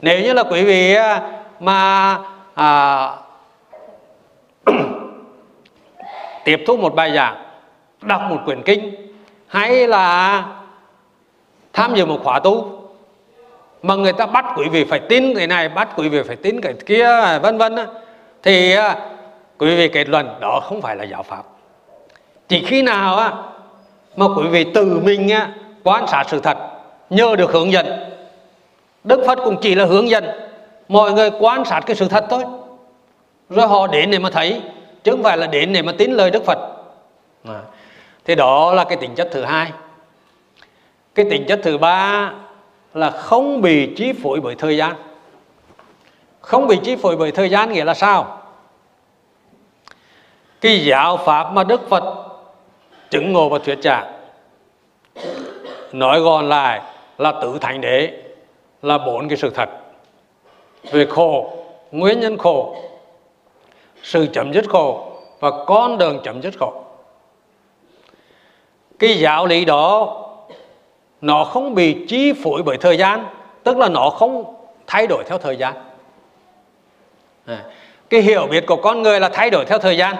Nếu 0.00 0.20
như 0.20 0.32
là 0.32 0.42
quý 0.42 0.64
vị 0.64 0.94
à, 0.94 1.20
mà 1.60 2.18
à, 2.54 3.10
tiếp 6.44 6.64
thu 6.66 6.76
một 6.76 6.94
bài 6.94 7.12
giảng 7.14 7.44
đọc 8.00 8.22
một 8.28 8.38
quyển 8.44 8.62
kinh 8.62 9.03
hay 9.54 9.86
là 9.86 10.44
tham 11.72 11.94
dự 11.94 12.06
một 12.06 12.20
khóa 12.24 12.38
tu 12.38 12.80
mà 13.82 13.94
người 13.94 14.12
ta 14.12 14.26
bắt 14.26 14.44
quý 14.56 14.68
vị 14.68 14.84
phải 14.84 15.00
tin 15.00 15.34
cái 15.36 15.46
này 15.46 15.68
bắt 15.68 15.88
quý 15.96 16.08
vị 16.08 16.22
phải 16.26 16.36
tin 16.36 16.60
cái 16.60 16.74
kia 16.86 17.38
vân 17.42 17.58
vân 17.58 17.76
thì 18.42 18.74
à, 18.74 18.96
quý 19.58 19.76
vị 19.76 19.88
kết 19.88 20.08
luận 20.08 20.28
đó 20.40 20.60
không 20.64 20.82
phải 20.82 20.96
là 20.96 21.04
giáo 21.04 21.22
pháp. 21.22 21.42
Chỉ 22.48 22.64
khi 22.64 22.82
nào 22.82 23.16
á 23.16 23.32
mà 24.16 24.26
quý 24.36 24.48
vị 24.48 24.66
tự 24.74 25.00
mình 25.04 25.28
á, 25.28 25.48
quan 25.84 26.06
sát 26.06 26.24
sự 26.28 26.40
thật 26.40 26.58
nhờ 27.10 27.36
được 27.36 27.52
hướng 27.52 27.72
dẫn 27.72 27.86
Đức 29.04 29.24
Phật 29.26 29.38
cũng 29.44 29.56
chỉ 29.60 29.74
là 29.74 29.84
hướng 29.84 30.10
dẫn 30.10 30.24
mọi 30.88 31.12
người 31.12 31.30
quan 31.40 31.64
sát 31.64 31.80
cái 31.80 31.96
sự 31.96 32.08
thật 32.08 32.24
thôi. 32.30 32.44
Rồi 33.50 33.66
họ 33.66 33.86
đến 33.86 34.10
để 34.10 34.18
mà 34.18 34.30
thấy 34.30 34.60
chứ 35.04 35.10
không 35.10 35.22
phải 35.22 35.38
là 35.38 35.46
đến 35.46 35.72
để 35.72 35.82
mà 35.82 35.92
tin 35.98 36.10
lời 36.10 36.30
Đức 36.30 36.44
Phật. 36.44 36.58
À 37.44 37.60
thì 38.24 38.34
đó 38.34 38.72
là 38.72 38.84
cái 38.84 38.96
tính 38.96 39.14
chất 39.14 39.28
thứ 39.32 39.44
hai. 39.44 39.72
Cái 41.14 41.26
tính 41.30 41.44
chất 41.48 41.60
thứ 41.62 41.78
ba 41.78 42.32
là 42.94 43.10
không 43.10 43.60
bị 43.60 43.94
chi 43.96 44.12
phối 44.22 44.40
bởi 44.40 44.54
thời 44.54 44.76
gian. 44.76 44.92
Không 46.40 46.66
bị 46.66 46.78
chi 46.84 46.96
phối 46.96 47.16
bởi 47.16 47.30
thời 47.30 47.50
gian 47.50 47.72
nghĩa 47.72 47.84
là 47.84 47.94
sao? 47.94 48.40
Cái 50.60 50.84
giáo 50.84 51.16
pháp 51.16 51.52
mà 51.52 51.64
Đức 51.64 51.88
Phật 51.88 52.26
chứng 53.10 53.32
ngộ 53.32 53.48
và 53.48 53.58
thuyết 53.58 53.78
giảng, 53.82 54.12
nói 55.92 56.20
gọn 56.20 56.48
lại 56.48 56.82
là 57.18 57.32
tự 57.42 57.58
thành 57.60 57.80
đế, 57.80 58.22
là 58.82 58.98
bốn 58.98 59.28
cái 59.28 59.38
sự 59.38 59.50
thật 59.54 59.68
về 60.90 61.06
khổ, 61.06 61.52
nguyên 61.90 62.20
nhân 62.20 62.38
khổ, 62.38 62.76
sự 64.02 64.26
chấm 64.32 64.52
dứt 64.52 64.64
khổ 64.68 65.12
và 65.40 65.50
con 65.66 65.98
đường 65.98 66.20
chấm 66.24 66.42
dứt 66.42 66.54
khổ 66.60 66.83
cái 68.98 69.18
giáo 69.18 69.46
lý 69.46 69.64
đó 69.64 70.16
nó 71.20 71.44
không 71.44 71.74
bị 71.74 72.06
chi 72.08 72.32
phối 72.32 72.62
bởi 72.62 72.76
thời 72.76 72.98
gian 72.98 73.24
tức 73.64 73.78
là 73.78 73.88
nó 73.88 74.10
không 74.10 74.54
thay 74.86 75.06
đổi 75.06 75.24
theo 75.28 75.38
thời 75.38 75.56
gian. 75.56 75.74
À, 77.46 77.58
cái 78.10 78.20
hiểu 78.20 78.46
biết 78.50 78.66
của 78.66 78.76
con 78.76 79.02
người 79.02 79.20
là 79.20 79.28
thay 79.28 79.50
đổi 79.50 79.64
theo 79.64 79.78
thời 79.78 79.96
gian. 79.96 80.16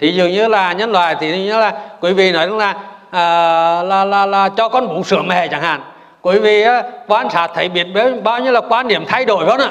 Thì 0.00 0.14
dường 0.14 0.32
như 0.32 0.48
là 0.48 0.72
nhân 0.72 0.92
loại 0.92 1.16
thì 1.20 1.44
như 1.44 1.58
là 1.58 1.88
quý 2.00 2.12
vị 2.12 2.32
nói 2.32 2.48
là 2.48 2.74
à, 3.10 3.82
là, 3.82 4.04
là 4.04 4.26
là 4.26 4.48
cho 4.48 4.68
con 4.68 4.88
bú 4.88 5.02
sữa 5.02 5.22
mẹ 5.26 5.48
chẳng 5.48 5.62
hạn. 5.62 5.80
Quý 6.22 6.38
vị 6.38 6.62
á, 6.62 6.82
quan 7.08 7.30
sát 7.30 7.50
thấy 7.54 7.68
biết 7.68 7.86
bao 8.22 8.40
nhiêu 8.40 8.52
là 8.52 8.60
quan 8.60 8.88
điểm 8.88 9.04
thay 9.06 9.24
đổi 9.24 9.46
đó 9.46 9.56
ạ. 9.60 9.70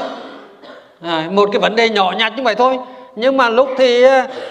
À, 1.02 1.28
một 1.32 1.50
cái 1.52 1.60
vấn 1.60 1.76
đề 1.76 1.90
nhỏ 1.90 2.14
nhặt 2.18 2.34
như 2.38 2.44
vậy 2.44 2.56
thôi. 2.56 2.78
Nhưng 3.16 3.38
mà 3.38 3.50
lúc 3.50 3.70
thì 3.78 4.06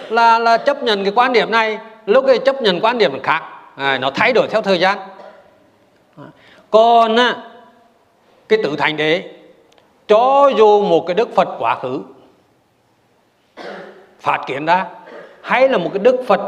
là 0.09 0.39
là 0.39 0.57
chấp 0.57 0.83
nhận 0.83 1.05
cái 1.05 1.13
quan 1.17 1.33
điểm 1.33 1.51
này 1.51 1.79
lúc 2.07 2.25
thì 2.29 2.39
chấp 2.45 2.63
nhận 2.63 2.81
quan 2.81 2.99
điểm 2.99 3.23
khác 3.23 3.43
à, 3.81 3.99
nó 3.99 4.11
thay 4.11 4.33
đổi 4.33 4.49
theo 4.51 4.63
thời 4.63 4.81
gian. 4.81 4.99
Còn 6.71 7.17
á, 7.17 7.37
cái 8.49 8.59
tự 8.63 8.77
thành 8.77 8.97
đế 8.97 9.25
cho 10.09 10.51
dù 10.57 10.83
một 10.83 11.05
cái 11.07 11.15
đức 11.15 11.35
phật 11.35 11.49
quá 11.59 11.75
khứ 11.83 12.03
phát 14.21 14.41
triển 14.47 14.67
ra 14.67 14.87
hay 15.43 15.69
là 15.69 15.79
một 15.79 15.91
cái 15.93 15.99
đức 15.99 16.25
phật 16.27 16.41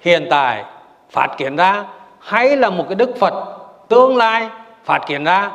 hiện 0.00 0.26
tại 0.30 0.64
phát 1.10 1.34
triển 1.38 1.56
ra 1.56 1.84
hay 2.18 2.56
là 2.56 2.70
một 2.70 2.84
cái 2.88 2.94
đức 2.94 3.10
phật 3.20 3.44
tương 3.88 4.16
lai 4.16 4.48
phát 4.84 4.98
triển 5.08 5.24
ra 5.24 5.50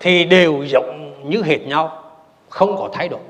thì 0.00 0.24
đều 0.24 0.64
giống 0.64 1.14
như 1.30 1.42
hệt 1.42 1.62
nhau 1.62 2.02
không 2.48 2.76
có 2.76 2.88
thay 2.92 3.08
đổi. 3.08 3.20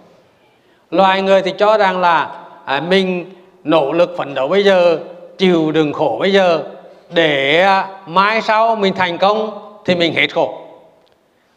Loài 0.91 1.23
người 1.23 1.43
thì 1.43 1.55
cho 1.59 1.79
rằng 1.79 2.01
là 2.01 2.45
à, 2.65 2.81
mình 2.81 3.35
nỗ 3.65 3.93
lực 3.93 4.15
phấn 4.19 4.35
đấu 4.35 4.49
bây 4.49 4.65
giờ 4.65 4.99
chịu 5.39 5.73
đựng 5.73 5.93
khổ 5.93 6.17
bây 6.21 6.33
giờ 6.33 6.63
để 7.11 7.63
à, 7.63 7.89
mai 8.07 8.43
sau 8.43 8.77
mình 8.77 8.95
thành 8.95 9.19
công 9.19 9.67
thì 9.85 9.95
mình 9.95 10.15
hết 10.15 10.35
khổ. 10.35 10.61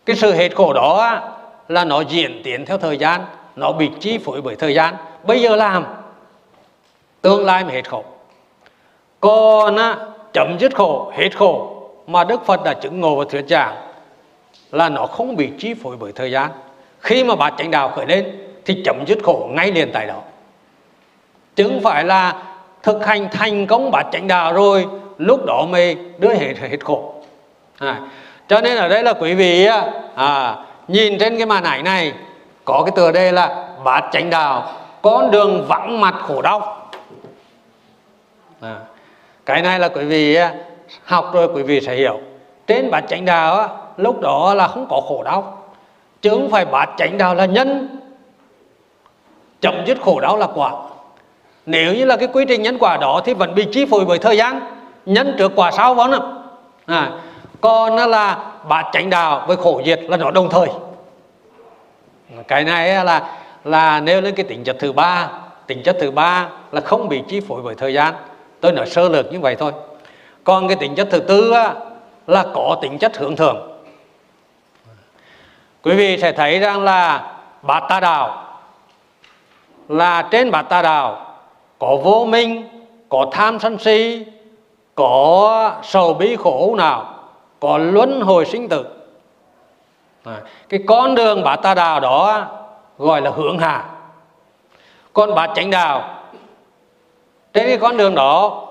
Cái 0.06 0.16
sự 0.16 0.34
hết 0.34 0.56
khổ 0.56 0.74
đó 0.74 0.98
à, 0.98 1.22
là 1.68 1.86
nó 1.86 2.02
diễn 2.02 2.42
tiến 2.44 2.66
theo 2.66 2.78
thời 2.78 2.98
gian 2.98 3.22
nó 3.56 3.72
bị 3.72 3.90
chi 4.00 4.18
phối 4.18 4.42
bởi 4.42 4.56
thời 4.56 4.74
gian. 4.74 4.96
Bây 5.24 5.42
giờ 5.42 5.56
làm 5.56 5.86
tương 7.22 7.46
lai 7.46 7.64
mới 7.64 7.74
hết 7.74 7.90
khổ. 7.90 8.04
Còn 9.20 9.76
á, 9.76 9.96
chấm 10.34 10.58
dứt 10.60 10.76
khổ 10.76 11.12
hết 11.16 11.38
khổ 11.38 11.84
mà 12.08 12.24
Đức 12.24 12.46
Phật 12.46 12.64
đã 12.64 12.74
chứng 12.74 13.02
ngộ 13.02 13.16
và 13.16 13.26
thuyết 13.30 13.46
giảng 13.50 13.76
là 14.72 14.90
nó 14.90 15.06
không 15.06 15.36
bị 15.36 15.50
chi 15.60 15.74
phối 15.74 15.96
bởi 16.00 16.12
thời 16.12 16.32
gian. 16.32 16.52
Khi 17.00 17.24
mà 17.24 17.36
bát 17.36 17.54
chánh 17.58 17.72
đạo 17.72 17.90
khởi 17.96 18.06
lên 18.06 18.48
thì 18.66 18.82
chấm 18.86 19.04
dứt 19.08 19.18
khổ 19.24 19.50
ngay 19.52 19.72
liền 19.72 19.92
tại 19.94 20.08
đó. 20.08 20.22
Chứ 21.56 21.64
không 21.64 21.82
phải 21.84 22.04
là 22.04 22.44
thực 22.84 23.06
hành 23.06 23.28
thành 23.32 23.68
công 23.68 23.92
bát 23.92 24.06
chánh 24.12 24.28
đạo 24.28 24.54
rồi 24.54 24.88
lúc 25.26 25.46
đó 25.46 25.66
mới 25.70 25.98
đưa 26.18 26.34
hết 26.34 26.54
hết 26.60 26.78
khổ. 26.84 27.14
À, 27.80 28.00
cho 28.48 28.62
nên 28.62 28.78
ở 28.78 28.88
đây 28.88 29.04
là 29.04 29.14
quý 29.14 29.34
vị 29.34 29.68
à, 30.16 30.56
nhìn 30.88 31.18
trên 31.18 31.38
cái 31.38 31.46
màn 31.46 31.64
ảnh 31.64 31.84
này 31.84 32.14
có 32.66 32.84
cái 32.86 32.92
tựa 32.96 33.12
đây 33.12 33.32
là 33.32 33.68
bát 33.84 34.04
chánh 34.12 34.30
đạo 34.30 34.72
con 35.02 35.32
đường 35.32 35.66
vắng 35.68 36.02
mặt 36.02 36.16
khổ 36.28 36.42
đau. 36.42 36.90
À, 38.62 38.76
cái 39.46 39.62
này 39.62 39.80
là 39.80 39.88
quý 39.88 40.06
vị 40.06 40.38
học 41.04 41.32
rồi 41.34 41.48
quý 41.56 41.64
vị 41.64 41.82
sẽ 41.82 41.96
hiểu. 41.96 42.20
Trên 42.68 42.92
bát 42.92 43.04
chánh 43.10 43.26
đạo 43.26 43.78
lúc 43.98 44.22
đó 44.22 44.54
là 44.54 44.68
không 44.68 44.88
có 44.90 45.02
khổ 45.08 45.24
đau 45.24 45.64
chứ 46.22 46.30
không 46.30 46.52
phải 46.52 46.66
bát 46.66 46.90
chánh 46.98 47.18
đạo 47.18 47.36
là 47.36 47.46
nhân. 47.46 47.98
Chậm 49.62 49.86
dứt 49.86 50.02
khổ 50.02 50.20
đau 50.20 50.38
là 50.38 50.48
quả. 50.56 50.72
Nếu 51.66 51.94
như 51.94 52.06
là 52.06 52.18
cái 52.18 52.28
quy 52.34 52.46
trình 52.48 52.62
nhân 52.62 52.78
quả 52.80 52.98
đó 52.98 53.22
thì 53.26 53.34
vẫn 53.34 53.56
bị 53.56 53.68
chi 53.72 53.86
phối 53.86 54.06
bởi 54.06 54.18
thời 54.18 54.38
gian 54.38 54.73
nhân 55.06 55.36
trước 55.38 55.52
quả 55.56 55.72
sau 55.72 55.94
vốn 55.94 56.12
à, 56.86 57.12
còn 57.62 57.96
nó 57.96 58.06
là 58.06 58.52
bát 58.70 58.86
chánh 58.94 59.10
đạo 59.10 59.44
với 59.48 59.58
khổ 59.58 59.82
diệt 59.86 60.02
là 60.02 60.18
nó 60.18 60.32
đồng 60.32 60.50
thời. 60.50 60.68
Cái 62.48 62.64
này 62.64 63.06
là 63.06 63.38
là 63.64 64.00
nêu 64.00 64.22
lên 64.22 64.36
cái 64.36 64.46
tính 64.46 64.64
chất 64.64 64.76
thứ 64.80 64.92
ba. 64.92 65.30
Tính 65.68 65.84
chất 65.84 65.98
thứ 66.00 66.12
ba 66.12 66.48
là 66.72 66.82
không 66.82 67.10
bị 67.10 67.24
chi 67.28 67.40
phối 67.40 67.62
bởi 67.62 67.76
thời 67.76 67.94
gian. 67.94 68.14
Tôi 68.62 68.72
nói 68.72 68.86
sơ 68.86 69.10
lược 69.10 69.32
như 69.32 69.40
vậy 69.40 69.56
thôi. 69.60 69.72
Còn 70.44 70.68
cái 70.68 70.78
tính 70.78 70.96
chất 70.96 71.08
thứ 71.12 71.20
tư 71.20 71.52
á, 71.52 71.74
là 72.28 72.46
có 72.54 72.78
tính 72.82 72.98
chất 72.98 73.18
hưởng 73.18 73.36
thưởng 73.36 73.74
quý 75.84 75.96
vị 75.96 76.18
sẽ 76.22 76.32
thấy 76.32 76.60
rằng 76.60 76.84
là 76.84 77.34
bát 77.62 77.84
ta 77.90 78.00
đạo 78.00 78.60
là 79.90 80.28
trên 80.32 80.52
bát 80.52 80.62
ta 80.62 80.82
đạo 80.82 81.36
có 81.80 81.98
vô 82.04 82.26
minh 82.26 82.70
có 83.10 83.28
tham 83.32 83.60
sân 83.60 83.78
si 83.78 84.26
có 84.96 85.72
sầu 85.84 86.14
bi 86.14 86.36
khổ 86.36 86.76
nào 86.78 87.16
có 87.60 87.78
luân 87.78 88.22
hồi 88.22 88.46
sinh 88.46 88.70
tử. 88.70 88.86
À, 90.24 90.42
cái 90.70 90.80
con 90.88 91.16
đường 91.16 91.44
bà 91.44 91.56
ta 91.56 91.74
đào 91.74 92.00
đó 92.00 92.48
gọi 92.98 93.22
là 93.22 93.30
hướng 93.30 93.60
hạ. 93.60 93.86
Còn 95.14 95.36
bà 95.36 95.48
chánh 95.56 95.70
đạo 95.70 96.24
trên 97.54 97.68
cái 97.68 97.78
con 97.78 97.98
đường 97.98 98.16
đó 98.16 98.68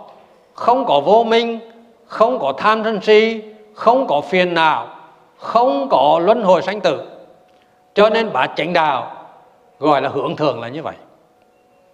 không 0.55 0.85
có 0.87 1.01
vô 1.01 1.25
minh 1.25 1.61
không 2.07 2.39
có 2.39 2.53
tham 2.59 2.85
sân 2.85 3.01
si 3.03 3.43
không 3.75 4.07
có 4.07 4.21
phiền 4.21 4.55
não 4.55 4.89
không 5.39 5.89
có 5.91 6.21
luân 6.23 6.43
hồi 6.43 6.63
sanh 6.63 6.81
tử. 6.81 7.03
Cho 7.95 8.11
nên 8.11 8.31
bà 8.33 8.47
chánh 8.47 8.73
đạo 8.73 9.13
gọi 9.79 10.03
là 10.03 10.09
hưởng 10.09 10.37
thường 10.37 10.61
là 10.61 10.69
như 10.69 10.83
vậy. 10.83 10.95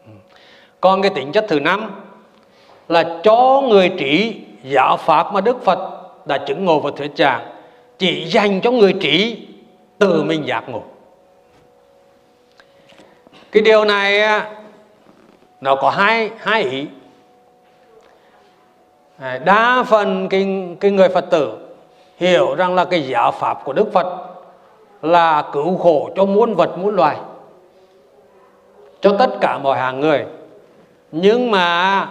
Ừ. 0.07 0.12
Còn 0.81 1.03
cái 1.03 1.11
tính 1.14 1.33
chất 1.33 1.45
thứ 1.49 1.61
năm 1.61 1.91
là 2.89 3.18
cho 3.22 3.62
người 3.68 3.89
trí 3.99 4.41
giáo 4.62 4.97
pháp 4.97 5.32
mà 5.32 5.41
Đức 5.41 5.64
Phật 5.64 5.78
đã 6.26 6.39
chứng 6.39 6.64
ngộ 6.64 6.80
và 6.80 6.91
thuyết 6.97 7.11
giảng 7.16 7.47
chỉ 7.99 8.24
dành 8.24 8.61
cho 8.61 8.70
người 8.70 8.93
trí 8.93 9.47
từ 9.99 10.22
mình 10.22 10.47
giác 10.47 10.68
ngộ. 10.68 10.82
Cái 13.53 13.62
điều 13.62 13.84
này 13.84 14.41
nó 15.61 15.74
có 15.74 15.91
hai 15.91 16.30
hai 16.39 16.62
ý. 16.62 16.86
À, 19.18 19.39
đa 19.45 19.82
phần 19.82 20.28
cái, 20.28 20.68
cái 20.80 20.91
người 20.91 21.09
phật 21.09 21.24
tử 21.30 21.59
hiểu 22.16 22.55
rằng 22.55 22.74
là 22.74 22.84
cái 22.84 23.09
giáo 23.09 23.32
pháp 23.32 23.64
của 23.64 23.72
đức 23.72 23.93
phật 23.93 24.07
là 25.03 25.45
cứu 25.53 25.78
khổ 25.78 26.11
cho 26.16 26.24
muôn 26.24 26.55
vật 26.55 26.78
muôn 26.78 26.95
loài 26.97 27.16
cho 29.01 29.16
tất 29.18 29.30
cả 29.41 29.59
mọi 29.59 29.78
hàng 29.78 30.01
người. 30.01 30.24
Nhưng 31.12 31.51
mà 31.51 32.09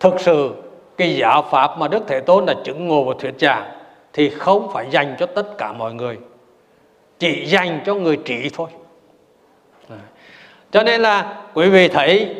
thực 0.00 0.20
sự 0.20 0.54
cái 0.96 1.16
giáo 1.16 1.42
pháp 1.50 1.78
mà 1.78 1.88
đức 1.88 2.02
thế 2.06 2.20
tôn 2.20 2.46
đã 2.46 2.54
chứng 2.64 2.88
ngộ 2.88 3.04
và 3.04 3.14
thuyết 3.18 3.34
giảng 3.38 3.64
thì 4.12 4.30
không 4.30 4.70
phải 4.72 4.86
dành 4.90 5.16
cho 5.18 5.26
tất 5.26 5.58
cả 5.58 5.72
mọi 5.72 5.94
người. 5.94 6.18
Chỉ 7.18 7.46
dành 7.46 7.80
cho 7.86 7.94
người 7.94 8.16
trí 8.24 8.50
thôi. 8.54 8.68
Cho 10.70 10.82
nên 10.82 11.02
là 11.02 11.42
quý 11.54 11.68
vị 11.68 11.88
thấy 11.88 12.34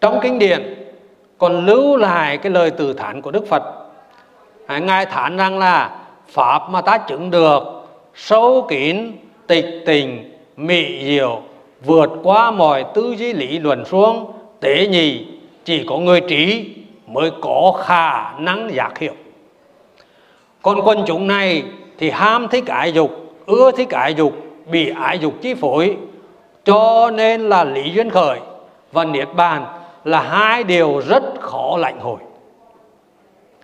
trong 0.00 0.18
kinh 0.22 0.38
điển 0.38 0.74
còn 1.38 1.66
lưu 1.66 1.96
lại 1.96 2.38
cái 2.38 2.52
lời 2.52 2.70
từ 2.70 2.92
thản 2.92 3.22
của 3.22 3.30
Đức 3.30 3.46
Phật. 3.48 3.62
Ngài 4.68 5.06
thản 5.06 5.36
rằng 5.36 5.58
là 5.58 5.98
Pháp 6.28 6.70
mà 6.70 6.80
ta 6.80 6.98
chứng 6.98 7.30
được 7.30 7.62
sâu 8.14 8.66
kín, 8.68 9.12
tịch 9.46 9.66
tình, 9.86 10.38
mị 10.56 11.04
diệu 11.04 11.42
vượt 11.84 12.10
qua 12.22 12.50
mọi 12.50 12.84
tư 12.94 13.14
duy 13.18 13.32
lý 13.32 13.58
luận 13.58 13.84
xuống 13.84 14.32
tế 14.60 14.86
nhị 14.86 15.26
chỉ 15.64 15.84
có 15.88 15.98
người 15.98 16.20
trí 16.20 16.74
mới 17.06 17.30
có 17.40 17.72
khả 17.84 18.38
năng 18.38 18.74
giác 18.74 18.98
hiểu. 18.98 19.12
Còn 20.62 20.80
quân 20.84 21.04
chúng 21.06 21.26
này 21.26 21.62
thì 21.98 22.10
ham 22.10 22.48
thích 22.48 22.66
ái 22.66 22.92
dục, 22.92 23.10
ưa 23.46 23.70
thích 23.70 23.90
ái 23.90 24.14
dục, 24.14 24.32
bị 24.66 24.92
ái 25.00 25.18
dục 25.18 25.34
chi 25.42 25.54
phối. 25.54 25.96
Cho 26.64 27.10
nên 27.10 27.40
là 27.48 27.64
lý 27.64 27.90
duyên 27.90 28.10
khởi 28.10 28.38
và 28.92 29.04
niết 29.04 29.28
bàn 29.34 29.66
là 30.04 30.20
hai 30.22 30.64
điều 30.64 31.02
rất 31.08 31.22
khó 31.40 31.76
lãnh 31.78 32.00
hội. 32.00 32.18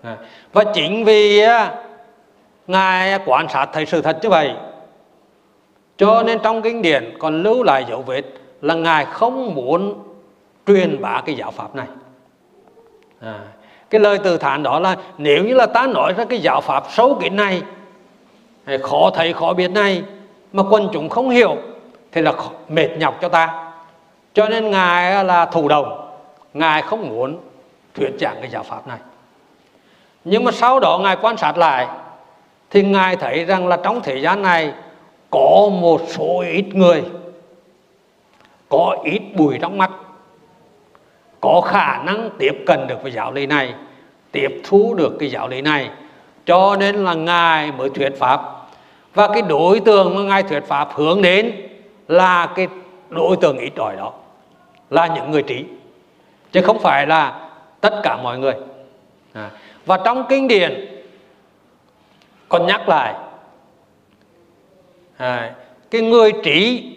À, 0.02 0.16
và 0.52 0.64
chính 0.74 1.04
vì 1.04 1.40
à, 1.40 1.74
ngài 2.66 3.18
quan 3.26 3.48
sát 3.48 3.68
thấy 3.72 3.86
sự 3.86 4.02
thật 4.02 4.18
như 4.22 4.28
vậy, 4.28 4.52
cho 5.96 6.22
nên 6.22 6.38
trong 6.42 6.62
kinh 6.62 6.82
điển 6.82 7.16
còn 7.18 7.42
lưu 7.42 7.62
lại 7.62 7.84
dấu 7.88 8.02
vết 8.02 8.22
là 8.62 8.74
ngài 8.74 9.04
không 9.04 9.54
muốn 9.54 9.94
truyền 10.68 11.00
bá 11.00 11.22
cái 11.26 11.34
giáo 11.34 11.50
pháp 11.50 11.74
này. 11.74 11.86
À, 13.20 13.38
cái 13.90 14.00
lời 14.00 14.18
từ 14.24 14.36
thản 14.36 14.62
đó 14.62 14.78
là 14.78 14.96
nếu 15.18 15.44
như 15.44 15.54
là 15.54 15.66
ta 15.66 15.86
nói 15.86 16.12
ra 16.16 16.24
cái 16.24 16.38
giáo 16.38 16.60
pháp 16.60 16.84
xấu 16.90 17.18
kín 17.20 17.36
này 17.36 17.62
khó 18.82 19.10
thấy 19.14 19.32
khó 19.32 19.52
biết 19.52 19.70
này 19.70 20.02
mà 20.52 20.62
quân 20.70 20.88
chúng 20.92 21.08
không 21.08 21.30
hiểu 21.30 21.56
thì 22.12 22.22
là 22.22 22.32
mệt 22.68 22.88
nhọc 22.98 23.18
cho 23.20 23.28
ta. 23.28 23.72
Cho 24.34 24.48
nên 24.48 24.70
ngài 24.70 25.24
là 25.24 25.46
thủ 25.46 25.68
đồng 25.68 26.10
ngài 26.54 26.82
không 26.82 27.08
muốn 27.08 27.38
thuyết 27.94 28.10
giảng 28.20 28.36
cái 28.40 28.50
giáo 28.50 28.62
pháp 28.62 28.86
này. 28.86 28.98
Nhưng 30.24 30.44
mà 30.44 30.52
sau 30.52 30.80
đó 30.80 30.98
ngài 31.02 31.16
quan 31.22 31.36
sát 31.36 31.58
lại 31.58 31.88
thì 32.70 32.82
ngài 32.82 33.16
thấy 33.16 33.44
rằng 33.44 33.68
là 33.68 33.78
trong 33.82 34.00
thế 34.00 34.16
gian 34.16 34.42
này 34.42 34.72
có 35.30 35.68
một 35.80 36.00
số 36.08 36.40
ít 36.40 36.64
người 36.74 37.04
có 38.68 38.96
ít 39.04 39.22
bụi 39.34 39.58
trong 39.60 39.78
mắt 39.78 39.90
có 41.40 41.60
khả 41.60 42.02
năng 42.02 42.30
tiếp 42.38 42.52
cận 42.66 42.86
được 42.86 43.02
với 43.02 43.12
giáo 43.12 43.32
lý 43.32 43.46
này 43.46 43.74
tiếp 44.32 44.60
thu 44.64 44.94
được 44.94 45.16
cái 45.20 45.30
giáo 45.30 45.48
lý 45.48 45.60
này. 45.60 45.90
Cho 46.46 46.76
nên 46.76 47.04
là 47.04 47.14
ngài 47.14 47.72
mới 47.72 47.90
thuyết 47.90 48.12
pháp. 48.18 48.40
Và 49.14 49.28
cái 49.28 49.42
đối 49.42 49.80
tượng 49.80 50.14
mà 50.14 50.22
ngài 50.22 50.42
thuyết 50.42 50.64
pháp 50.64 50.88
hướng 50.92 51.22
đến 51.22 51.52
là 52.08 52.52
cái 52.54 52.68
đối 53.08 53.36
tượng 53.36 53.58
ít 53.58 53.72
ỏi 53.76 53.96
đó 53.96 54.12
là 54.90 55.06
những 55.06 55.30
người 55.30 55.42
trí. 55.42 55.64
Chứ 56.52 56.62
không 56.62 56.78
phải 56.78 57.06
là 57.06 57.50
tất 57.80 58.00
cả 58.02 58.16
mọi 58.22 58.38
người. 58.38 58.54
À. 59.32 59.50
và 59.86 59.98
trong 60.04 60.24
kinh 60.28 60.48
điển 60.48 61.02
còn 62.48 62.66
nhắc 62.66 62.88
lại 62.88 63.14
à, 65.16 65.54
cái 65.90 66.00
người 66.00 66.32
trí 66.42 66.92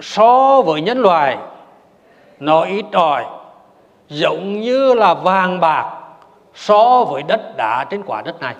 so 0.00 0.62
với 0.62 0.80
nhân 0.80 0.98
loại 0.98 1.36
nó 2.40 2.64
ít 2.64 2.84
ỏi 2.92 3.24
giống 4.08 4.60
như 4.60 4.94
là 4.94 5.14
vàng 5.14 5.60
bạc 5.60 5.94
so 6.54 7.04
với 7.04 7.22
đất 7.22 7.56
đá 7.56 7.84
trên 7.90 8.02
quả 8.06 8.22
đất 8.22 8.40
này. 8.40 8.54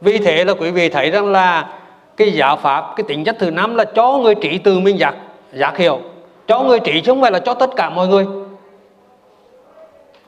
Vì 0.00 0.18
thế 0.18 0.44
là 0.44 0.54
quý 0.54 0.70
vị 0.70 0.88
thấy 0.88 1.10
rằng 1.10 1.26
là 1.32 1.78
cái 2.16 2.32
giáo 2.32 2.56
pháp 2.56 2.92
cái 2.96 3.04
tính 3.08 3.24
chất 3.24 3.36
thứ 3.38 3.50
năm 3.50 3.74
là 3.74 3.84
cho 3.84 4.18
người 4.18 4.34
trị 4.34 4.58
từ 4.58 4.80
mình 4.80 4.98
giác 4.98 5.14
giác 5.52 5.76
hiểu. 5.76 6.00
Cho 6.46 6.62
người 6.62 6.80
trị 6.80 7.00
chứ 7.04 7.12
không 7.12 7.20
phải 7.20 7.30
là 7.30 7.38
cho 7.38 7.54
tất 7.54 7.70
cả 7.76 7.90
mọi 7.90 8.08
người. 8.08 8.26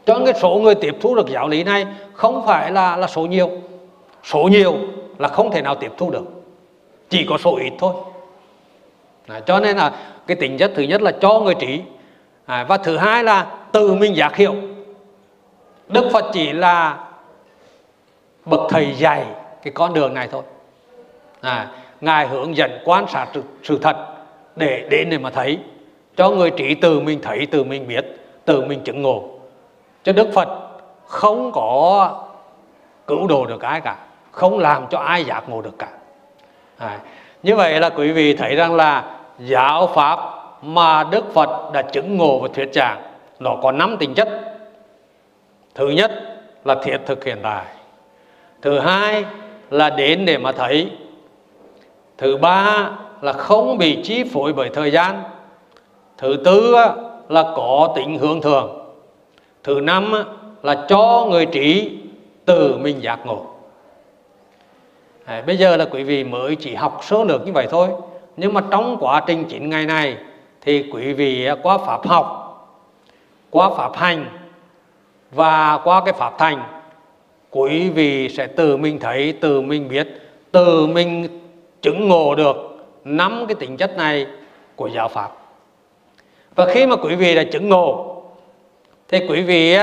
Cho 0.06 0.18
cái 0.24 0.34
số 0.40 0.60
người 0.62 0.74
tiếp 0.74 0.96
thu 1.00 1.14
được 1.14 1.28
giáo 1.28 1.48
lý 1.48 1.64
này 1.64 1.86
không 2.12 2.46
phải 2.46 2.72
là 2.72 2.96
là 2.96 3.06
số 3.06 3.26
nhiều. 3.26 3.50
Số 4.24 4.38
nhiều 4.38 4.74
là 5.18 5.28
không 5.28 5.50
thể 5.50 5.62
nào 5.62 5.74
tiếp 5.74 5.92
thu 5.96 6.10
được. 6.10 6.24
Chỉ 7.08 7.26
có 7.28 7.38
số 7.38 7.56
ít 7.56 7.72
thôi. 7.78 7.94
Đấy, 9.28 9.40
cho 9.46 9.60
nên 9.60 9.76
là 9.76 9.92
cái 10.26 10.36
tính 10.36 10.58
chất 10.58 10.72
thứ 10.74 10.82
nhất 10.82 11.02
là 11.02 11.12
cho 11.20 11.40
người 11.40 11.54
trí 11.54 11.80
à, 12.47 12.64
và 12.64 12.76
thứ 12.76 12.97
hai 12.97 13.24
là 13.24 13.47
từ 13.72 13.95
mình 13.95 14.16
giác 14.16 14.36
hiểu. 14.36 14.55
Đức 15.88 16.11
phật 16.12 16.24
chỉ 16.32 16.53
là 16.53 16.99
bậc 18.45 18.61
thầy 18.70 18.95
dạy 18.97 19.26
cái 19.62 19.72
con 19.72 19.95
đường 19.95 20.14
này 20.14 20.28
thôi. 20.32 20.43
À, 21.40 21.68
ngài 22.01 22.28
hướng 22.28 22.57
dẫn 22.57 22.70
quan 22.84 23.09
sát 23.09 23.26
sự, 23.34 23.43
sự 23.62 23.78
thật 23.78 23.97
để 24.57 24.86
đến 24.90 25.11
để 25.11 25.18
mà 25.18 25.30
thấy. 25.30 25.59
Cho 26.16 26.30
người 26.30 26.51
trí 26.51 26.74
từ 26.74 27.01
mình 27.01 27.20
thấy 27.22 27.47
từ 27.47 27.64
mình 27.64 27.88
biết 27.88 28.05
từ 28.45 28.64
mình 28.64 28.80
chứng 28.84 29.03
ngộ. 29.03 29.24
Cho 30.03 30.12
đức 30.12 30.28
phật 30.34 30.49
không 31.07 31.53
có 31.53 32.24
cứu 33.07 33.26
độ 33.26 33.47
được 33.47 33.62
ai 33.62 33.80
cả 33.80 33.97
không 34.32 34.59
làm 34.59 34.86
cho 34.90 34.99
ai 34.99 35.24
giác 35.24 35.49
ngộ 35.49 35.62
được 35.62 35.78
cả. 35.78 35.88
À, 36.78 36.99
như 37.43 37.57
vậy 37.57 37.80
là 37.80 37.90
quý 37.90 38.12
vị 38.12 38.36
thấy 38.36 38.56
rằng 38.56 38.74
là 38.74 39.05
giáo 39.39 39.86
pháp 39.86 40.19
mà 40.62 41.05
đức 41.10 41.24
phật 41.34 41.72
đã 41.72 41.82
chứng 41.82 42.16
ngộ 42.16 42.39
và 42.39 42.48
thuyết 42.55 42.68
giảng. 42.74 43.02
Nó 43.40 43.56
có 43.62 43.72
năm 43.72 43.97
tính 43.97 44.14
chất. 44.14 44.28
Thứ 45.74 45.89
nhất 45.89 46.12
là 46.64 46.74
thiết 46.84 46.98
thực 47.06 47.24
hiện 47.24 47.39
tại 47.43 47.64
thứ 48.62 48.78
hai 48.78 49.24
là 49.70 49.90
đến 49.90 50.24
để 50.24 50.39
mà 50.39 50.52
thấy. 50.52 50.90
Thứ 52.18 52.36
ba 52.36 52.90
là 53.20 53.32
không 53.32 53.78
bị 53.78 54.02
chi 54.05 54.24
phối 54.32 54.52
bởi 54.52 54.68
thời 54.68 54.90
gian. 54.90 55.22
Thứ 56.18 56.36
tư 56.44 56.74
là 57.28 57.43
có 57.56 57.93
tính 57.97 58.18
hướng 58.18 58.40
thường. 58.40 58.94
Thứ 59.64 59.80
năm 59.80 60.12
là 60.62 60.84
cho 60.89 61.26
người 61.30 61.47
trí 61.47 61.98
từ 62.44 62.76
mình 62.76 63.02
giác 63.02 63.26
ngộ. 63.26 63.47
Đấy, 65.26 65.43
bây 65.43 65.56
giờ 65.56 65.76
là 65.76 65.84
quý 65.84 66.02
vị 66.02 66.24
mới 66.24 66.56
chỉ 66.56 66.74
học 66.74 67.01
sơ 67.02 67.24
lược 67.24 67.47
như 67.47 67.52
vậy 67.52 67.66
thôi. 67.70 67.89
Nhưng 68.36 68.55
mà 68.55 68.60
trong 68.70 68.97
quá 69.01 69.22
trình 69.26 69.44
9 69.44 69.70
ngày 69.70 69.86
này 69.86 70.16
thì 70.64 70.90
quý 70.93 71.12
vị 71.12 71.48
qua 71.62 71.78
pháp 71.78 72.06
học, 72.06 72.39
qua 73.51 73.70
pháp 73.76 73.97
hành 73.97 74.26
và 75.30 75.78
qua 75.84 76.02
cái 76.05 76.12
pháp 76.12 76.32
thành, 76.39 76.62
quý 77.51 77.90
vị 77.90 78.28
sẽ 78.28 78.47
từ 78.47 78.76
mình 78.76 78.98
thấy 78.98 79.34
từ 79.40 79.60
mình 79.60 79.89
biết 79.89 80.09
từ 80.52 80.86
mình 80.86 81.40
chứng 81.82 82.09
ngộ 82.09 82.34
được 82.34 82.56
nắm 83.05 83.44
cái 83.48 83.55
tính 83.55 83.76
chất 83.76 83.97
này 83.97 84.26
của 84.76 84.89
giáo 84.89 85.09
pháp. 85.09 85.30
Và 86.55 86.66
khi 86.66 86.86
mà 86.86 86.97
quý 86.97 87.14
vị 87.14 87.34
đã 87.34 87.44
chứng 87.44 87.68
ngộ, 87.68 88.22
thì 89.09 89.26
quý 89.28 89.43
vị 89.43 89.76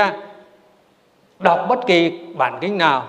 đọc 1.38 1.66
bất 1.68 1.86
kỳ 1.86 2.12
bản 2.34 2.58
kinh 2.60 2.78
nào, 2.78 3.06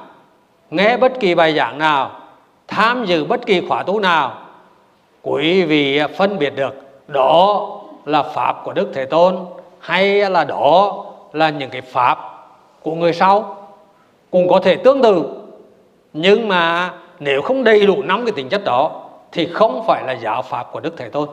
nghe 0.69 0.97
bất 0.97 1.19
kỳ 1.19 1.35
bài 1.35 1.53
giảng 1.53 1.77
nào, 1.77 2.19
tham 2.67 3.05
dự 3.05 3.25
bất 3.25 3.45
kỳ 3.45 3.61
khóa 3.67 3.83
tu 3.83 3.99
nào, 3.99 4.47
quý 5.21 5.63
vị 5.63 6.01
phân 6.17 6.39
biệt 6.39 6.55
được 6.55 6.90
đó 7.11 7.69
là 8.05 8.23
pháp 8.23 8.61
của 8.63 8.73
đức 8.73 8.91
thế 8.93 9.05
tôn 9.05 9.37
hay 9.79 10.29
là 10.29 10.43
đó 10.43 11.05
là 11.33 11.49
những 11.49 11.69
cái 11.69 11.81
pháp 11.81 12.17
của 12.81 12.95
người 12.95 13.13
sau? 13.13 13.55
Cũng 14.31 14.49
có 14.49 14.59
thể 14.59 14.75
tương 14.75 15.01
tự. 15.01 15.25
Nhưng 16.13 16.47
mà 16.47 16.93
nếu 17.19 17.41
không 17.41 17.63
đầy 17.63 17.85
đủ 17.85 18.01
năm 18.03 18.25
cái 18.25 18.31
tính 18.31 18.49
chất 18.49 18.63
đó 18.65 18.91
thì 19.31 19.49
không 19.53 19.83
phải 19.87 20.03
là 20.03 20.13
giáo 20.13 20.41
pháp 20.41 20.71
của 20.71 20.79
đức 20.79 20.93
thế 20.97 21.09
tôn. 21.09 21.29